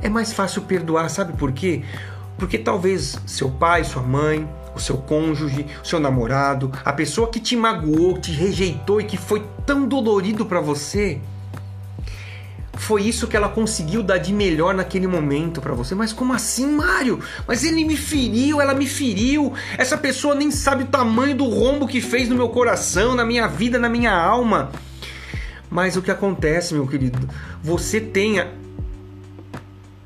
é 0.00 0.08
mais 0.08 0.32
fácil 0.32 0.62
perdoar, 0.62 1.10
sabe 1.10 1.32
por 1.34 1.52
quê? 1.52 1.82
Porque 2.38 2.56
talvez 2.56 3.18
seu 3.26 3.50
pai, 3.50 3.84
sua 3.84 4.02
mãe, 4.02 4.48
o 4.80 4.84
seu 4.84 4.96
cônjuge, 4.96 5.66
o 5.82 5.86
seu 5.86 6.00
namorado, 6.00 6.72
a 6.84 6.92
pessoa 6.92 7.28
que 7.28 7.38
te 7.38 7.56
magoou, 7.56 8.18
te 8.18 8.32
rejeitou 8.32 9.00
e 9.00 9.04
que 9.04 9.16
foi 9.16 9.44
tão 9.64 9.86
dolorido 9.86 10.46
para 10.46 10.60
você, 10.60 11.20
foi 12.80 13.02
isso 13.02 13.28
que 13.28 13.36
ela 13.36 13.48
conseguiu 13.48 14.02
dar 14.02 14.16
de 14.18 14.32
melhor 14.32 14.74
naquele 14.74 15.06
momento 15.06 15.60
para 15.60 15.74
você. 15.74 15.94
Mas 15.94 16.14
como 16.14 16.32
assim, 16.32 16.66
Mário? 16.66 17.20
Mas 17.46 17.62
ele 17.62 17.84
me 17.84 17.96
feriu, 17.96 18.60
ela 18.60 18.74
me 18.74 18.86
feriu. 18.86 19.52
Essa 19.76 19.98
pessoa 19.98 20.34
nem 20.34 20.50
sabe 20.50 20.84
o 20.84 20.86
tamanho 20.86 21.36
do 21.36 21.44
rombo 21.44 21.86
que 21.86 22.00
fez 22.00 22.28
no 22.28 22.34
meu 22.34 22.48
coração, 22.48 23.14
na 23.14 23.24
minha 23.24 23.46
vida, 23.46 23.78
na 23.78 23.88
minha 23.88 24.12
alma. 24.12 24.72
Mas 25.68 25.94
o 25.96 26.02
que 26.02 26.10
acontece, 26.10 26.72
meu 26.72 26.86
querido? 26.86 27.28
Você 27.62 28.00
tem 28.00 28.40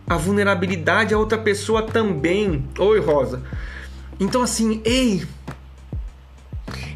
a 0.06 0.16
vulnerabilidade 0.16 1.14
a 1.14 1.18
outra 1.18 1.38
pessoa 1.38 1.82
também. 1.82 2.64
Oi, 2.78 3.00
Rosa. 3.00 3.42
Então, 4.18 4.42
assim, 4.42 4.80
ei, 4.84 5.26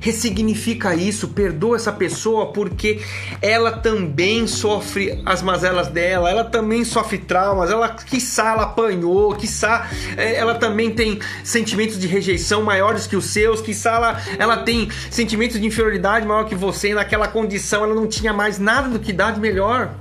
ressignifica 0.01 0.95
isso, 0.95 1.29
perdoa 1.29 1.77
essa 1.77 1.93
pessoa 1.93 2.53
porque 2.53 3.01
ela 3.43 3.73
também 3.73 4.47
sofre 4.47 5.21
as 5.25 5.43
mazelas 5.43 5.89
dela, 5.89 6.31
ela 6.31 6.45
também 6.45 6.85
sofre 6.85 7.19
traumas, 7.19 7.71
ela 7.71 7.89
quiçá 7.89 8.53
ela 8.53 8.63
apanhou, 8.65 9.35
quiçá 9.35 9.89
é, 10.17 10.37
ela 10.37 10.55
também 10.55 10.91
tem 10.91 11.19
sentimentos 11.45 11.99
de 11.99 12.07
rejeição 12.07 12.63
maiores 12.63 13.07
que 13.07 13.17
os 13.17 13.27
seus, 13.27 13.61
quiçá 13.61 13.95
ela, 13.95 14.23
ela 14.39 14.57
tem 14.59 14.89
sentimentos 15.11 15.61
de 15.61 15.67
inferioridade 15.67 16.27
maior 16.27 16.45
que 16.45 16.55
você, 16.55 16.91
e 16.91 16.95
naquela 16.95 17.29
condição 17.29 17.85
ela 17.85 17.95
não 17.95 18.07
tinha 18.07 18.33
mais 18.33 18.59
nada 18.59 18.89
do 18.89 18.99
que 18.99 19.13
dar 19.13 19.33
de 19.33 19.41
melhor. 19.41 19.93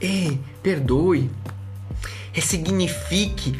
Ei, 0.00 0.38
perdoe. 0.62 1.30
Ressignifique 2.32 3.54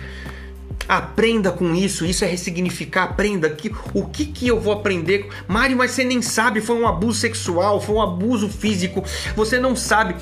Aprenda 0.88 1.50
com 1.50 1.74
isso, 1.74 2.04
isso 2.04 2.24
é 2.24 2.28
ressignificar, 2.28 3.04
aprenda 3.04 3.48
que 3.50 3.72
o 3.94 4.06
que 4.06 4.26
que 4.26 4.48
eu 4.48 4.60
vou 4.60 4.72
aprender. 4.72 5.28
Mário, 5.46 5.76
mas 5.76 5.92
você 5.92 6.04
nem 6.04 6.20
sabe, 6.20 6.60
foi 6.60 6.76
um 6.76 6.86
abuso 6.86 7.20
sexual, 7.20 7.80
foi 7.80 7.94
um 7.94 8.02
abuso 8.02 8.48
físico. 8.48 9.04
Você 9.36 9.58
não 9.58 9.76
sabe. 9.76 10.16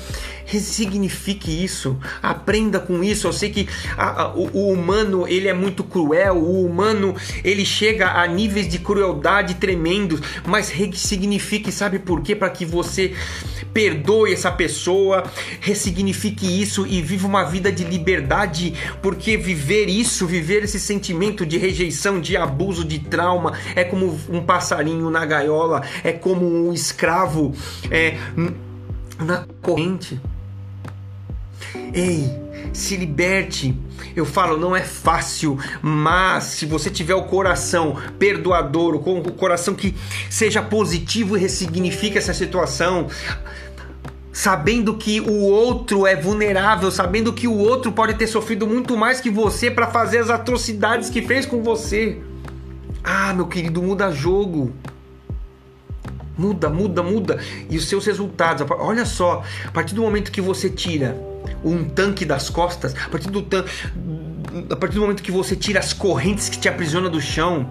Ressignifique 0.45 1.63
isso, 1.63 1.97
aprenda 2.21 2.79
com 2.79 3.01
isso. 3.03 3.27
Eu 3.27 3.31
sei 3.31 3.49
que 3.49 3.69
a, 3.97 4.23
a, 4.23 4.35
o, 4.35 4.49
o, 4.53 4.71
humano 4.73 5.25
ele 5.25 5.47
é 5.47 5.53
muito 5.53 5.81
cruel, 5.83 6.35
o 6.35 6.65
humano 6.65 7.15
ele 7.43 7.63
chega 7.63 8.11
a 8.11 8.27
níveis 8.27 8.67
de 8.67 8.79
crueldade 8.79 9.55
tremendos, 9.55 10.19
mas 10.45 10.69
ressignifique, 10.69 11.71
sabe 11.71 11.99
por 11.99 12.21
quê? 12.21 12.35
Para 12.35 12.49
que 12.49 12.65
você 12.65 13.13
perdoe 13.73 14.33
essa 14.33 14.51
pessoa, 14.51 15.23
ressignifique 15.61 16.61
isso 16.61 16.85
e 16.85 17.01
viva 17.01 17.27
uma 17.27 17.43
vida 17.43 17.71
de 17.71 17.83
liberdade, 17.85 18.73
porque 19.01 19.37
viver 19.37 19.87
isso, 19.87 20.27
viver 20.27 20.60
esse 20.63 20.79
sentimento 20.79 21.45
de 21.45 21.57
rejeição, 21.57 22.19
de 22.19 22.37
abuso, 22.37 22.83
de 22.83 22.99
trauma, 22.99 23.53
é 23.75 23.83
como 23.83 24.19
um 24.29 24.41
passarinho 24.43 25.09
na 25.09 25.25
gaiola, 25.25 25.83
é 26.03 26.11
como 26.11 26.45
um 26.45 26.73
escravo 26.73 27.53
é, 27.89 28.17
na 29.19 29.45
corrente. 29.61 30.19
Ei, 31.93 32.29
se 32.73 32.95
liberte. 32.95 33.77
Eu 34.15 34.25
falo, 34.25 34.57
não 34.57 34.75
é 34.75 34.81
fácil, 34.81 35.57
mas 35.81 36.45
se 36.45 36.65
você 36.65 36.89
tiver 36.89 37.15
o 37.15 37.23
coração 37.23 37.95
perdoador, 38.17 38.95
o 38.95 39.31
coração 39.33 39.73
que 39.73 39.95
seja 40.29 40.61
positivo 40.61 41.37
e 41.37 41.39
ressignifique 41.39 42.17
essa 42.17 42.33
situação, 42.33 43.07
sabendo 44.31 44.95
que 44.95 45.19
o 45.19 45.41
outro 45.41 46.07
é 46.07 46.15
vulnerável, 46.15 46.89
sabendo 46.89 47.33
que 47.33 47.47
o 47.47 47.57
outro 47.57 47.91
pode 47.91 48.13
ter 48.13 48.27
sofrido 48.27 48.65
muito 48.65 48.95
mais 48.95 49.19
que 49.19 49.29
você 49.29 49.69
para 49.69 49.87
fazer 49.87 50.19
as 50.19 50.29
atrocidades 50.29 51.09
que 51.09 51.21
fez 51.21 51.45
com 51.45 51.61
você. 51.61 52.19
Ah, 53.03 53.33
meu 53.33 53.47
querido, 53.47 53.81
muda 53.81 54.11
jogo. 54.11 54.73
Muda, 56.37 56.69
muda, 56.69 57.03
muda. 57.03 57.39
E 57.69 57.77
os 57.77 57.87
seus 57.87 58.05
resultados. 58.05 58.65
Olha 58.79 59.05
só, 59.05 59.43
a 59.65 59.71
partir 59.71 59.93
do 59.93 60.01
momento 60.01 60.31
que 60.31 60.41
você 60.41 60.69
tira 60.69 61.17
um 61.63 61.83
tanque 61.83 62.23
das 62.25 62.49
costas, 62.49 62.95
a 62.95 63.09
partir 63.09 63.29
do, 63.29 63.45
a 64.69 64.75
partir 64.75 64.95
do 64.95 65.01
momento 65.01 65.21
que 65.21 65.31
você 65.31 65.55
tira 65.55 65.79
as 65.79 65.93
correntes 65.93 66.47
que 66.47 66.57
te 66.57 66.69
aprisionam 66.69 67.09
do 67.09 67.19
chão, 67.19 67.69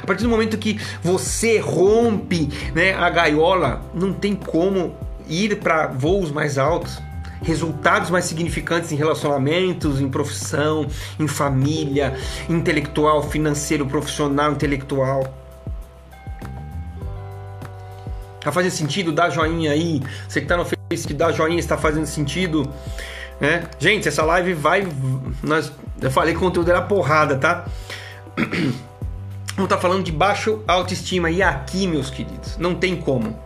a 0.00 0.06
partir 0.06 0.22
do 0.24 0.28
momento 0.28 0.58
que 0.58 0.78
você 1.02 1.58
rompe 1.58 2.48
né, 2.74 2.94
a 2.94 3.08
gaiola, 3.08 3.82
não 3.94 4.12
tem 4.12 4.34
como 4.34 4.94
ir 5.28 5.56
para 5.60 5.86
voos 5.86 6.30
mais 6.30 6.58
altos, 6.58 7.00
resultados 7.42 8.10
mais 8.10 8.24
significantes 8.24 8.90
em 8.92 8.96
relacionamentos, 8.96 10.00
em 10.00 10.08
profissão, 10.08 10.86
em 11.18 11.28
família, 11.28 12.16
intelectual, 12.48 13.22
financeiro, 13.22 13.86
profissional, 13.86 14.52
intelectual. 14.52 15.34
Tá 18.40 18.52
fazendo 18.52 18.72
sentido? 18.72 19.12
Dá 19.12 19.28
joinha 19.28 19.72
aí. 19.72 20.02
Você 20.28 20.40
que 20.40 20.46
tá 20.46 20.56
no 20.56 20.64
Facebook, 20.64 21.14
dá 21.14 21.32
joinha, 21.32 21.58
está 21.58 21.76
fazendo 21.76 22.06
sentido. 22.06 22.68
Né? 23.40 23.64
Gente, 23.78 24.08
essa 24.08 24.24
live 24.24 24.54
vai. 24.54 24.86
Nós, 25.42 25.72
eu 26.00 26.10
falei 26.10 26.32
que 26.32 26.38
o 26.38 26.42
conteúdo 26.42 26.70
era 26.70 26.82
porrada, 26.82 27.36
tá? 27.36 27.66
Vamos 29.54 29.68
tá 29.68 29.76
falando 29.76 30.04
de 30.04 30.12
baixo 30.12 30.62
autoestima. 30.66 31.30
E 31.30 31.42
aqui, 31.42 31.86
meus 31.86 32.10
queridos, 32.10 32.56
não 32.58 32.74
tem 32.74 32.96
como. 32.96 33.38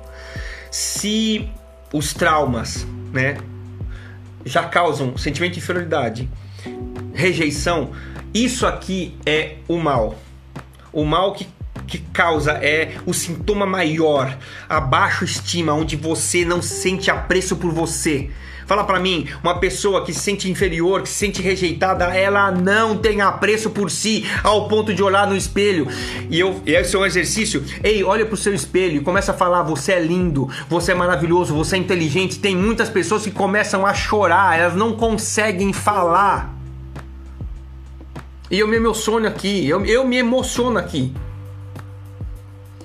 Se 0.70 1.50
os 1.92 2.14
traumas, 2.14 2.86
né, 3.12 3.36
já 4.44 4.64
causam 4.64 5.16
sentimento 5.16 5.52
de 5.52 5.58
inferioridade, 5.58 6.28
rejeição, 7.14 7.90
isso 8.32 8.66
aqui 8.66 9.16
é 9.26 9.56
o 9.68 9.78
mal. 9.78 10.16
O 10.92 11.04
mal 11.04 11.32
que, 11.32 11.46
que 11.86 11.98
causa 11.98 12.52
é 12.52 12.96
o 13.06 13.12
sintoma 13.12 13.66
maior, 13.66 14.36
a 14.68 14.80
baixa 14.80 15.24
estima, 15.24 15.72
onde 15.72 15.96
você 15.96 16.44
não 16.44 16.62
sente 16.62 17.10
apreço 17.10 17.56
por 17.56 17.72
você, 17.72 18.30
Fala 18.66 18.84
para 18.84 19.00
mim, 19.00 19.28
uma 19.42 19.58
pessoa 19.58 20.04
que 20.04 20.12
se 20.12 20.20
sente 20.20 20.50
inferior, 20.50 21.02
que 21.02 21.08
se 21.08 21.16
sente 21.16 21.42
rejeitada, 21.42 22.04
ela 22.16 22.50
não 22.50 22.96
tem 22.96 23.20
apreço 23.20 23.70
por 23.70 23.90
si 23.90 24.24
ao 24.42 24.68
ponto 24.68 24.94
de 24.94 25.02
olhar 25.02 25.26
no 25.26 25.36
espelho. 25.36 25.86
E 26.30 26.38
eu, 26.38 26.62
esse 26.64 26.94
é 26.94 26.98
um 26.98 27.04
exercício. 27.04 27.62
Ei, 27.82 28.02
olha 28.04 28.24
pro 28.24 28.36
seu 28.36 28.54
espelho 28.54 28.96
e 28.96 29.00
começa 29.00 29.32
a 29.32 29.34
falar: 29.34 29.62
você 29.62 29.92
é 29.92 30.00
lindo, 30.00 30.48
você 30.68 30.92
é 30.92 30.94
maravilhoso, 30.94 31.54
você 31.54 31.76
é 31.76 31.78
inteligente. 31.78 32.38
Tem 32.38 32.56
muitas 32.56 32.88
pessoas 32.88 33.24
que 33.24 33.30
começam 33.30 33.84
a 33.84 33.92
chorar, 33.92 34.58
elas 34.58 34.74
não 34.74 34.96
conseguem 34.96 35.72
falar. 35.72 36.54
E 38.50 38.58
eu 38.58 38.68
me 38.68 38.76
emociono 38.76 39.26
aqui, 39.26 39.68
eu, 39.68 39.84
eu 39.84 40.06
me 40.06 40.16
emociono 40.16 40.78
aqui. 40.78 41.12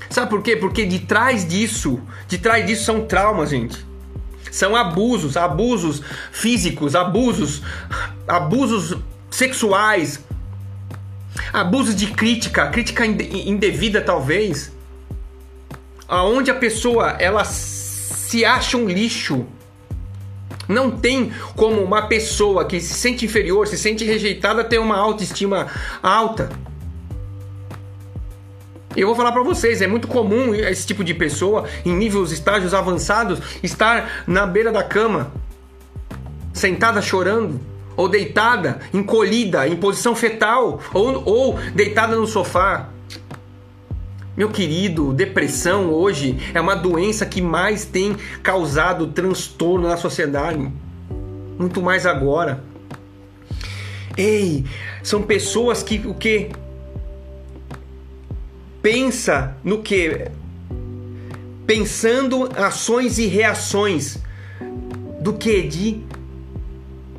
Sabe 0.10 0.30
por 0.30 0.42
quê? 0.42 0.56
Porque 0.56 0.86
de 0.86 1.00
trás 1.00 1.48
disso, 1.48 2.00
de 2.28 2.38
trás 2.38 2.66
disso 2.66 2.86
são 2.86 3.06
traumas, 3.06 3.50
gente. 3.50 3.86
São 4.52 4.76
abusos, 4.76 5.36
abusos 5.36 6.02
físicos, 6.32 6.96
abusos, 6.96 7.62
abusos 8.28 8.98
sexuais, 9.30 10.20
abusos 11.52 11.96
de 11.96 12.08
crítica, 12.08 12.68
crítica 12.68 13.06
indevida 13.06 14.02
talvez, 14.02 14.72
aonde 16.08 16.50
a 16.50 16.56
pessoa 16.56 17.16
ela 17.20 17.44
se 17.44 18.46
acha 18.46 18.78
um 18.78 18.88
lixo. 18.88 19.46
Não 20.68 20.92
tem 20.92 21.32
como 21.56 21.82
uma 21.82 22.08
pessoa 22.08 22.66
que 22.66 22.80
se 22.82 22.94
sente 22.94 23.26
inferior, 23.26 23.68
se 23.68 23.78
sente 23.78 24.04
rejeitada 24.04 24.64
ter 24.64 24.80
uma 24.80 24.98
autoestima 24.98 25.68
alta. 26.04 26.50
Eu 28.98 29.06
vou 29.06 29.16
falar 29.16 29.32
para 29.32 29.44
vocês, 29.44 29.80
é 29.80 29.86
muito 29.86 30.08
comum 30.08 30.56
esse 30.56 30.88
tipo 30.88 31.04
de 31.04 31.14
pessoa, 31.14 31.66
em 31.86 31.96
níveis 31.96 32.32
estágios 32.32 32.74
avançados, 32.74 33.40
estar 33.62 34.24
na 34.26 34.48
beira 34.48 34.72
da 34.72 34.84
cama, 34.84 35.32
sentada 36.52 37.00
chorando, 37.00 37.62
ou 37.96 38.10
deitada, 38.10 38.80
encolhida, 38.92 39.68
em 39.68 39.76
posição 39.76 40.16
fetal, 40.16 40.82
ou, 40.96 41.22
ou 41.28 41.60
deitada 41.76 42.16
no 42.16 42.26
sofá. 42.26 42.90
Meu 44.36 44.50
querido, 44.50 45.14
depressão 45.14 45.92
hoje 45.92 46.36
é 46.52 46.60
uma 46.60 46.76
doença 46.76 47.24
que 47.24 47.40
mais 47.40 47.86
tem 47.86 48.18
causado 48.42 49.06
transtorno 49.06 49.88
na 49.88 49.98
sociedade. 49.98 50.72
Muito 51.60 51.84
mais 51.84 52.08
agora. 52.08 52.64
Ei, 54.18 54.66
são 55.04 55.22
pessoas 55.22 55.84
que 55.84 56.02
o 56.04 56.16
que 56.16 56.50
pensa 58.82 59.56
no 59.64 59.82
que? 59.82 60.30
Pensando 61.66 62.50
ações 62.56 63.18
e 63.18 63.26
reações 63.26 64.20
do 65.20 65.34
que 65.34 65.62
de 65.64 66.02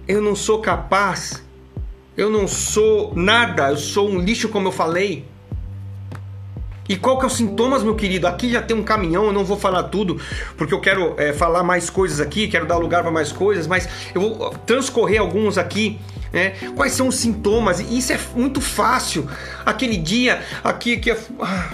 eu 0.07 0.23
não 0.23 0.35
sou 0.35 0.61
capaz, 0.61 1.43
eu 2.17 2.31
não 2.31 2.49
sou 2.49 3.15
nada, 3.15 3.71
eu 3.71 3.77
sou 3.77 4.09
um 4.09 4.19
lixo 4.19 4.49
como 4.49 4.69
eu 4.69 4.73
falei. 4.73 5.27
E 6.89 6.97
qual 6.97 7.19
que 7.19 7.25
é 7.25 7.27
os 7.27 7.35
sintomas, 7.35 7.83
meu 7.83 7.95
querido? 7.95 8.27
Aqui 8.27 8.51
já 8.51 8.63
tem 8.63 8.75
um 8.75 8.83
caminhão, 8.83 9.27
eu 9.27 9.33
não 9.33 9.45
vou 9.45 9.59
falar 9.59 9.85
tudo, 9.85 10.19
porque 10.57 10.73
eu 10.73 10.81
quero 10.81 11.15
é, 11.19 11.35
falar 11.35 11.63
mais 11.63 11.91
coisas 11.91 12.19
aqui, 12.19 12.49
quero 12.49 12.65
dar 12.65 12.79
lugar 12.79 13.03
para 13.03 13.11
mais 13.11 13.31
coisas, 13.31 13.67
mas 13.67 13.87
eu 14.15 14.23
vou 14.23 14.51
transcorrer 14.65 15.21
alguns 15.21 15.59
aqui 15.59 16.01
né? 16.33 16.51
Quais 16.77 16.93
são 16.93 17.09
os 17.09 17.17
sintomas? 17.17 17.81
Isso 17.81 18.13
é 18.13 18.19
muito 18.35 18.61
fácil. 18.61 19.29
Aquele 19.65 19.97
dia 19.97 20.43
aqui 20.63 20.97
que 20.97 21.11
ah, 21.11 21.71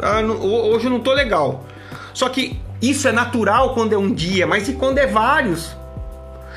ah, 0.00 0.20
hoje 0.22 0.86
eu 0.86 0.90
não 0.90 1.00
tô 1.00 1.12
legal. 1.12 1.66
Só 2.14 2.28
que 2.28 2.60
isso 2.80 3.08
é 3.08 3.12
natural 3.12 3.74
quando 3.74 3.92
é 3.92 3.98
um 3.98 4.12
dia, 4.12 4.46
mas 4.46 4.68
e 4.68 4.72
quando 4.72 4.98
é 4.98 5.06
vários? 5.06 5.76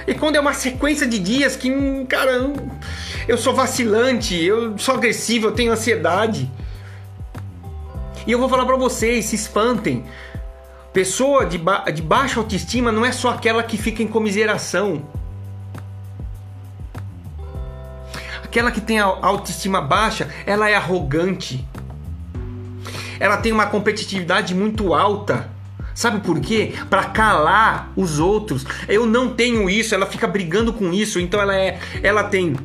E 0.07 0.13
quando 0.13 0.35
é 0.35 0.39
uma 0.39 0.53
sequência 0.53 1.05
de 1.07 1.19
dias 1.19 1.55
que, 1.55 1.69
cara, 2.05 2.51
eu 3.27 3.37
sou 3.37 3.53
vacilante, 3.53 4.35
eu 4.35 4.77
sou 4.77 4.95
agressivo, 4.95 5.47
eu 5.47 5.51
tenho 5.51 5.71
ansiedade. 5.71 6.49
E 8.25 8.31
eu 8.31 8.39
vou 8.39 8.49
falar 8.49 8.65
para 8.65 8.75
vocês, 8.75 9.25
se 9.25 9.35
espantem. 9.35 10.03
Pessoa 10.93 11.45
de, 11.45 11.57
ba 11.57 11.85
de 11.91 12.01
baixa 12.01 12.39
autoestima 12.39 12.91
não 12.91 13.05
é 13.05 13.11
só 13.11 13.29
aquela 13.29 13.63
que 13.63 13.77
fica 13.77 14.03
em 14.03 14.07
comiseração. 14.07 15.03
Aquela 18.51 18.69
que 18.69 18.81
tem 18.81 18.99
a 18.99 19.05
autoestima 19.05 19.79
baixa, 19.79 20.29
ela 20.45 20.69
é 20.69 20.75
arrogante. 20.75 21.65
Ela 23.17 23.37
tem 23.37 23.49
uma 23.49 23.65
competitividade 23.65 24.53
muito 24.53 24.93
alta. 24.93 25.49
Sabe 25.95 26.19
por 26.19 26.37
quê? 26.41 26.73
Para 26.89 27.05
calar 27.05 27.93
os 27.95 28.19
outros. 28.19 28.65
Eu 28.89 29.05
não 29.05 29.33
tenho 29.33 29.69
isso, 29.69 29.95
ela 29.95 30.05
fica 30.05 30.27
brigando 30.27 30.73
com 30.73 30.91
isso, 30.91 31.17
então 31.17 31.39
ela 31.39 31.55
é, 31.55 31.79
ela 32.03 32.25
tem 32.25 32.57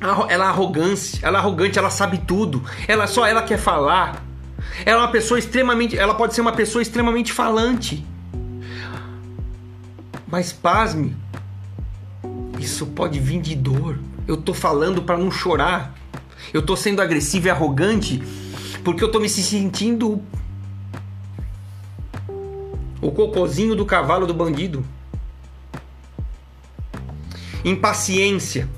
ela 0.00 0.46
é 0.46 0.48
arrogância, 0.48 1.20
ela 1.22 1.38
é 1.38 1.40
arrogante, 1.40 1.78
ela 1.78 1.90
sabe 1.90 2.18
tudo. 2.18 2.64
Ela 2.88 3.06
só 3.06 3.24
ela 3.24 3.44
quer 3.44 3.58
falar. 3.58 4.24
Ela 4.84 5.02
é 5.02 5.04
uma 5.04 5.12
pessoa 5.12 5.38
extremamente, 5.38 5.96
ela 5.96 6.14
pode 6.14 6.34
ser 6.34 6.40
uma 6.40 6.54
pessoa 6.54 6.82
extremamente 6.82 7.32
falante. 7.32 8.04
Mas 10.26 10.52
pasme, 10.52 11.16
Isso 12.58 12.84
pode 12.86 13.20
vir 13.20 13.40
de 13.40 13.54
dor. 13.54 13.96
Eu 14.30 14.36
tô 14.36 14.54
falando 14.54 15.02
para 15.02 15.18
não 15.18 15.28
chorar. 15.28 15.92
Eu 16.54 16.62
tô 16.62 16.76
sendo 16.76 17.02
agressivo 17.02 17.48
e 17.48 17.50
arrogante 17.50 18.22
porque 18.84 19.02
eu 19.02 19.10
tô 19.10 19.18
me 19.18 19.28
sentindo 19.28 20.22
o 23.02 23.10
cocôzinho 23.10 23.74
do 23.74 23.84
cavalo 23.84 24.28
do 24.28 24.32
bandido. 24.32 24.84
Impaciência, 27.64 28.68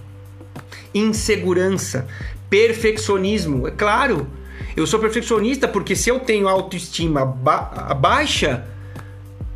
insegurança, 0.94 2.08
perfeccionismo. 2.48 3.68
É 3.68 3.72
claro, 3.72 4.26
eu 4.74 4.86
sou 4.86 4.98
perfeccionista 4.98 5.68
porque 5.68 5.94
se 5.94 6.08
eu 6.08 6.20
tenho 6.20 6.48
autoestima 6.48 7.26
ba 7.26 7.92
baixa, 7.94 8.66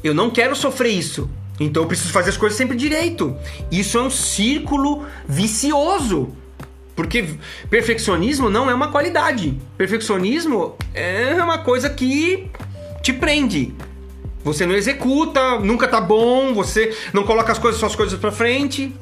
eu 0.04 0.12
não 0.12 0.28
quero 0.28 0.54
sofrer 0.54 0.90
isso. 0.90 1.30
Então 1.58 1.82
eu 1.82 1.86
preciso 1.86 2.12
fazer 2.12 2.30
as 2.30 2.36
coisas 2.36 2.56
sempre 2.56 2.76
direito. 2.76 3.36
Isso 3.70 3.98
é 3.98 4.02
um 4.02 4.10
círculo 4.10 5.06
vicioso. 5.26 6.34
Porque 6.94 7.36
perfeccionismo 7.68 8.48
não 8.48 8.70
é 8.70 8.74
uma 8.74 8.90
qualidade. 8.90 9.58
Perfeccionismo 9.76 10.76
é 10.94 11.34
uma 11.42 11.58
coisa 11.58 11.90
que 11.90 12.50
te 13.02 13.12
prende. 13.12 13.74
Você 14.42 14.64
não 14.64 14.74
executa, 14.74 15.58
nunca 15.58 15.88
tá 15.88 16.00
bom, 16.00 16.54
você 16.54 16.96
não 17.12 17.24
coloca 17.24 17.52
as 17.52 17.58
coisas, 17.58 17.80
suas 17.80 17.96
coisas 17.96 18.18
para 18.18 18.30
frente. 18.30 18.94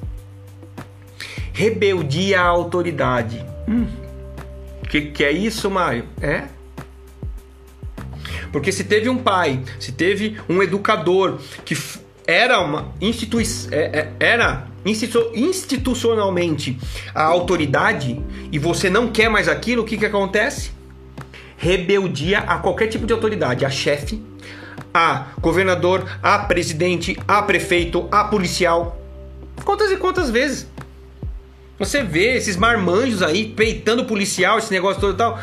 Rebeldia 1.52 2.40
à 2.40 2.46
autoridade. 2.46 3.44
Hum. 3.68 3.86
O 4.82 4.88
que, 4.88 5.02
que 5.02 5.24
é 5.24 5.30
isso, 5.30 5.70
Mário? 5.70 6.04
É 6.20 6.44
porque 8.54 8.70
se 8.70 8.84
teve 8.84 9.08
um 9.08 9.18
pai, 9.18 9.60
se 9.80 9.90
teve 9.90 10.36
um 10.48 10.62
educador 10.62 11.40
que 11.64 11.76
era 12.26 12.60
uma 12.60 12.92
instituição, 13.00 13.70
é, 13.72 13.98
é, 13.98 14.12
era 14.18 14.66
institu 14.84 15.30
institucionalmente 15.34 16.78
a 17.14 17.24
autoridade 17.24 18.20
e 18.50 18.58
você 18.58 18.88
não 18.90 19.10
quer 19.10 19.28
mais 19.28 19.48
aquilo, 19.48 19.82
o 19.82 19.84
que, 19.84 19.96
que 19.96 20.06
acontece? 20.06 20.72
Rebeldia 21.56 22.40
a 22.40 22.58
qualquer 22.58 22.88
tipo 22.88 23.06
de 23.06 23.12
autoridade, 23.12 23.64
a 23.64 23.70
chefe, 23.70 24.22
a 24.92 25.28
governador, 25.40 26.04
a 26.22 26.38
presidente, 26.40 27.16
a 27.26 27.42
prefeito, 27.42 28.08
a 28.10 28.24
policial. 28.24 28.98
Quantas 29.64 29.90
e 29.90 29.96
quantas 29.96 30.30
vezes? 30.30 30.66
Você 31.78 32.02
vê 32.02 32.36
esses 32.36 32.56
marmanjos 32.56 33.22
aí 33.22 33.48
peitando 33.48 34.04
policial, 34.04 34.58
esse 34.58 34.70
negócio 34.72 35.00
todo 35.00 35.14
e 35.14 35.16
tal. 35.16 35.40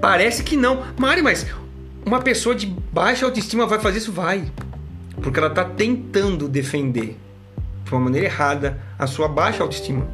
Parece 0.00 0.42
que 0.42 0.56
não. 0.56 0.84
Mari, 0.98 1.22
mas 1.22 1.46
uma 2.04 2.20
pessoa 2.20 2.54
de 2.54 2.66
baixa 2.66 3.24
autoestima 3.24 3.66
vai 3.66 3.78
fazer 3.78 3.98
isso? 3.98 4.12
Vai. 4.12 4.50
Porque 5.24 5.38
ela 5.38 5.48
está 5.48 5.64
tentando 5.64 6.46
defender 6.46 7.18
de 7.82 7.90
uma 7.90 7.98
maneira 7.98 8.26
errada 8.26 8.78
a 8.98 9.06
sua 9.06 9.26
baixa 9.26 9.62
autoestima. 9.62 10.06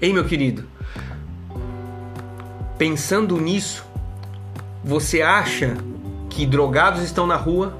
Ei, 0.00 0.12
meu 0.12 0.24
querido, 0.24 0.64
pensando 2.76 3.40
nisso, 3.40 3.86
você 4.82 5.22
acha 5.22 5.76
que 6.28 6.44
drogados 6.44 7.02
estão 7.02 7.24
na 7.24 7.36
rua, 7.36 7.72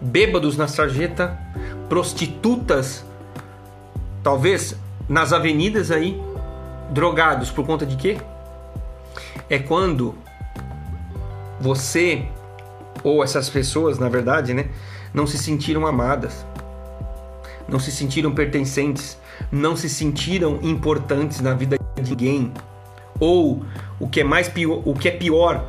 bêbados 0.00 0.56
na 0.56 0.66
sarjeta, 0.66 1.38
prostitutas, 1.88 3.04
talvez 4.20 4.76
nas 5.08 5.32
avenidas 5.32 5.92
aí, 5.92 6.20
drogados 6.90 7.52
por 7.52 7.64
conta 7.64 7.86
de 7.86 7.94
quê? 7.94 8.18
É 9.48 9.60
quando 9.60 10.16
você 11.62 12.24
ou 13.04 13.22
essas 13.22 13.48
pessoas, 13.48 13.98
na 13.98 14.08
verdade, 14.08 14.52
né, 14.52 14.66
não 15.14 15.26
se 15.26 15.38
sentiram 15.38 15.86
amadas, 15.86 16.44
não 17.68 17.78
se 17.78 17.92
sentiram 17.92 18.32
pertencentes, 18.32 19.16
não 19.50 19.76
se 19.76 19.88
sentiram 19.88 20.58
importantes 20.62 21.40
na 21.40 21.54
vida 21.54 21.76
de 21.96 22.10
ninguém, 22.10 22.52
ou 23.20 23.64
o 24.00 24.08
que 24.08 24.20
é 24.20 24.24
mais 24.24 24.48
pior, 24.48 24.82
o 24.84 24.94
que 24.94 25.08
é 25.08 25.12
pior, 25.12 25.64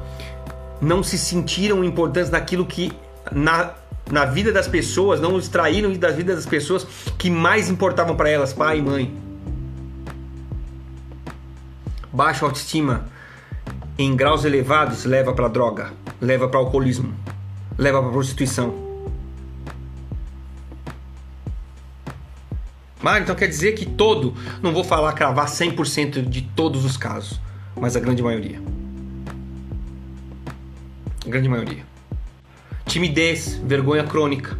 não 0.81 1.03
se 1.03 1.17
sentiram 1.17 1.83
importantes 1.83 2.31
naquilo 2.31 2.65
que 2.65 2.91
na, 3.31 3.73
na 4.11 4.25
vida 4.25 4.51
das 4.51 4.67
pessoas, 4.67 5.21
não 5.21 5.37
extraíram 5.37 5.93
da 5.93 6.09
vida 6.09 6.35
das 6.35 6.45
pessoas 6.45 6.85
que 7.17 7.29
mais 7.29 7.69
importavam 7.69 8.15
para 8.15 8.29
elas, 8.29 8.51
pai 8.51 8.79
e 8.79 8.81
mãe. 8.81 9.15
Baixa 12.11 12.45
autoestima 12.45 13.12
em 13.97 14.15
graus 14.15 14.43
elevados 14.43 15.05
leva 15.05 15.33
para 15.33 15.47
droga, 15.47 15.93
leva 16.19 16.47
para 16.47 16.59
alcoolismo, 16.59 17.13
leva 17.77 18.01
para 18.01 18.11
prostituição. 18.11 18.73
Mas 23.01 23.21
então 23.21 23.35
quer 23.35 23.47
dizer 23.47 23.73
que 23.73 23.85
todo, 23.85 24.33
não 24.61 24.73
vou 24.73 24.83
falar 24.83 25.11
cravar 25.13 25.47
100% 25.47 26.27
de 26.27 26.41
todos 26.41 26.85
os 26.85 26.95
casos, 26.95 27.39
mas 27.75 27.95
a 27.95 27.99
grande 27.99 28.23
maioria. 28.23 28.61
A 31.25 31.29
grande 31.29 31.49
maioria. 31.49 31.85
Timidez, 32.85 33.59
vergonha 33.63 34.05
crônica. 34.05 34.57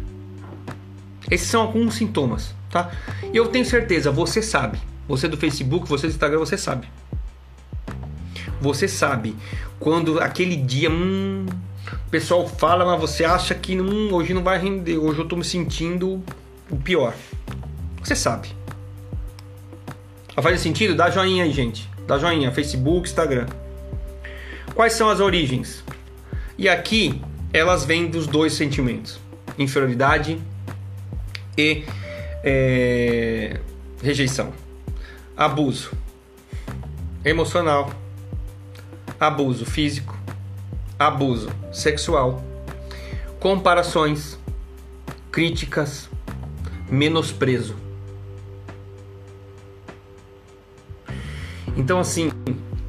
Esses 1.30 1.48
são 1.48 1.62
alguns 1.62 1.94
sintomas, 1.94 2.54
tá? 2.70 2.90
E 3.32 3.36
eu 3.36 3.48
tenho 3.48 3.64
certeza, 3.64 4.10
você 4.10 4.42
sabe. 4.42 4.78
Você 5.08 5.26
do 5.26 5.36
Facebook, 5.36 5.88
você 5.88 6.06
do 6.06 6.10
Instagram, 6.10 6.38
você 6.38 6.56
sabe. 6.56 6.86
Você 8.64 8.88
sabe 8.88 9.36
quando 9.78 10.18
aquele 10.18 10.56
dia, 10.56 10.90
hum, 10.90 11.44
o 12.06 12.10
pessoal 12.10 12.48
fala, 12.48 12.82
mas 12.86 12.98
você 12.98 13.22
acha 13.22 13.54
que 13.54 13.78
hum, 13.78 14.08
hoje 14.10 14.32
não 14.32 14.42
vai 14.42 14.58
render, 14.58 14.96
hoje 14.96 15.18
eu 15.18 15.28
tô 15.28 15.36
me 15.36 15.44
sentindo 15.44 16.22
o 16.70 16.76
pior. 16.78 17.12
Você 18.02 18.16
sabe. 18.16 18.48
Faz 20.34 20.62
sentido? 20.62 20.94
Dá 20.94 21.10
joinha 21.10 21.44
aí, 21.44 21.52
gente. 21.52 21.90
Dá 22.06 22.16
joinha, 22.16 22.50
Facebook, 22.52 23.06
Instagram. 23.06 23.46
Quais 24.74 24.94
são 24.94 25.10
as 25.10 25.20
origens? 25.20 25.84
E 26.56 26.66
aqui 26.66 27.20
elas 27.52 27.84
vêm 27.84 28.06
dos 28.06 28.26
dois 28.26 28.54
sentimentos: 28.54 29.20
inferioridade 29.58 30.40
e 31.56 31.84
é, 32.42 33.60
rejeição, 34.02 34.54
abuso 35.36 35.92
emocional, 37.22 37.90
abuso 39.26 39.64
físico, 39.64 40.16
abuso 40.98 41.48
sexual, 41.72 42.42
comparações, 43.40 44.38
críticas, 45.32 46.08
menosprezo. 46.90 47.74
Então 51.76 51.98
assim, 51.98 52.30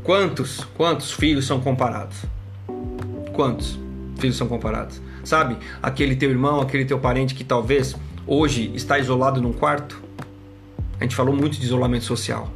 quantos, 0.03 0.59
quantos 0.75 1.11
filhos 1.11 1.47
são 1.47 1.59
comparados? 1.59 2.17
Quantos 3.33 3.79
filhos 4.17 4.35
são 4.35 4.47
comparados? 4.47 5.01
Sabe, 5.23 5.57
aquele 5.81 6.15
teu 6.15 6.29
irmão, 6.29 6.61
aquele 6.61 6.85
teu 6.85 6.99
parente 6.99 7.33
que 7.33 7.43
talvez 7.43 7.95
hoje 8.27 8.71
está 8.75 8.99
isolado 8.99 9.41
num 9.41 9.53
quarto? 9.53 10.03
A 10.99 11.03
gente 11.03 11.15
falou 11.15 11.35
muito 11.35 11.57
de 11.57 11.65
isolamento 11.65 12.05
social. 12.05 12.51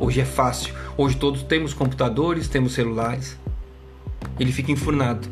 Hoje 0.00 0.20
é 0.20 0.24
fácil. 0.24 0.74
Hoje 0.96 1.16
todos 1.16 1.42
temos 1.42 1.74
computadores, 1.74 2.48
temos 2.48 2.72
celulares. 2.72 3.36
Ele 4.38 4.52
fica 4.52 4.70
enfurnado. 4.70 5.28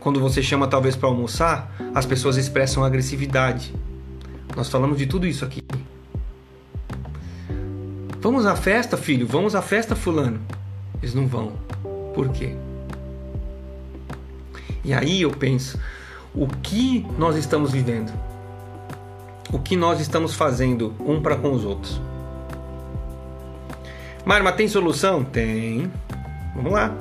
Quando 0.00 0.20
você 0.20 0.42
chama 0.42 0.66
talvez 0.66 0.96
para 0.96 1.08
almoçar, 1.08 1.74
as 1.94 2.04
pessoas 2.04 2.36
expressam 2.36 2.84
agressividade. 2.84 3.74
Nós 4.56 4.68
falamos 4.68 4.98
de 4.98 5.06
tudo 5.06 5.26
isso 5.26 5.44
aqui. 5.44 5.62
Vamos 8.20 8.46
à 8.46 8.56
festa, 8.56 8.96
filho? 8.96 9.26
Vamos 9.26 9.54
à 9.54 9.62
festa, 9.62 9.94
fulano? 9.94 10.40
Eles 11.00 11.14
não 11.14 11.26
vão. 11.26 11.52
Por 12.14 12.30
quê? 12.30 12.56
E 14.84 14.92
aí 14.92 15.22
eu 15.22 15.30
penso, 15.30 15.78
o 16.34 16.46
que 16.46 17.06
nós 17.18 17.36
estamos 17.36 17.70
vivendo? 17.70 18.12
O 19.52 19.58
que 19.58 19.76
nós 19.76 20.00
estamos 20.00 20.34
fazendo 20.34 20.94
um 21.00 21.20
para 21.20 21.36
com 21.36 21.52
os 21.52 21.64
outros? 21.64 22.00
Mário, 24.26 24.44
mas 24.44 24.56
tem 24.56 24.66
solução? 24.66 25.22
Tem. 25.22 25.88
Vamos 26.56 26.72
lá. 26.72 26.92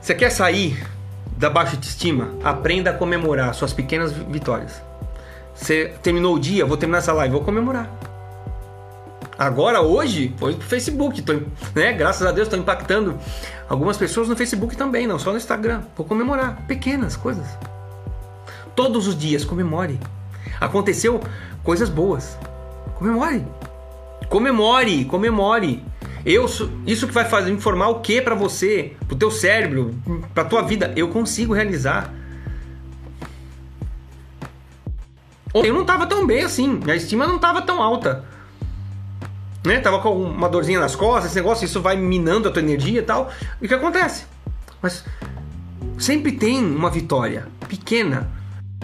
Você 0.00 0.12
quer 0.12 0.30
sair 0.30 0.84
da 1.36 1.48
baixa 1.48 1.76
autoestima? 1.76 2.34
Aprenda 2.42 2.90
a 2.90 2.92
comemorar 2.92 3.54
suas 3.54 3.72
pequenas 3.72 4.10
vitórias. 4.10 4.82
Você 5.54 5.94
terminou 6.02 6.34
o 6.34 6.40
dia, 6.40 6.66
vou 6.66 6.76
terminar 6.76 6.98
essa 6.98 7.12
live, 7.12 7.34
vou 7.34 7.44
comemorar. 7.44 7.88
Agora, 9.38 9.80
hoje, 9.80 10.34
foi 10.38 10.54
pro 10.54 10.66
Facebook, 10.66 11.22
tô, 11.22 11.34
né? 11.72 11.92
Graças 11.92 12.26
a 12.26 12.32
Deus, 12.32 12.48
estou 12.48 12.58
impactando 12.58 13.16
algumas 13.68 13.96
pessoas 13.96 14.28
no 14.28 14.34
Facebook 14.34 14.76
também, 14.76 15.06
não 15.06 15.20
só 15.20 15.30
no 15.30 15.36
Instagram. 15.36 15.82
Vou 15.96 16.04
comemorar 16.04 16.66
pequenas 16.66 17.16
coisas. 17.16 17.46
Todos 18.74 19.06
os 19.06 19.16
dias, 19.16 19.44
comemore. 19.44 20.00
Aconteceu 20.60 21.20
coisas 21.62 21.88
boas. 21.88 22.36
Comemore. 22.96 23.44
Comemore, 24.28 25.04
comemore. 25.06 25.84
Eu, 26.24 26.44
isso 26.86 27.06
que 27.06 27.14
vai 27.14 27.24
fazer 27.24 27.50
informar 27.50 27.88
o 27.88 28.00
que 28.00 28.20
para 28.20 28.34
você, 28.34 28.94
pro 29.06 29.16
teu 29.16 29.30
cérebro, 29.30 29.94
pra 30.34 30.44
tua 30.44 30.62
vida, 30.62 30.92
eu 30.96 31.08
consigo 31.08 31.54
realizar. 31.54 32.12
eu 35.54 35.74
não 35.74 35.84
tava 35.84 36.06
tão 36.06 36.26
bem 36.26 36.44
assim, 36.44 36.80
a 36.86 36.94
estima 36.94 37.26
não 37.26 37.38
tava 37.38 37.62
tão 37.62 37.82
alta. 37.82 38.24
Né? 39.64 39.80
Tava 39.80 39.98
com 40.00 40.22
uma 40.22 40.48
dorzinha 40.48 40.78
nas 40.78 40.94
costas, 40.94 41.30
esse 41.30 41.36
negócio, 41.36 41.64
isso 41.64 41.80
vai 41.80 41.96
minando 41.96 42.48
a 42.48 42.52
tua 42.52 42.62
energia 42.62 43.00
e 43.00 43.02
tal. 43.02 43.30
E 43.60 43.64
o 43.64 43.68
que 43.68 43.74
acontece? 43.74 44.26
Mas 44.80 45.04
sempre 45.98 46.32
tem 46.32 46.64
uma 46.64 46.90
vitória 46.90 47.48
pequena. 47.66 48.30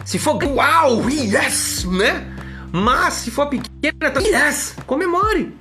Se 0.05 0.19
for 0.19 0.43
uau, 0.43 1.09
yes, 1.11 1.85
né? 1.85 2.34
Mas 2.77 3.15
se 3.15 3.31
for 3.31 3.47
pequena, 3.47 4.11
tá, 4.11 4.19
yes, 4.19 4.75
comemore. 4.85 5.55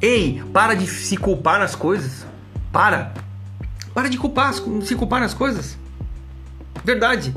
Ei, 0.00 0.42
para 0.50 0.72
de 0.72 0.86
se 0.86 1.18
culpar 1.18 1.58
nas 1.58 1.74
coisas. 1.74 2.24
Para. 2.72 3.12
Para 3.92 4.08
de 4.08 4.16
culpar, 4.16 4.54
se 4.54 4.96
culpar 4.96 5.20
nas 5.20 5.34
coisas. 5.34 5.76
Verdade. 6.82 7.34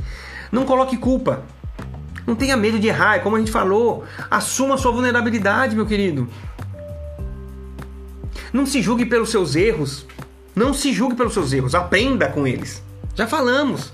Não 0.49 0.63
coloque 0.63 0.95
culpa. 0.95 1.43
Não 2.25 2.35
tenha 2.35 2.55
medo 2.55 2.79
de 2.79 2.87
errar, 2.87 3.17
é 3.17 3.19
como 3.19 3.35
a 3.35 3.39
gente 3.39 3.51
falou. 3.51 4.05
Assuma 4.31 4.77
sua 4.77 4.93
vulnerabilidade, 4.93 5.75
meu 5.75 5.85
querido. 5.85 6.29
Não 8.53 8.65
se 8.65 8.81
julgue 8.81 9.05
pelos 9.05 9.29
seus 9.29 9.57
erros. 9.57 10.05
Não 10.55 10.73
se 10.73 10.93
julgue 10.93 11.17
pelos 11.17 11.33
seus 11.33 11.51
erros. 11.51 11.75
Aprenda 11.75 12.29
com 12.29 12.47
eles. 12.47 12.81
Já 13.13 13.27
falamos. 13.27 13.91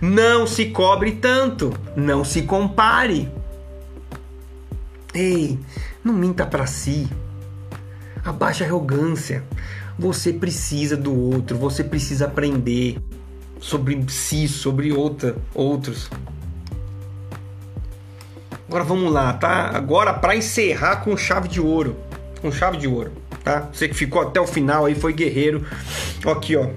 Não 0.00 0.46
se 0.46 0.70
cobre 0.70 1.12
tanto. 1.12 1.70
Não 1.94 2.24
se 2.24 2.40
compare. 2.40 3.30
Ei, 5.14 5.58
não 6.04 6.12
minta 6.12 6.46
para 6.46 6.66
si. 6.66 7.08
Abaixa 8.24 8.64
a 8.64 8.66
arrogância. 8.66 9.42
Você 9.98 10.32
precisa 10.32 10.96
do 10.96 11.14
outro. 11.14 11.56
Você 11.58 11.82
precisa 11.82 12.26
aprender 12.26 12.98
sobre 13.60 14.04
si, 14.08 14.46
sobre 14.46 14.92
outra, 14.92 15.36
outros. 15.54 16.10
Agora 18.68 18.84
vamos 18.84 19.10
lá, 19.12 19.32
tá? 19.32 19.70
Agora 19.74 20.12
para 20.12 20.36
encerrar 20.36 20.96
com 20.96 21.16
chave 21.16 21.48
de 21.48 21.60
ouro, 21.60 21.96
com 22.42 22.52
chave 22.52 22.76
de 22.76 22.86
ouro, 22.86 23.12
tá? 23.42 23.68
Você 23.72 23.88
que 23.88 23.94
ficou 23.94 24.20
até 24.20 24.38
o 24.38 24.46
final 24.46 24.84
aí 24.84 24.94
foi 24.94 25.14
guerreiro. 25.14 25.64
Aqui, 26.26 26.54
ó. 26.54 26.68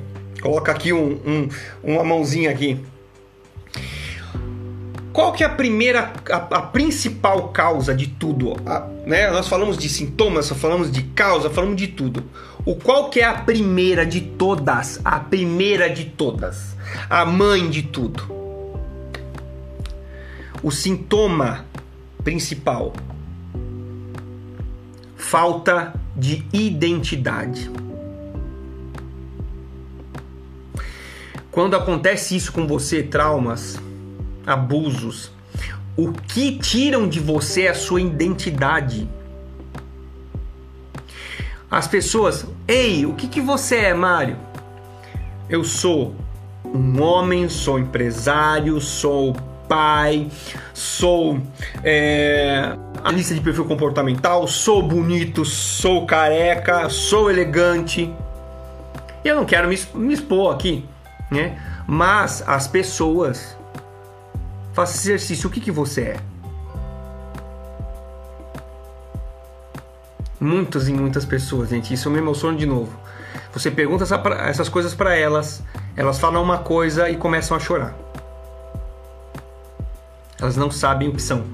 Coloca 0.41 0.71
aqui 0.71 0.93
um, 0.93 1.19
um 1.25 1.49
uma 1.84 2.03
mãozinha 2.03 2.49
aqui. 2.49 2.84
Qual 5.14 5.34
que 5.34 5.43
é 5.43 5.47
a 5.47 5.49
primeira, 5.49 6.14
a, 6.30 6.36
a 6.36 6.62
principal 6.62 7.49
causa 7.49 7.93
de 7.93 8.07
tudo? 8.07 8.53
A, 8.66 8.88
né? 9.05 9.30
Nós 9.30 9.47
falamos 9.47 9.78
de 9.78 9.89
sintomas, 9.89 10.49
falamos 10.49 10.89
de 10.89 11.03
causa, 11.03 11.49
falamos 11.49 11.76
de 11.76 11.88
tudo. 11.88 12.24
O 12.66 12.76
qual 12.76 13.09
que 13.09 13.20
é 13.20 13.26
a 13.26 13.34
primeira 13.34 14.05
de 14.05 14.22
todas? 14.22 15.01
A 15.03 15.20
primeira 15.20 15.89
de 15.89 16.05
todas. 16.05 16.78
A 17.09 17.26
mãe 17.26 17.70
de 17.70 17.84
tudo. 17.84 18.24
O 20.64 20.72
sintoma 20.72 21.66
principal: 22.24 22.93
falta 25.18 25.93
de 26.16 26.45
identidade. 26.53 27.70
Quando 31.51 31.76
acontece 31.76 32.34
isso 32.34 32.53
com 32.53 32.66
você, 32.66 33.03
traumas, 33.03 33.78
abusos, 34.46 35.32
o 35.96 36.12
que 36.12 36.58
tiram 36.58 37.08
de 37.08 37.20
você 37.20 37.68
a 37.68 37.74
sua 37.74 38.02
identidade? 38.02 39.08
As 41.70 41.88
pessoas, 41.88 42.46
ei, 42.68 43.06
o 43.06 43.14
que, 43.14 43.28
que 43.28 43.39
você 43.39 43.78
é, 43.78 43.94
Mário? 43.94 44.38
Eu 45.50 45.64
sou 45.64 46.16
um 46.66 47.02
homem, 47.02 47.48
sou 47.50 47.80
empresário, 47.80 48.80
sou 48.82 49.34
pai, 49.68 50.30
sou 50.74 51.39
é, 51.82 52.76
lista 53.14 53.34
de 53.34 53.39
perfil 53.39 53.64
comportamental, 53.64 54.48
sou 54.48 54.82
bonito, 54.82 55.46
sou 55.46 56.06
careca, 56.06 56.89
sou 56.89 57.32
elegante. 57.32 58.14
Eu 59.24 59.38
não 59.38 59.46
quero 59.46 59.70
me, 59.70 59.80
me 59.94 60.14
expor 60.14 60.54
aqui, 60.54 60.84
né? 61.32 61.58
Mas 61.88 62.44
as 62.46 62.68
pessoas 62.68 63.58
faça 64.82 64.97
esse 64.97 65.09
exercício. 65.09 65.47
O 65.47 65.51
que, 65.51 65.59
que 65.59 65.71
você 65.71 66.01
é? 66.01 66.19
Muitas 70.39 70.88
e 70.88 70.93
muitas 70.93 71.23
pessoas, 71.23 71.69
gente. 71.69 71.93
Isso 71.93 72.09
me 72.09 72.17
emociona 72.17 72.57
de 72.57 72.65
novo. 72.65 72.91
Você 73.53 73.69
pergunta 73.69 74.03
essa, 74.03 74.15
essas 74.39 74.69
coisas 74.69 74.95
para 74.95 75.15
elas, 75.15 75.61
elas 75.95 76.19
falam 76.19 76.41
uma 76.41 76.57
coisa 76.57 77.09
e 77.09 77.15
começam 77.15 77.55
a 77.55 77.59
chorar. 77.59 77.95
Elas 80.39 80.57
não 80.57 80.71
sabem 80.71 81.09
o 81.09 81.13
que 81.13 81.21
são. 81.21 81.45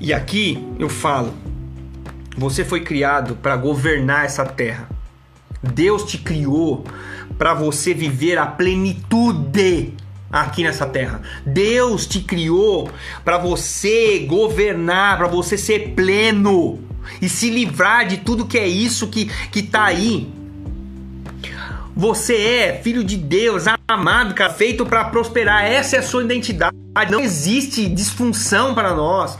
E 0.00 0.14
aqui 0.14 0.66
eu 0.78 0.88
falo: 0.88 1.34
você 2.36 2.64
foi 2.64 2.80
criado 2.80 3.36
para 3.36 3.54
governar 3.56 4.24
essa 4.24 4.46
terra. 4.46 4.88
Deus 5.62 6.04
te 6.04 6.16
criou 6.16 6.84
para 7.36 7.52
você 7.52 7.92
viver 7.92 8.38
a 8.38 8.46
plenitude 8.46 9.94
aqui 10.32 10.64
nessa 10.64 10.86
terra. 10.86 11.20
Deus 11.44 12.06
te 12.06 12.20
criou 12.20 12.90
para 13.22 13.36
você 13.36 14.20
governar, 14.20 15.18
para 15.18 15.28
você 15.28 15.58
ser 15.58 15.90
pleno 15.90 16.80
e 17.20 17.28
se 17.28 17.50
livrar 17.50 18.08
de 18.08 18.16
tudo 18.18 18.46
que 18.46 18.58
é 18.58 18.66
isso 18.66 19.08
que 19.08 19.26
que 19.50 19.62
tá 19.62 19.84
aí. 19.84 20.32
Você 21.94 22.34
é 22.34 22.80
filho 22.82 23.04
de 23.04 23.18
Deus, 23.18 23.64
amado, 23.86 24.34
feito 24.54 24.86
para 24.86 25.04
prosperar. 25.04 25.64
Essa 25.64 25.96
é 25.96 25.98
a 25.98 26.02
sua 26.02 26.24
identidade. 26.24 26.74
Não 27.10 27.20
existe 27.20 27.86
disfunção 27.86 28.74
para 28.74 28.94
nós. 28.94 29.38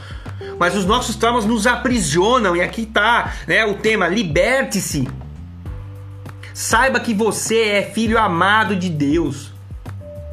Mas 0.59 0.77
os 0.77 0.85
nossos 0.85 1.17
traumas 1.17 1.47
nos 1.47 1.67
aprisionam. 1.67 2.55
E 2.55 2.61
aqui 2.61 2.83
está 2.83 3.33
né, 3.47 3.65
o 3.65 3.75
tema: 3.75 4.07
liberte-se. 4.07 5.09
Saiba 6.53 7.01
que 7.01 7.15
você 7.15 7.61
é 7.61 7.83
filho 7.83 8.19
amado 8.19 8.77
de 8.77 8.91
Deus. 8.91 9.52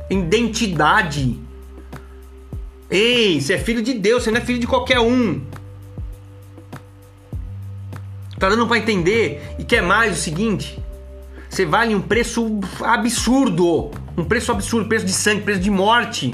Identidade. 0.09 1.39
Ei, 2.89 3.39
você 3.39 3.53
é 3.53 3.57
filho 3.57 3.81
de 3.81 3.93
Deus, 3.93 4.23
você 4.23 4.31
não 4.31 4.39
é 4.39 4.41
filho 4.41 4.59
de 4.59 4.67
qualquer 4.67 4.99
um. 4.99 5.41
Tá 8.39 8.49
dando 8.49 8.65
para 8.65 8.77
entender? 8.77 9.55
E 9.59 9.63
quer 9.63 9.81
mais 9.81 10.17
o 10.17 10.21
seguinte? 10.21 10.81
Você 11.49 11.65
vale 11.65 11.93
um 11.93 12.01
preço 12.01 12.59
absurdo. 12.81 13.91
Um 14.17 14.23
preço 14.23 14.51
absurdo, 14.51 14.87
preço 14.87 15.05
de 15.05 15.11
sangue, 15.11 15.41
preço 15.41 15.59
de 15.59 15.69
morte. 15.69 16.33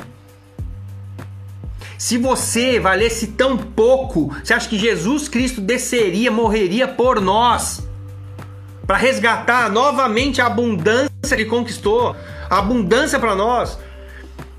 Se 1.97 2.17
você 2.17 2.79
valesse 2.79 3.27
tão 3.27 3.57
pouco, 3.57 4.27
você 4.43 4.53
acha 4.53 4.69
que 4.69 4.77
Jesus 4.77 5.27
Cristo 5.27 5.61
desceria, 5.61 6.29
morreria 6.29 6.87
por 6.87 7.19
nós? 7.19 7.87
Para 8.85 8.97
resgatar 8.97 9.71
novamente 9.71 10.41
a 10.41 10.45
abundância 10.45 11.35
que 11.35 11.45
conquistou, 11.45 12.15
abundância 12.49 13.19
para 13.19 13.35
nós. 13.35 13.77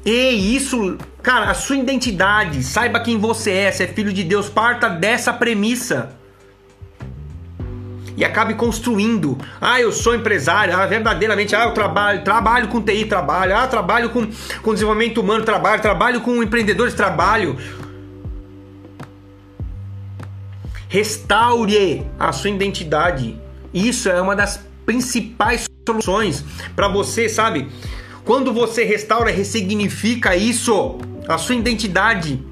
E 0.05 0.55
isso, 0.55 0.97
cara, 1.23 1.51
a 1.51 1.55
sua 1.55 1.77
identidade, 1.77 2.63
saiba 2.63 3.01
quem 3.01 3.19
você 3.19 3.51
é, 3.51 3.73
você 3.73 3.85
é 3.85 3.87
filho 3.89 4.13
de 4.13 4.23
Deus, 4.23 4.49
parta 4.49 4.89
dessa 4.89 5.33
premissa. 5.33 6.17
E 8.17 8.25
acabe 8.25 8.55
construindo. 8.55 9.37
Ah, 9.61 9.81
eu 9.81 9.93
sou 9.93 10.15
empresário, 10.15 10.75
ah, 10.75 10.87
verdadeiramente, 10.87 11.55
ah, 11.55 11.65
eu 11.65 11.73
trabalho, 11.73 12.25
trabalho 12.25 12.69
com 12.69 12.81
TI, 12.81 13.05
trabalho, 13.05 13.55
ah, 13.55 13.67
trabalho 13.67 14.11
com, 14.11 14.27
com 14.63 14.73
desenvolvimento 14.73 15.21
humano, 15.21 15.45
trabalho, 15.45 15.83
trabalho 15.83 16.21
com 16.21 16.43
empreendedores, 16.43 16.95
trabalho. 16.95 17.59
Restaure 20.89 22.07
a 22.19 22.33
sua 22.33 22.49
identidade. 22.49 23.39
Isso 23.75 24.09
é 24.09 24.21
uma 24.21 24.35
das 24.35 24.65
principais 24.87 25.66
soluções 25.87 26.45
para 26.75 26.89
você, 26.89 27.29
sabe? 27.29 27.69
Quando 28.25 28.53
você 28.53 28.83
restaura, 28.83 29.31
ressignifica 29.31 30.35
isso, 30.35 30.99
a 31.29 31.39
sua 31.39 31.55
identidade. 31.55 32.43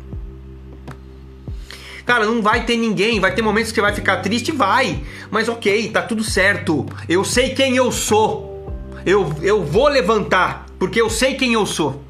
Cara, 2.07 2.27
não 2.27 2.41
vai 2.41 2.65
ter 2.65 2.77
ninguém, 2.77 3.19
vai 3.19 3.35
ter 3.35 3.43
momentos 3.43 3.73
que 3.73 3.77
você 3.77 3.81
vai 3.81 3.93
ficar 3.93 4.19
triste, 4.19 4.53
vai. 4.53 5.03
Mas 5.33 5.49
ok, 5.49 5.89
tá 5.89 6.03
tudo 6.03 6.23
certo. 6.23 6.87
Eu 7.09 7.25
sei 7.25 7.51
quem 7.51 7.77
eu 7.77 7.91
sou. 7.91 8.73
Eu, 9.05 9.35
eu 9.43 9.65
vou 9.65 9.89
levantar, 9.89 10.67
porque 10.79 11.01
eu 11.01 11.11
sei 11.11 11.35
quem 11.35 11.55
eu 11.55 11.67
sou. 11.67 12.04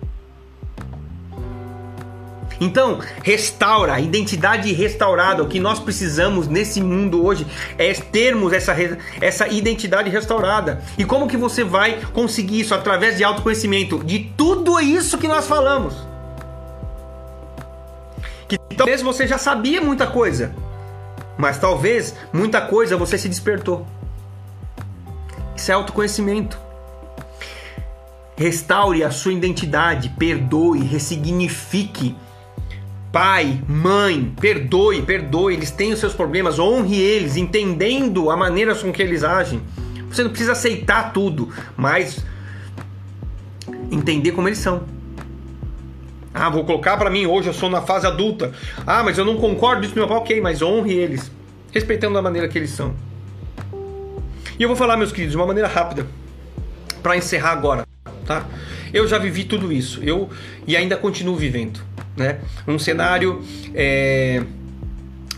Então, 2.61 3.00
restaura, 3.22 3.98
identidade 4.00 4.72
restaurada. 4.72 5.42
O 5.42 5.48
que 5.48 5.61
nós 5.61 5.78
precisamos 5.78 6.48
nesse 6.48 6.80
mundo 6.80 7.24
hoje 7.24 7.46
é 7.78 7.92
termos 7.92 8.52
essa, 8.52 8.74
essa 9.20 9.48
identidade 9.48 10.11
restaurada. 10.11 10.82
E 10.96 11.05
como 11.05 11.28
que 11.28 11.36
você 11.36 11.64
vai 11.64 12.00
conseguir 12.12 12.61
isso? 12.61 12.74
Através 12.74 13.16
de 13.16 13.24
autoconhecimento 13.24 14.02
de 14.05 14.30
tudo 14.36 14.80
isso 14.80 15.18
que 15.18 15.28
nós 15.28 15.46
falamos 15.46 15.94
que 18.48 18.59
talvez 18.76 19.02
você 19.02 19.26
já 19.26 19.38
sabia 19.38 19.80
muita 19.80 20.07
coisa, 20.07 20.55
mas 21.36 21.59
talvez 21.59 22.14
muita 22.32 22.61
coisa 22.61 22.96
você 22.96 23.18
se 23.18 23.28
despertou. 23.28 23.86
Isso 25.57 25.70
é 25.70 25.74
autoconhecimento. 25.74 26.59
Restaure 28.36 29.05
a 29.05 29.11
sua 29.11 29.32
identidade, 29.32 30.09
perdoe, 30.11 30.82
ressignifique. 30.82 32.16
Pai, 33.15 33.62
mãe, 33.69 34.35
perdoe, 34.41 35.01
perdoe, 35.03 35.55
eles 35.55 35.71
têm 35.71 35.93
os 35.93 36.01
seus 36.01 36.12
problemas, 36.12 36.59
honre 36.59 37.01
eles, 37.01 37.37
entendendo 37.37 38.29
a 38.29 38.37
maneira 38.37 38.75
com 38.75 38.93
que 38.93 39.01
eles 39.01 39.23
agem. 39.23 39.62
Você 40.11 40.25
não 40.25 40.31
precisa 40.31 40.51
aceitar 40.51 41.12
tudo, 41.12 41.49
mas 41.77 42.19
entender 43.89 44.33
como 44.33 44.49
eles 44.49 44.59
são. 44.59 44.83
Ah, 46.35 46.51
vou 46.51 46.65
colocar 46.65 46.97
para 46.97 47.09
mim 47.09 47.25
hoje, 47.25 47.47
eu 47.47 47.55
sou 47.55 47.71
na 47.71 47.81
fase 47.81 48.05
adulta. 48.05 48.53
Ah, 48.85 49.05
mas 49.05 49.17
eu 49.17 49.25
não 49.25 49.37
concordo 49.37 49.89
com 49.89 49.95
meu 49.95 50.09
pai, 50.09 50.17
ok, 50.17 50.41
mas 50.41 50.61
honre 50.61 50.95
eles, 50.95 51.31
respeitando 51.71 52.19
a 52.19 52.23
maneira 52.23 52.49
que 52.49 52.59
eles 52.59 52.71
são. 52.71 52.97
E 54.59 54.62
eu 54.65 54.69
vou 54.69 54.77
falar, 54.77 54.97
meus 54.97 55.12
queridos, 55.12 55.31
de 55.31 55.37
uma 55.37 55.47
maneira 55.47 55.69
rápida, 55.69 56.05
para 57.01 57.17
encerrar 57.17 57.53
agora, 57.53 57.87
tá? 58.27 58.45
Eu 58.93 59.07
já 59.07 59.19
vivi 59.19 59.45
tudo 59.45 59.71
isso, 59.71 60.01
eu 60.03 60.29
e 60.67 60.77
ainda 60.77 60.97
continuo 60.97 61.37
vivendo, 61.37 61.79
né? 62.17 62.41
Um 62.67 62.79
cenário 62.79 63.43
é, 63.75 64.43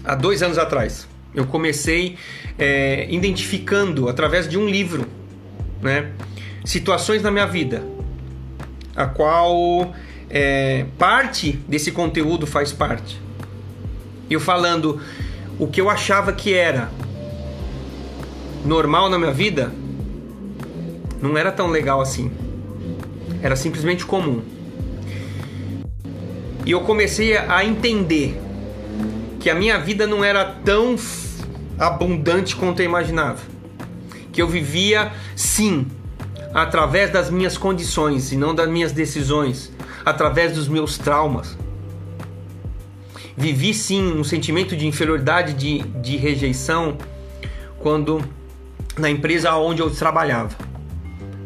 há 0.05 0.15
dois 0.15 0.43
anos 0.43 0.59
atrás, 0.59 1.09
eu 1.35 1.47
comecei 1.47 2.17
é, 2.59 3.07
identificando 3.11 4.09
através 4.09 4.49
de 4.49 4.59
um 4.59 4.69
livro, 4.69 5.07
né? 5.83 6.11
Situações 6.65 7.23
na 7.23 7.31
minha 7.31 7.47
vida, 7.47 7.85
a 8.95 9.07
qual 9.07 9.95
é, 10.29 10.87
parte 10.99 11.53
desse 11.69 11.93
conteúdo 11.93 12.47
faz 12.47 12.73
parte. 12.73 13.21
Eu 14.29 14.41
falando 14.41 15.01
o 15.59 15.67
que 15.67 15.81
eu 15.81 15.89
achava 15.89 16.33
que 16.33 16.53
era 16.53 16.91
normal 18.65 19.09
na 19.09 19.19
minha 19.19 19.33
vida, 19.33 19.73
não 21.23 21.37
era 21.39 21.53
tão 21.53 21.69
legal 21.69 22.01
assim. 22.01 22.31
Era 23.43 23.55
simplesmente 23.55 24.05
comum. 24.05 24.43
E 26.67 26.73
eu 26.73 26.81
comecei 26.81 27.37
a 27.37 27.65
entender 27.65 28.37
que 29.39 29.49
a 29.49 29.55
minha 29.55 29.79
vida 29.79 30.05
não 30.05 30.25
era 30.25 30.45
tão 30.45 30.97
abundante 31.79 32.57
quanto 32.57 32.81
eu 32.81 32.87
imaginava. 32.87 33.41
Que 34.33 34.43
eu 34.43 34.49
vivia, 34.49 35.13
sim, 35.37 35.87
através 36.53 37.13
das 37.13 37.31
minhas 37.31 37.57
condições 37.57 38.33
e 38.33 38.37
não 38.37 38.53
das 38.53 38.69
minhas 38.69 38.91
decisões 38.91 39.73
através 40.05 40.55
dos 40.55 40.67
meus 40.67 40.99
traumas. 40.99 41.57
Vivi 43.37 43.73
sim 43.73 44.19
um 44.19 44.25
sentimento 44.25 44.77
de 44.77 44.89
inferioridade, 44.89 45.53
de, 45.53 45.79
de 46.01 46.17
rejeição, 46.17 46.99
quando 47.79 48.21
na 48.99 49.09
empresa 49.09 49.55
onde 49.55 49.81
eu 49.81 49.91
trabalhava. 49.91 50.57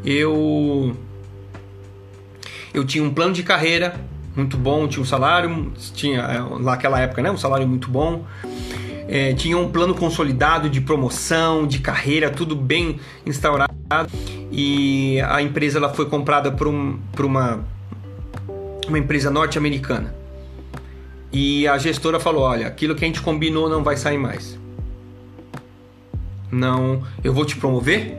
Eu 0.02 0.96
eu 2.72 2.86
tinha 2.86 3.04
um 3.04 3.12
plano 3.12 3.34
de 3.34 3.42
carreira 3.42 4.08
muito 4.35 4.57
bom, 4.57 4.87
tinha 4.87 5.03
um 5.03 5.07
salário, 5.07 5.72
tinha 5.95 6.20
é, 6.20 6.62
naquela 6.62 7.01
época, 7.01 7.22
né, 7.22 7.31
um 7.31 7.37
salário 7.37 7.66
muito 7.66 7.91
bom. 7.91 8.24
É, 9.09 9.35
tinha 9.35 9.59
um 9.59 9.68
plano 9.68 9.95
consolidado 9.95 10.70
de 10.70 10.81
promoção, 10.81 11.66
de 11.66 11.81
carreira, 11.81 12.31
tudo 12.31 12.55
bem 12.55 13.01
instaurado. 13.26 13.72
E 14.53 15.20
a 15.22 15.43
empresa 15.43 15.78
ela 15.78 15.93
foi 15.93 16.07
comprada 16.07 16.53
por, 16.53 16.68
um, 16.68 16.99
por 17.12 17.24
uma 17.24 17.64
uma 18.91 18.99
empresa 18.99 19.31
norte-americana. 19.31 20.14
E 21.33 21.66
a 21.66 21.78
gestora 21.78 22.20
falou: 22.20 22.43
olha, 22.43 22.66
aquilo 22.66 22.95
que 22.95 23.05
a 23.05 23.07
gente 23.07 23.22
combinou 23.22 23.68
não 23.68 23.83
vai 23.83 23.97
sair 23.97 24.18
mais. 24.18 24.59
Não, 26.51 27.03
eu 27.22 27.33
vou 27.33 27.45
te 27.45 27.57
promover, 27.57 28.18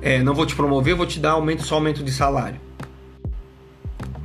é, 0.00 0.22
não 0.22 0.34
vou 0.34 0.46
te 0.46 0.56
promover, 0.56 0.94
vou 0.94 1.06
te 1.06 1.20
dar 1.20 1.32
aumento 1.32 1.62
só 1.62 1.74
aumento 1.74 2.02
de 2.02 2.10
salário. 2.10 2.58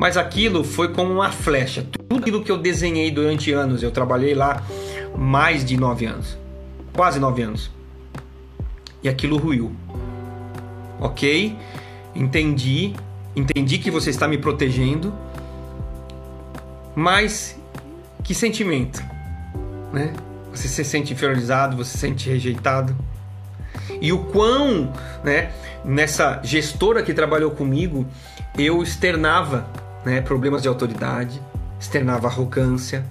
Mas 0.01 0.17
aquilo 0.17 0.63
foi 0.63 0.87
como 0.87 1.13
uma 1.13 1.31
flecha. 1.31 1.85
Tudo 2.09 2.17
aquilo 2.17 2.43
que 2.43 2.51
eu 2.51 2.57
desenhei 2.57 3.11
durante 3.11 3.51
anos, 3.51 3.83
eu 3.83 3.91
trabalhei 3.91 4.33
lá 4.33 4.63
mais 5.15 5.63
de 5.63 5.77
nove 5.77 6.07
anos, 6.07 6.35
quase 6.91 7.19
nove 7.19 7.43
anos. 7.43 7.69
E 9.03 9.07
aquilo 9.07 9.37
ruiu. 9.37 9.71
Ok, 10.99 11.55
entendi, 12.15 12.95
entendi 13.35 13.77
que 13.77 13.91
você 13.91 14.09
está 14.09 14.27
me 14.27 14.39
protegendo 14.39 15.13
mas 16.95 17.55
que 18.23 18.33
sentimento, 18.33 19.03
né? 19.93 20.13
Você 20.51 20.67
se 20.67 20.83
sente 20.83 21.13
inferiorizado, 21.13 21.77
você 21.77 21.91
se 21.91 21.99
sente 21.99 22.27
rejeitado. 22.27 22.95
E 24.01 24.11
o 24.11 24.25
quão, 24.25 24.91
né, 25.23 25.51
nessa 25.85 26.41
gestora 26.43 27.03
que 27.03 27.13
trabalhou 27.13 27.51
comigo, 27.51 28.07
eu 28.57 28.81
externava, 28.81 29.65
né, 30.05 30.21
problemas 30.21 30.61
de 30.61 30.67
autoridade, 30.67 31.41
externava 31.79 32.27
arrogância. 32.27 33.05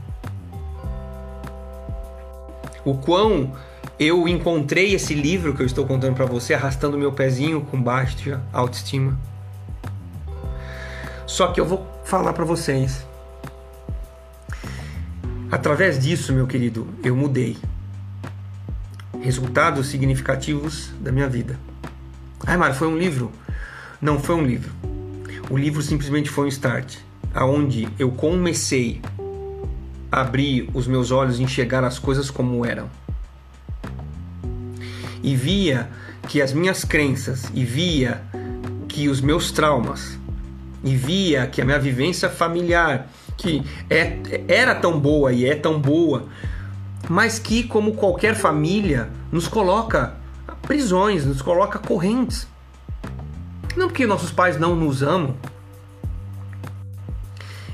O 2.85 2.95
quão 2.95 3.53
eu 3.99 4.27
encontrei 4.27 4.95
esse 4.95 5.15
livro 5.15 5.55
que 5.55 5.63
eu 5.63 5.67
estou 5.67 5.87
contando 5.87 6.15
para 6.15 6.27
você 6.27 6.55
arrastando 6.55 6.97
meu 6.97 7.13
pezinho 7.13 7.61
com 7.63 7.81
baixa 7.81 8.41
autoestima. 8.53 9.19
Só 11.27 11.49
que 11.49 11.61
eu 11.61 11.67
vou 11.67 11.87
falar 12.05 12.33
para 12.33 12.45
vocês 12.45 13.05
Através 15.51 15.99
disso, 15.99 16.33
meu 16.33 16.47
querido, 16.47 16.87
eu 17.03 17.17
mudei. 17.17 17.57
Resultados 19.21 19.89
significativos 19.89 20.93
da 21.01 21.11
minha 21.11 21.29
vida. 21.29 21.59
Ai, 22.47 22.57
Mário, 22.57 22.77
foi 22.77 22.87
um 22.87 22.97
livro? 22.97 23.33
Não 24.01 24.21
foi 24.21 24.37
um 24.37 24.45
livro. 24.45 24.71
O 25.51 25.59
livro 25.59 25.83
simplesmente 25.83 26.31
foi 26.31 26.45
um 26.45 26.49
start, 26.49 26.99
aonde 27.35 27.89
eu 27.99 28.13
comecei 28.13 29.03
a 30.11 30.21
abrir 30.21 30.71
os 30.73 30.87
meus 30.87 31.11
olhos 31.11 31.41
e 31.41 31.43
enxergar 31.43 31.83
as 31.83 31.99
coisas 31.99 32.31
como 32.31 32.65
eram. 32.65 32.89
E 35.21 35.35
via 35.35 35.91
que 36.29 36.41
as 36.41 36.53
minhas 36.53 36.85
crenças, 36.85 37.51
e 37.53 37.65
via 37.65 38.23
que 38.87 39.09
os 39.09 39.21
meus 39.21 39.51
traumas, 39.51 40.17
e 40.85 40.95
via 40.95 41.49
que 41.49 41.61
a 41.61 41.65
minha 41.65 41.81
vivência 41.81 42.29
familiar 42.29 43.11
que 43.37 43.65
é, 43.91 44.19
era 44.47 44.73
tão 44.77 45.01
boa 45.01 45.33
e 45.33 45.47
é 45.47 45.57
tão 45.57 45.81
boa, 45.81 46.29
mas 47.09 47.41
que, 47.41 47.65
como 47.65 47.95
qualquer 47.95 48.37
família, 48.37 49.11
nos 49.33 49.49
coloca 49.49 50.15
prisões, 50.63 51.27
nos 51.27 51.43
coloca 51.43 51.77
correntes. 51.81 52.47
Não 53.77 53.89
porque 53.89 54.07
nossos 54.07 54.31
pais 54.31 54.59
não 54.59 54.75
nos 54.75 55.03
amam. 55.03 55.37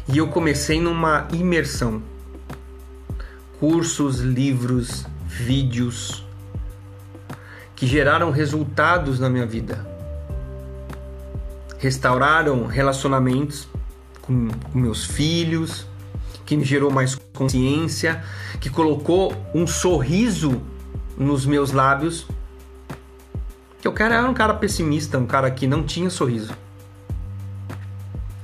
E 0.08 0.18
eu 0.18 0.28
comecei 0.28 0.80
numa 0.80 1.26
imersão. 1.32 2.02
Cursos, 3.58 4.20
livros, 4.20 5.06
vídeos 5.26 6.24
que 7.74 7.86
geraram 7.86 8.30
resultados 8.30 9.20
na 9.20 9.28
minha 9.28 9.46
vida. 9.46 9.86
Restauraram 11.78 12.66
relacionamentos, 12.66 13.68
com, 14.22 14.48
com 14.48 14.78
meus 14.78 15.04
filhos, 15.04 15.86
que 16.46 16.56
me 16.56 16.64
gerou 16.64 16.90
mais 16.90 17.14
consciência, 17.34 18.24
que 18.60 18.70
colocou 18.70 19.34
um 19.54 19.66
sorriso 19.66 20.62
nos 21.18 21.44
meus 21.44 21.72
lábios. 21.72 22.26
Eu 23.86 23.92
cara 23.92 24.16
era 24.16 24.28
um 24.28 24.34
cara 24.34 24.52
pessimista, 24.52 25.16
um 25.16 25.26
cara 25.26 25.48
que 25.48 25.64
não 25.64 25.84
tinha 25.84 26.10
sorriso. 26.10 26.52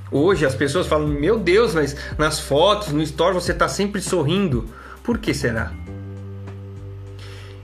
Hoje 0.09 0.45
as 0.45 0.55
pessoas 0.55 0.87
falam: 0.87 1.05
Meu 1.05 1.37
Deus, 1.37 1.75
mas 1.75 1.97
nas 2.17 2.39
fotos, 2.39 2.93
no 2.93 3.01
story 3.01 3.33
você 3.33 3.51
está 3.51 3.67
sempre 3.67 4.01
sorrindo. 4.01 4.69
Por 5.03 5.17
que 5.17 5.33
será? 5.33 5.73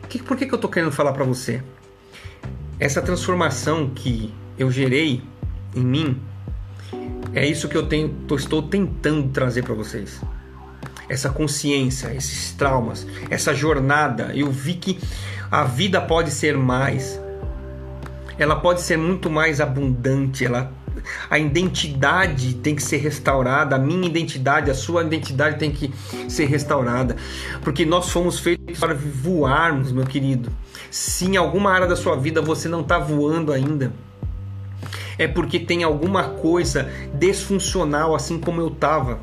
Que, 0.09 0.21
por 0.21 0.35
que, 0.35 0.45
que 0.45 0.53
eu 0.53 0.57
estou 0.57 0.69
querendo 0.69 0.91
falar 0.91 1.13
para 1.13 1.23
você? 1.23 1.63
Essa 2.77 3.01
transformação 3.01 3.89
que 3.89 4.33
eu 4.57 4.69
gerei 4.69 5.23
em 5.73 5.85
mim 5.85 6.21
é 7.33 7.47
isso 7.47 7.69
que 7.69 7.77
eu 7.77 7.87
tenho, 7.87 8.13
estou 8.35 8.61
tentando 8.61 9.29
trazer 9.29 9.63
para 9.63 9.73
vocês. 9.73 10.19
Essa 11.07 11.29
consciência, 11.29 12.13
esses 12.13 12.51
traumas, 12.51 13.07
essa 13.29 13.53
jornada. 13.53 14.33
Eu 14.35 14.51
vi 14.51 14.73
que 14.73 14.99
a 15.49 15.63
vida 15.63 16.01
pode 16.01 16.29
ser 16.29 16.57
mais. 16.57 17.17
Ela 18.39 18.55
pode 18.55 18.81
ser 18.81 18.97
muito 18.97 19.29
mais 19.29 19.59
abundante. 19.59 20.45
Ela, 20.45 20.71
a 21.29 21.37
identidade 21.37 22.55
tem 22.55 22.73
que 22.73 22.81
ser 22.81 22.97
restaurada. 22.97 23.75
A 23.75 23.79
minha 23.79 24.07
identidade, 24.07 24.71
a 24.71 24.73
sua 24.73 25.03
identidade 25.03 25.59
tem 25.59 25.69
que 25.69 25.93
ser 26.29 26.45
restaurada. 26.45 27.17
Porque 27.61 27.85
nós 27.85 28.09
fomos 28.09 28.39
feitos 28.39 28.79
para 28.79 28.93
voarmos, 28.95 29.91
meu 29.91 30.05
querido. 30.05 30.49
Se 30.89 31.25
em 31.25 31.35
alguma 31.35 31.71
área 31.71 31.85
da 31.85 31.95
sua 31.95 32.15
vida 32.15 32.41
você 32.41 32.69
não 32.69 32.81
está 32.81 32.97
voando 32.97 33.51
ainda, 33.51 33.91
é 35.17 35.27
porque 35.27 35.59
tem 35.59 35.83
alguma 35.83 36.23
coisa 36.23 36.89
desfuncional, 37.13 38.15
assim 38.15 38.39
como 38.39 38.61
eu 38.61 38.69
estava 38.69 39.19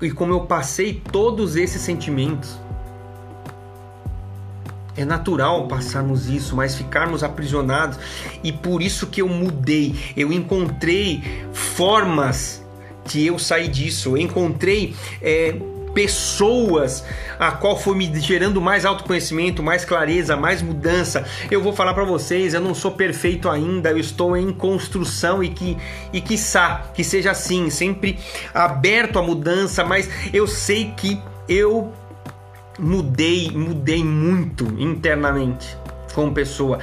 e 0.00 0.10
como 0.12 0.32
eu 0.32 0.42
passei 0.42 1.02
todos 1.10 1.56
esses 1.56 1.82
sentimentos. 1.82 2.56
É 4.96 5.04
natural 5.04 5.66
passarmos 5.68 6.28
isso, 6.28 6.54
mas 6.54 6.74
ficarmos 6.74 7.22
aprisionados. 7.22 7.98
E 8.42 8.52
por 8.52 8.82
isso 8.82 9.06
que 9.06 9.22
eu 9.22 9.28
mudei. 9.28 9.94
Eu 10.16 10.32
encontrei 10.32 11.22
formas 11.52 12.62
de 13.06 13.26
eu 13.26 13.38
sair 13.38 13.68
disso. 13.68 14.10
Eu 14.10 14.18
encontrei 14.18 14.94
é, 15.22 15.56
pessoas 15.94 17.04
a 17.38 17.52
qual 17.52 17.78
foi 17.78 17.96
me 17.96 18.20
gerando 18.20 18.60
mais 18.60 18.84
autoconhecimento, 18.84 19.62
mais 19.62 19.84
clareza, 19.84 20.36
mais 20.36 20.62
mudança. 20.62 21.24
Eu 21.50 21.62
vou 21.62 21.72
falar 21.72 21.94
para 21.94 22.04
vocês, 22.04 22.54
eu 22.54 22.60
não 22.60 22.74
sou 22.74 22.92
perfeito 22.92 23.48
ainda, 23.48 23.90
eu 23.90 23.98
estou 23.98 24.36
em 24.36 24.52
construção 24.52 25.42
e 25.42 25.48
que 25.48 25.76
e 26.12 26.20
quiçá 26.20 26.90
que 26.94 27.04
seja 27.04 27.30
assim, 27.30 27.70
sempre 27.70 28.18
aberto 28.52 29.18
à 29.18 29.22
mudança, 29.22 29.84
mas 29.84 30.08
eu 30.32 30.46
sei 30.46 30.92
que 30.96 31.20
eu 31.48 31.92
mudei, 32.78 33.50
mudei 33.50 34.04
muito 34.04 34.64
internamente 34.78 35.76
como 36.14 36.32
pessoa. 36.32 36.78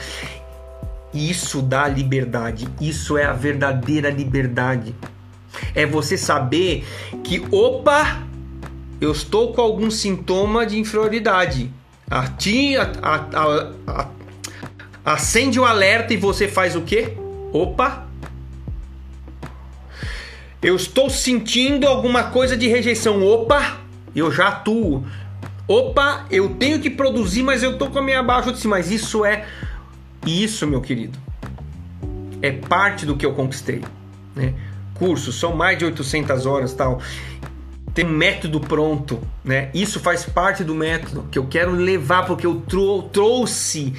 Isso 1.14 1.62
dá 1.62 1.88
liberdade, 1.88 2.68
isso 2.80 3.18
é 3.18 3.26
a 3.26 3.34
verdadeira 3.34 4.10
liberdade. 4.10 4.96
É 5.74 5.86
você 5.86 6.18
saber 6.18 6.86
que, 7.24 7.44
opa, 7.52 8.24
eu 9.02 9.12
estou 9.12 9.54
com 9.54 9.62
algum 9.62 9.90
sintoma 9.90 10.66
de 10.66 10.78
inferioridade. 10.78 11.72
A 12.10 12.28
ti, 12.28 12.76
a, 12.76 12.92
a, 13.02 13.72
a, 13.88 14.08
acende 15.14 15.60
o 15.60 15.66
alerta 15.66 16.14
e 16.14 16.18
você 16.18 16.48
faz 16.48 16.76
o 16.76 16.82
quê? 16.82 17.14
Opa! 17.52 18.08
Eu 20.62 20.76
estou 20.76 21.10
sentindo 21.10 21.88
alguma 21.88 22.24
coisa 22.26 22.58
de 22.58 22.68
rejeição. 22.68 23.24
Opa! 23.26 23.78
Eu 24.16 24.32
já 24.32 24.50
atuo. 24.50 25.06
Opa, 25.70 26.26
eu 26.32 26.50
tenho 26.56 26.80
que 26.80 26.90
produzir, 26.90 27.44
mas 27.44 27.62
eu 27.62 27.78
tô 27.78 27.92
com 27.92 28.00
a 28.00 28.02
minha 28.02 28.22
abaixo 28.22 28.52
de 28.52 28.58
cima. 28.58 28.78
Mas 28.78 28.90
isso 28.90 29.24
é 29.24 29.46
isso, 30.26 30.66
meu 30.66 30.82
querido. 30.82 31.16
É 32.42 32.52
parte 32.52 33.06
do 33.06 33.16
que 33.16 33.24
eu 33.24 33.36
conquistei, 33.36 33.84
né? 34.36 34.56
Cursos, 34.96 35.40
são 35.40 35.56
mais 35.56 35.78
de 35.78 35.86
800 35.86 36.48
horas, 36.48 36.74
tal. 36.74 37.00
Tem 37.94 38.04
um 38.04 38.10
método 38.10 38.60
pronto, 38.60 39.22
né? 39.44 39.70
Isso 39.72 40.00
faz 40.00 40.26
parte 40.26 40.64
do 40.64 40.74
método 40.74 41.28
que 41.32 41.38
eu 41.38 41.46
quero 41.46 41.72
levar 41.72 42.26
porque 42.26 42.48
eu 42.48 42.62
trou 42.68 43.04
trouxe 43.04 43.94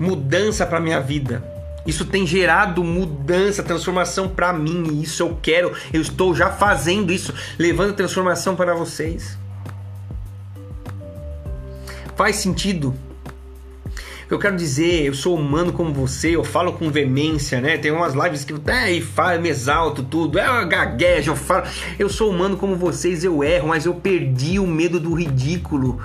mudança 0.00 0.64
para 0.64 0.80
minha 0.80 1.00
vida. 1.00 1.46
Isso 1.86 2.06
tem 2.06 2.26
gerado 2.26 2.82
mudança, 2.82 3.62
transformação 3.62 4.30
para 4.30 4.50
mim, 4.50 5.02
isso 5.02 5.22
eu 5.22 5.38
quero. 5.42 5.74
Eu 5.92 6.00
estou 6.00 6.34
já 6.34 6.50
fazendo 6.50 7.12
isso, 7.12 7.34
levando 7.58 7.92
transformação 7.92 8.56
para 8.56 8.72
vocês. 8.74 9.41
Faz 12.16 12.36
sentido? 12.36 12.94
Eu 14.32 14.38
quero 14.38 14.56
dizer, 14.56 15.04
eu 15.04 15.12
sou 15.12 15.36
humano 15.36 15.74
como 15.74 15.92
você, 15.92 16.36
eu 16.36 16.42
falo 16.42 16.72
com 16.72 16.90
veemência, 16.90 17.60
né? 17.60 17.76
Tem 17.76 17.90
umas 17.90 18.14
lives 18.14 18.44
que 18.44 18.54
é, 18.70 18.90
e 18.90 19.02
falo, 19.02 19.38
me 19.38 19.50
exalto 19.50 20.02
tudo, 20.02 20.38
é 20.38 20.48
uma 20.48 20.64
gagueja, 20.64 21.30
eu 21.30 21.36
falo. 21.36 21.64
Eu 21.98 22.08
sou 22.08 22.30
humano 22.30 22.56
como 22.56 22.74
vocês, 22.74 23.24
eu 23.24 23.44
erro, 23.44 23.68
mas 23.68 23.84
eu 23.84 23.94
perdi 23.94 24.58
o 24.58 24.66
medo 24.66 24.98
do 24.98 25.12
ridículo, 25.12 26.00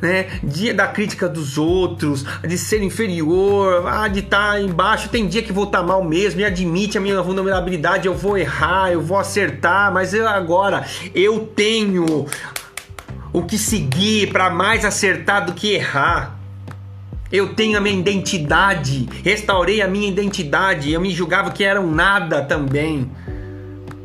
né? 0.00 0.38
Dia 0.40 0.72
da 0.72 0.86
crítica 0.86 1.28
dos 1.28 1.58
outros, 1.58 2.24
de 2.46 2.56
ser 2.56 2.80
inferior, 2.80 3.84
ah, 3.88 4.06
de 4.06 4.20
estar 4.20 4.52
tá 4.52 4.60
embaixo. 4.60 5.08
Tem 5.08 5.26
dia 5.26 5.42
que 5.42 5.52
vou 5.52 5.64
estar 5.64 5.80
tá 5.80 5.84
mal 5.84 6.04
mesmo, 6.04 6.42
e 6.42 6.44
admite 6.44 6.96
a 6.96 7.00
minha 7.00 7.20
vulnerabilidade, 7.22 8.06
eu 8.06 8.14
vou 8.14 8.38
errar, 8.38 8.92
eu 8.92 9.00
vou 9.00 9.18
acertar, 9.18 9.92
mas 9.92 10.14
eu 10.14 10.28
agora 10.28 10.86
eu 11.12 11.40
tenho 11.40 12.24
o 13.34 13.42
que 13.42 13.58
seguir 13.58 14.30
para 14.30 14.48
mais 14.48 14.84
acertar 14.84 15.44
do 15.44 15.54
que 15.54 15.72
errar. 15.72 16.38
Eu 17.32 17.52
tenho 17.52 17.76
a 17.76 17.80
minha 17.80 17.98
identidade, 17.98 19.08
restaurei 19.24 19.82
a 19.82 19.88
minha 19.88 20.08
identidade. 20.08 20.92
Eu 20.92 21.00
me 21.00 21.10
julgava 21.10 21.50
que 21.50 21.64
era 21.64 21.80
um 21.80 21.90
nada 21.90 22.42
também. 22.44 23.10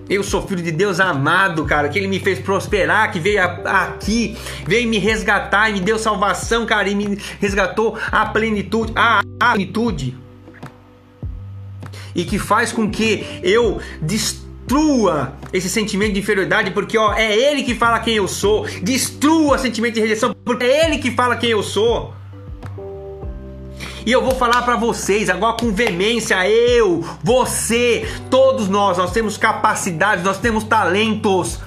Eu 0.10 0.23
sou 0.23 0.41
filho 0.47 0.64
de 0.64 0.72
Deus 0.72 0.99
amado, 0.99 1.64
cara, 1.65 1.89
que 1.89 1.99
Ele 1.99 2.07
me 2.07 2.19
fez 2.19 2.39
prosperar, 2.39 3.11
que 3.11 3.19
veio 3.19 3.39
aqui, 3.65 4.35
veio 4.65 4.89
me 4.89 4.97
resgatar 4.97 5.69
e 5.69 5.73
me 5.73 5.80
deu 5.80 5.99
salvação, 5.99 6.65
cara, 6.65 6.89
e 6.89 6.95
me 6.95 7.15
resgatou 7.39 7.99
a 8.11 8.26
plenitude, 8.26 8.91
a, 8.95 9.22
a 9.39 9.51
plenitude. 9.51 10.18
E 12.15 12.26
que 12.26 12.39
faz 12.39 12.72
com 12.72 12.89
que 12.89 13.23
eu 13.43 13.80
destrua 14.01 14.48
esse 15.51 15.69
sentimento 15.69 16.13
de 16.13 16.19
inferioridade, 16.19 16.71
porque 16.71 16.97
ó, 16.97 17.13
é 17.13 17.35
Ele 17.35 17.63
que 17.63 17.75
fala 17.75 17.99
quem 17.99 18.15
eu 18.15 18.27
sou. 18.27 18.65
Destrua 18.81 19.55
o 19.55 19.59
sentimento 19.59 19.95
de 19.95 20.01
rejeição, 20.01 20.35
porque 20.45 20.65
é 20.65 20.85
Ele 20.85 20.97
que 20.97 21.11
fala 21.11 21.35
quem 21.35 21.51
eu 21.51 21.63
sou. 21.63 22.13
E 24.05 24.11
eu 24.11 24.23
vou 24.23 24.33
falar 24.35 24.61
para 24.63 24.75
vocês 24.75 25.29
agora 25.29 25.57
com 25.57 25.71
veemência, 25.71 26.47
eu, 26.49 27.05
você, 27.23 28.07
todos 28.29 28.67
nós, 28.67 28.97
nós 28.97 29.11
temos 29.11 29.37
capacidades, 29.37 30.23
nós 30.23 30.37
temos 30.37 30.63
talentos. 30.63 31.59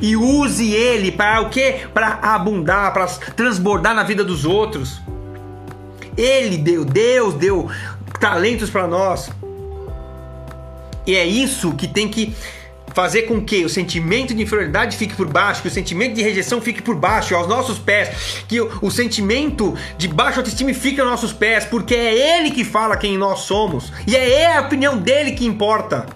E 0.00 0.16
use 0.16 0.72
ele 0.72 1.12
para 1.12 1.40
o 1.42 1.50
quê? 1.50 1.86
Para 1.92 2.18
abundar, 2.22 2.92
para 2.92 3.06
transbordar 3.06 3.94
na 3.94 4.02
vida 4.02 4.24
dos 4.24 4.44
outros. 4.44 5.00
Ele 6.16 6.56
deu, 6.56 6.84
Deus 6.84 7.34
deu 7.34 7.68
talentos 8.18 8.70
para 8.70 8.86
nós. 8.86 9.30
E 11.06 11.14
é 11.14 11.24
isso 11.24 11.74
que 11.74 11.86
tem 11.86 12.08
que 12.08 12.34
fazer 12.94 13.22
com 13.22 13.44
que 13.44 13.64
o 13.64 13.68
sentimento 13.68 14.32
de 14.32 14.42
inferioridade 14.42 14.96
fique 14.96 15.14
por 15.14 15.26
baixo, 15.26 15.62
que 15.62 15.68
o 15.68 15.70
sentimento 15.70 16.14
de 16.14 16.22
rejeição 16.22 16.60
fique 16.60 16.80
por 16.80 16.94
baixo, 16.94 17.34
aos 17.34 17.48
nossos 17.48 17.78
pés, 17.78 18.44
que 18.46 18.60
o, 18.60 18.70
o 18.80 18.90
sentimento 18.90 19.76
de 19.98 20.06
baixa 20.06 20.40
autoestima 20.40 20.72
fique 20.72 21.00
aos 21.00 21.10
nossos 21.10 21.32
pés, 21.32 21.64
porque 21.64 21.94
é 21.94 22.38
Ele 22.38 22.50
que 22.52 22.64
fala 22.64 22.96
quem 22.96 23.18
nós 23.18 23.40
somos 23.40 23.92
e 24.06 24.16
é 24.16 24.56
a 24.56 24.60
opinião 24.60 24.96
dele 24.96 25.32
que 25.32 25.44
importa. 25.44 26.06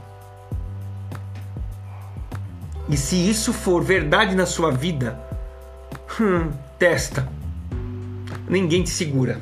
E 2.88 2.96
se 2.96 3.16
isso 3.16 3.52
for 3.52 3.82
verdade 3.82 4.34
na 4.34 4.46
sua 4.46 4.70
vida, 4.70 5.20
hum, 6.18 6.50
testa. 6.78 7.28
Ninguém 8.48 8.82
te 8.82 8.90
segura. 8.90 9.40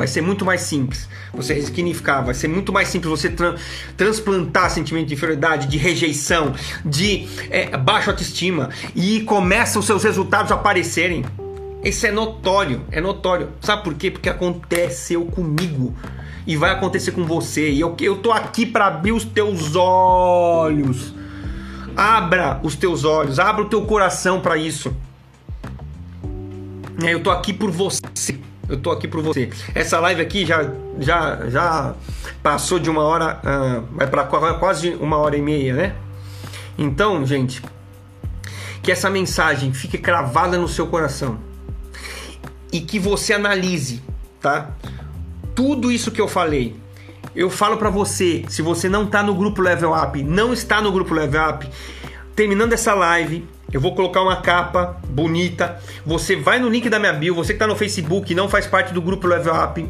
Vai 0.00 0.06
ser 0.06 0.22
muito 0.22 0.46
mais 0.46 0.62
simples 0.62 1.06
você 1.30 1.52
ressignificar, 1.52 2.22
vai 2.22 2.32
ser 2.32 2.48
muito 2.48 2.72
mais 2.72 2.88
simples 2.88 3.10
você 3.10 3.28
tra 3.28 3.54
transplantar 3.98 4.70
sentimento 4.70 5.08
de 5.08 5.12
inferioridade, 5.12 5.66
de 5.66 5.76
rejeição, 5.76 6.54
de 6.82 7.28
é, 7.50 7.76
baixa 7.76 8.10
autoestima 8.10 8.70
e 8.96 9.20
começam 9.24 9.78
os 9.78 9.84
seus 9.84 10.02
resultados 10.02 10.50
a 10.52 10.54
aparecerem. 10.54 11.22
Isso 11.84 12.06
é 12.06 12.10
notório, 12.10 12.80
é 12.90 12.98
notório. 12.98 13.50
Sabe 13.60 13.84
por 13.84 13.92
quê? 13.92 14.10
Porque 14.10 14.30
aconteceu 14.30 15.26
comigo 15.26 15.94
e 16.46 16.56
vai 16.56 16.70
acontecer 16.70 17.10
com 17.10 17.26
você. 17.26 17.70
E 17.70 17.78
eu, 17.78 17.94
eu 18.00 18.16
tô 18.16 18.32
aqui 18.32 18.64
para 18.64 18.86
abrir 18.86 19.12
os 19.12 19.26
teus 19.26 19.76
olhos. 19.76 21.12
Abra 21.94 22.58
os 22.62 22.74
teus 22.74 23.04
olhos, 23.04 23.38
abra 23.38 23.64
o 23.64 23.68
teu 23.68 23.82
coração 23.82 24.40
para 24.40 24.56
isso. 24.56 24.96
Eu 27.06 27.22
tô 27.22 27.30
aqui 27.30 27.52
por 27.52 27.70
você. 27.70 28.00
Eu 28.70 28.76
tô 28.76 28.92
aqui 28.92 29.08
por 29.08 29.20
você. 29.20 29.50
Essa 29.74 29.98
live 29.98 30.22
aqui 30.22 30.46
já 30.46 30.70
já 30.98 31.48
já 31.48 31.94
passou 32.40 32.78
de 32.78 32.88
uma 32.88 33.02
hora, 33.02 33.40
uh, 33.42 33.96
vai 33.96 34.06
para 34.06 34.24
quase 34.24 34.90
uma 34.94 35.16
hora 35.16 35.36
e 35.36 35.42
meia, 35.42 35.74
né? 35.74 35.96
Então, 36.78 37.26
gente, 37.26 37.60
que 38.80 38.92
essa 38.92 39.10
mensagem 39.10 39.72
fique 39.72 39.98
cravada 39.98 40.56
no 40.56 40.68
seu 40.68 40.86
coração 40.86 41.38
e 42.72 42.80
que 42.80 42.98
você 42.98 43.32
analise, 43.32 44.00
tá? 44.40 44.70
Tudo 45.52 45.90
isso 45.90 46.12
que 46.12 46.20
eu 46.20 46.28
falei. 46.28 46.76
Eu 47.34 47.50
falo 47.50 47.76
para 47.76 47.90
você, 47.90 48.44
se 48.48 48.62
você 48.62 48.88
não 48.88 49.06
tá 49.06 49.22
no 49.22 49.34
grupo 49.34 49.60
Level 49.60 49.92
Up, 49.92 50.22
não 50.22 50.52
está 50.52 50.80
no 50.80 50.92
grupo 50.92 51.12
Level 51.12 51.48
Up, 51.48 51.68
terminando 52.34 52.72
essa 52.72 52.94
live, 52.94 53.46
eu 53.72 53.80
vou 53.80 53.94
colocar 53.94 54.22
uma 54.22 54.36
capa 54.36 55.00
bonita. 55.08 55.80
Você 56.04 56.36
vai 56.36 56.58
no 56.58 56.68
link 56.68 56.88
da 56.88 56.98
minha 56.98 57.12
bio, 57.12 57.34
você 57.34 57.48
que 57.48 57.56
está 57.56 57.66
no 57.66 57.76
Facebook 57.76 58.32
e 58.32 58.34
não 58.34 58.48
faz 58.48 58.66
parte 58.66 58.92
do 58.92 59.00
grupo 59.00 59.26
Level 59.26 59.54
Up, 59.54 59.86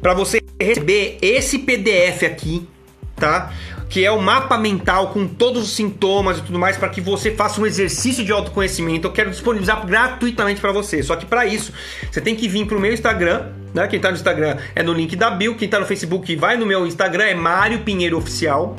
para 0.00 0.14
você 0.14 0.42
receber 0.60 1.18
esse 1.22 1.58
PDF 1.58 2.24
aqui, 2.24 2.68
tá? 3.16 3.52
Que 3.88 4.04
é 4.04 4.10
o 4.10 4.20
mapa 4.20 4.58
mental 4.58 5.08
com 5.08 5.26
todos 5.26 5.62
os 5.62 5.70
sintomas 5.74 6.38
e 6.38 6.42
tudo 6.42 6.58
mais 6.58 6.76
para 6.76 6.88
que 6.88 7.00
você 7.00 7.30
faça 7.30 7.60
um 7.60 7.66
exercício 7.66 8.24
de 8.24 8.32
autoconhecimento. 8.32 9.06
Eu 9.06 9.12
quero 9.12 9.30
disponibilizar 9.30 9.86
gratuitamente 9.86 10.60
para 10.60 10.72
você. 10.72 11.02
Só 11.02 11.16
que 11.16 11.24
para 11.24 11.46
isso, 11.46 11.72
você 12.10 12.20
tem 12.20 12.34
que 12.34 12.48
vir 12.48 12.66
pro 12.66 12.80
meu 12.80 12.92
Instagram, 12.92 13.46
né? 13.72 13.86
Quem 13.86 13.98
está 13.98 14.10
no 14.10 14.16
Instagram 14.16 14.56
é 14.74 14.82
no 14.82 14.92
link 14.92 15.14
da 15.16 15.30
bio, 15.30 15.54
quem 15.54 15.66
está 15.66 15.78
no 15.78 15.86
Facebook 15.86 16.34
vai 16.36 16.56
no 16.56 16.66
meu 16.66 16.86
Instagram 16.86 17.24
é 17.24 17.34
Mário 17.34 17.80
Pinheiro 17.80 18.18
Oficial 18.18 18.76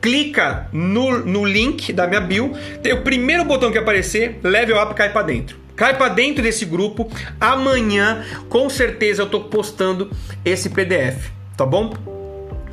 clica 0.00 0.68
no, 0.72 1.18
no 1.24 1.44
link 1.44 1.92
da 1.92 2.06
minha 2.06 2.20
bio, 2.20 2.52
tem 2.82 2.92
o 2.92 3.02
primeiro 3.02 3.44
botão 3.44 3.70
que 3.70 3.78
aparecer, 3.78 4.38
level 4.42 4.80
up 4.82 4.94
cai 4.94 5.12
para 5.12 5.22
dentro. 5.22 5.56
Cai 5.76 5.96
para 5.96 6.08
dentro 6.08 6.42
desse 6.42 6.64
grupo. 6.64 7.08
Amanhã, 7.40 8.24
com 8.48 8.68
certeza, 8.68 9.22
eu 9.22 9.26
tô 9.26 9.42
postando 9.42 10.10
esse 10.44 10.70
PDF, 10.70 11.30
tá 11.56 11.64
bom? 11.64 11.94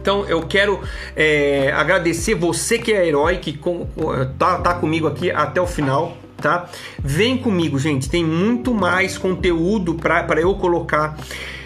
Então 0.02 0.24
eu 0.26 0.42
quero 0.44 0.82
é, 1.16 1.72
agradecer 1.76 2.36
você 2.36 2.78
que 2.78 2.94
é 2.94 3.08
herói, 3.08 3.38
que 3.38 3.54
com, 3.54 3.88
tá, 4.38 4.60
tá 4.60 4.74
comigo 4.76 5.08
aqui 5.08 5.32
até 5.32 5.60
o 5.60 5.66
final, 5.66 6.18
tá? 6.38 6.70
Vem 7.00 7.38
comigo, 7.38 7.80
gente. 7.80 8.10
Tem 8.10 8.24
muito 8.24 8.74
mais 8.74 9.18
conteúdo 9.18 9.96
para 9.96 10.40
eu 10.40 10.54
colocar. 10.56 11.18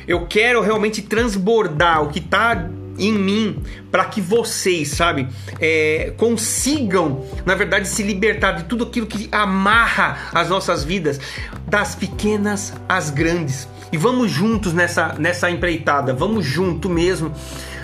Eu 0.08 0.26
quero 0.26 0.62
realmente 0.62 1.02
transbordar 1.02 2.02
o 2.04 2.08
que 2.10 2.22
tá 2.22 2.70
em 3.00 3.14
mim 3.14 3.64
para 3.92 4.06
que 4.06 4.22
vocês, 4.22 4.90
sabe, 4.90 5.28
é, 5.60 6.14
consigam, 6.18 7.26
na 7.46 7.56
verdade, 7.56 7.88
se 7.88 8.04
libertar 8.04 8.52
de 8.54 8.64
tudo 8.66 8.84
aquilo 8.84 9.08
que 9.08 9.30
amarra 9.32 10.30
as 10.34 10.50
nossas 10.50 10.84
vidas, 10.84 11.20
das 11.68 11.96
pequenas 11.96 12.74
às 12.88 13.10
grandes. 13.10 13.68
E 13.92 13.98
vamos 13.98 14.32
juntos 14.32 14.74
nessa, 14.74 15.16
nessa 15.18 15.50
empreitada, 15.50 16.14
vamos 16.14 16.46
junto 16.46 16.90
mesmo, 16.90 17.34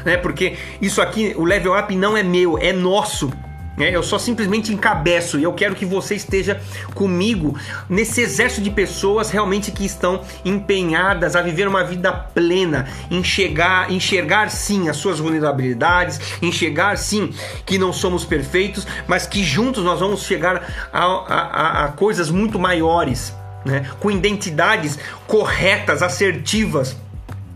né? 0.06 0.18
Porque 0.18 0.56
isso 0.80 1.02
aqui, 1.02 1.34
o 1.36 1.44
level 1.44 1.78
up 1.78 1.96
não 1.96 2.16
é 2.16 2.22
meu, 2.22 2.58
é 2.60 2.72
nosso. 2.72 3.32
É, 3.78 3.94
eu 3.94 4.02
só 4.02 4.18
simplesmente 4.18 4.74
encabeço 4.74 5.38
e 5.38 5.44
eu 5.44 5.54
quero 5.54 5.76
que 5.76 5.86
você 5.86 6.16
esteja 6.16 6.62
comigo 6.94 7.58
nesse 7.90 8.22
exército 8.22 8.62
de 8.62 8.70
pessoas 8.70 9.30
realmente 9.30 9.72
que 9.72 9.86
estão 9.86 10.22
empenhadas 10.46 11.36
a 11.36 11.42
viver 11.42 11.68
uma 11.68 11.84
vida 11.84 12.12
plena, 12.12 12.88
enxergar, 13.12 13.92
enxergar 13.92 14.50
sim 14.50 14.88
as 14.88 14.96
suas 14.96 15.20
vulnerabilidades, 15.20 16.20
enxergar 16.42 16.98
sim 16.98 17.34
que 17.66 17.78
não 17.78 17.92
somos 17.92 18.24
perfeitos, 18.24 18.88
mas 19.08 19.28
que 19.28 19.44
juntos 19.44 19.84
nós 19.84 20.00
vamos 20.00 20.24
chegar 20.24 20.90
a, 20.94 21.04
a, 21.04 21.86
a 21.86 21.88
coisas 21.90 22.30
muito 22.30 22.58
maiores, 22.58 23.34
né? 23.66 23.90
com 24.00 24.10
identidades 24.10 24.98
corretas, 25.28 26.02
assertivas 26.02 26.96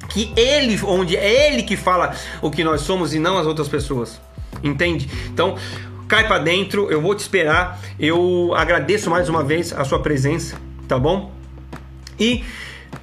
que 0.09 0.33
ele, 0.35 0.77
onde 0.83 1.15
é 1.15 1.47
ele 1.47 1.63
que 1.63 1.77
fala 1.77 2.15
o 2.41 2.49
que 2.51 2.63
nós 2.63 2.81
somos 2.81 3.13
e 3.13 3.19
não 3.19 3.37
as 3.37 3.45
outras 3.45 3.67
pessoas. 3.67 4.19
Entende? 4.63 5.09
Então, 5.27 5.55
cai 6.09 6.27
para 6.27 6.39
dentro, 6.39 6.91
eu 6.91 6.99
vou 6.99 7.13
te 7.13 7.19
esperar. 7.19 7.79
Eu 7.99 8.51
agradeço 8.55 9.09
mais 9.09 9.29
uma 9.29 9.43
vez 9.43 9.71
a 9.71 9.85
sua 9.85 9.99
presença, 9.99 10.57
tá 10.87 10.97
bom? 10.97 11.31
E 12.19 12.43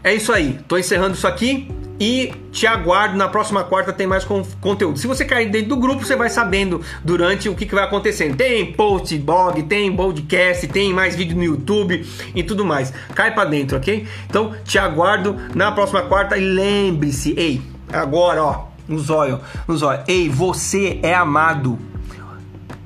é 0.03 0.13
isso 0.13 0.33
aí. 0.33 0.59
Tô 0.67 0.77
encerrando 0.77 1.15
isso 1.15 1.27
aqui 1.27 1.71
e 1.99 2.35
te 2.51 2.67
aguardo 2.67 3.17
na 3.17 3.29
próxima 3.29 3.63
quarta 3.63 3.93
tem 3.93 4.09
mais 4.09 4.25
conteúdo. 4.61 4.99
Se 4.99 5.07
você 5.07 5.25
cair 5.25 5.49
dentro 5.49 5.69
do 5.69 5.77
grupo, 5.77 6.05
você 6.05 6.17
vai 6.17 6.29
sabendo 6.29 6.83
durante 7.05 7.49
o 7.49 7.55
que, 7.55 7.65
que 7.65 7.75
vai 7.75 7.85
acontecendo. 7.85 8.37
Tem 8.37 8.73
post, 8.73 9.17
blog, 9.19 9.63
tem 9.63 9.95
podcast, 9.95 10.67
tem 10.67 10.93
mais 10.93 11.15
vídeo 11.15 11.37
no 11.37 11.45
YouTube 11.45 12.05
e 12.35 12.43
tudo 12.43 12.65
mais. 12.65 12.93
Cai 13.15 13.33
para 13.33 13.49
dentro, 13.49 13.79
ok? 13.79 14.07
Então 14.29 14.53
te 14.65 14.79
aguardo 14.79 15.37
na 15.55 15.71
próxima 15.71 16.03
quarta 16.03 16.37
e 16.37 16.41
lembre-se, 16.41 17.35
ei, 17.39 17.63
agora 17.93 18.43
ó, 18.43 18.65
no 18.89 18.99
zóio, 18.99 19.41
no 19.67 19.77
zóio. 19.77 20.01
Ei, 20.09 20.29
você 20.29 20.99
é 21.05 21.15
amado. 21.15 21.79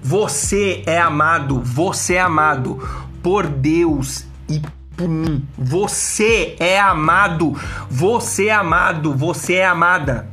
Você 0.02 0.82
é 0.86 0.98
amado, 0.98 1.60
você 1.60 2.14
é 2.14 2.20
amado 2.20 2.78
por 3.22 3.46
Deus 3.46 4.24
e 4.48 4.60
por 4.96 5.08
mim. 5.08 5.46
Você 5.56 6.56
é 6.58 6.80
amado, 6.80 7.54
você 7.90 8.46
é 8.46 8.52
amado, 8.52 9.14
você 9.14 9.54
é 9.54 9.66
amada, 9.66 10.26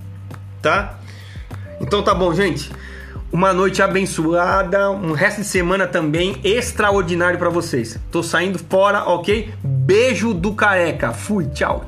tá? 0.61 0.97
Então 1.79 2.01
tá 2.01 2.13
bom, 2.13 2.33
gente. 2.33 2.71
Uma 3.31 3.51
noite 3.51 3.81
abençoada, 3.81 4.89
um 4.89 5.11
resto 5.11 5.41
de 5.41 5.47
semana 5.47 5.85
também 5.85 6.39
extraordinário 6.43 7.37
para 7.37 7.49
vocês. 7.49 7.99
Tô 8.09 8.23
saindo 8.23 8.57
fora, 8.57 9.03
ok? 9.03 9.53
Beijo 9.61 10.33
do 10.33 10.53
careca. 10.53 11.11
Fui, 11.11 11.45
tchau. 11.47 11.85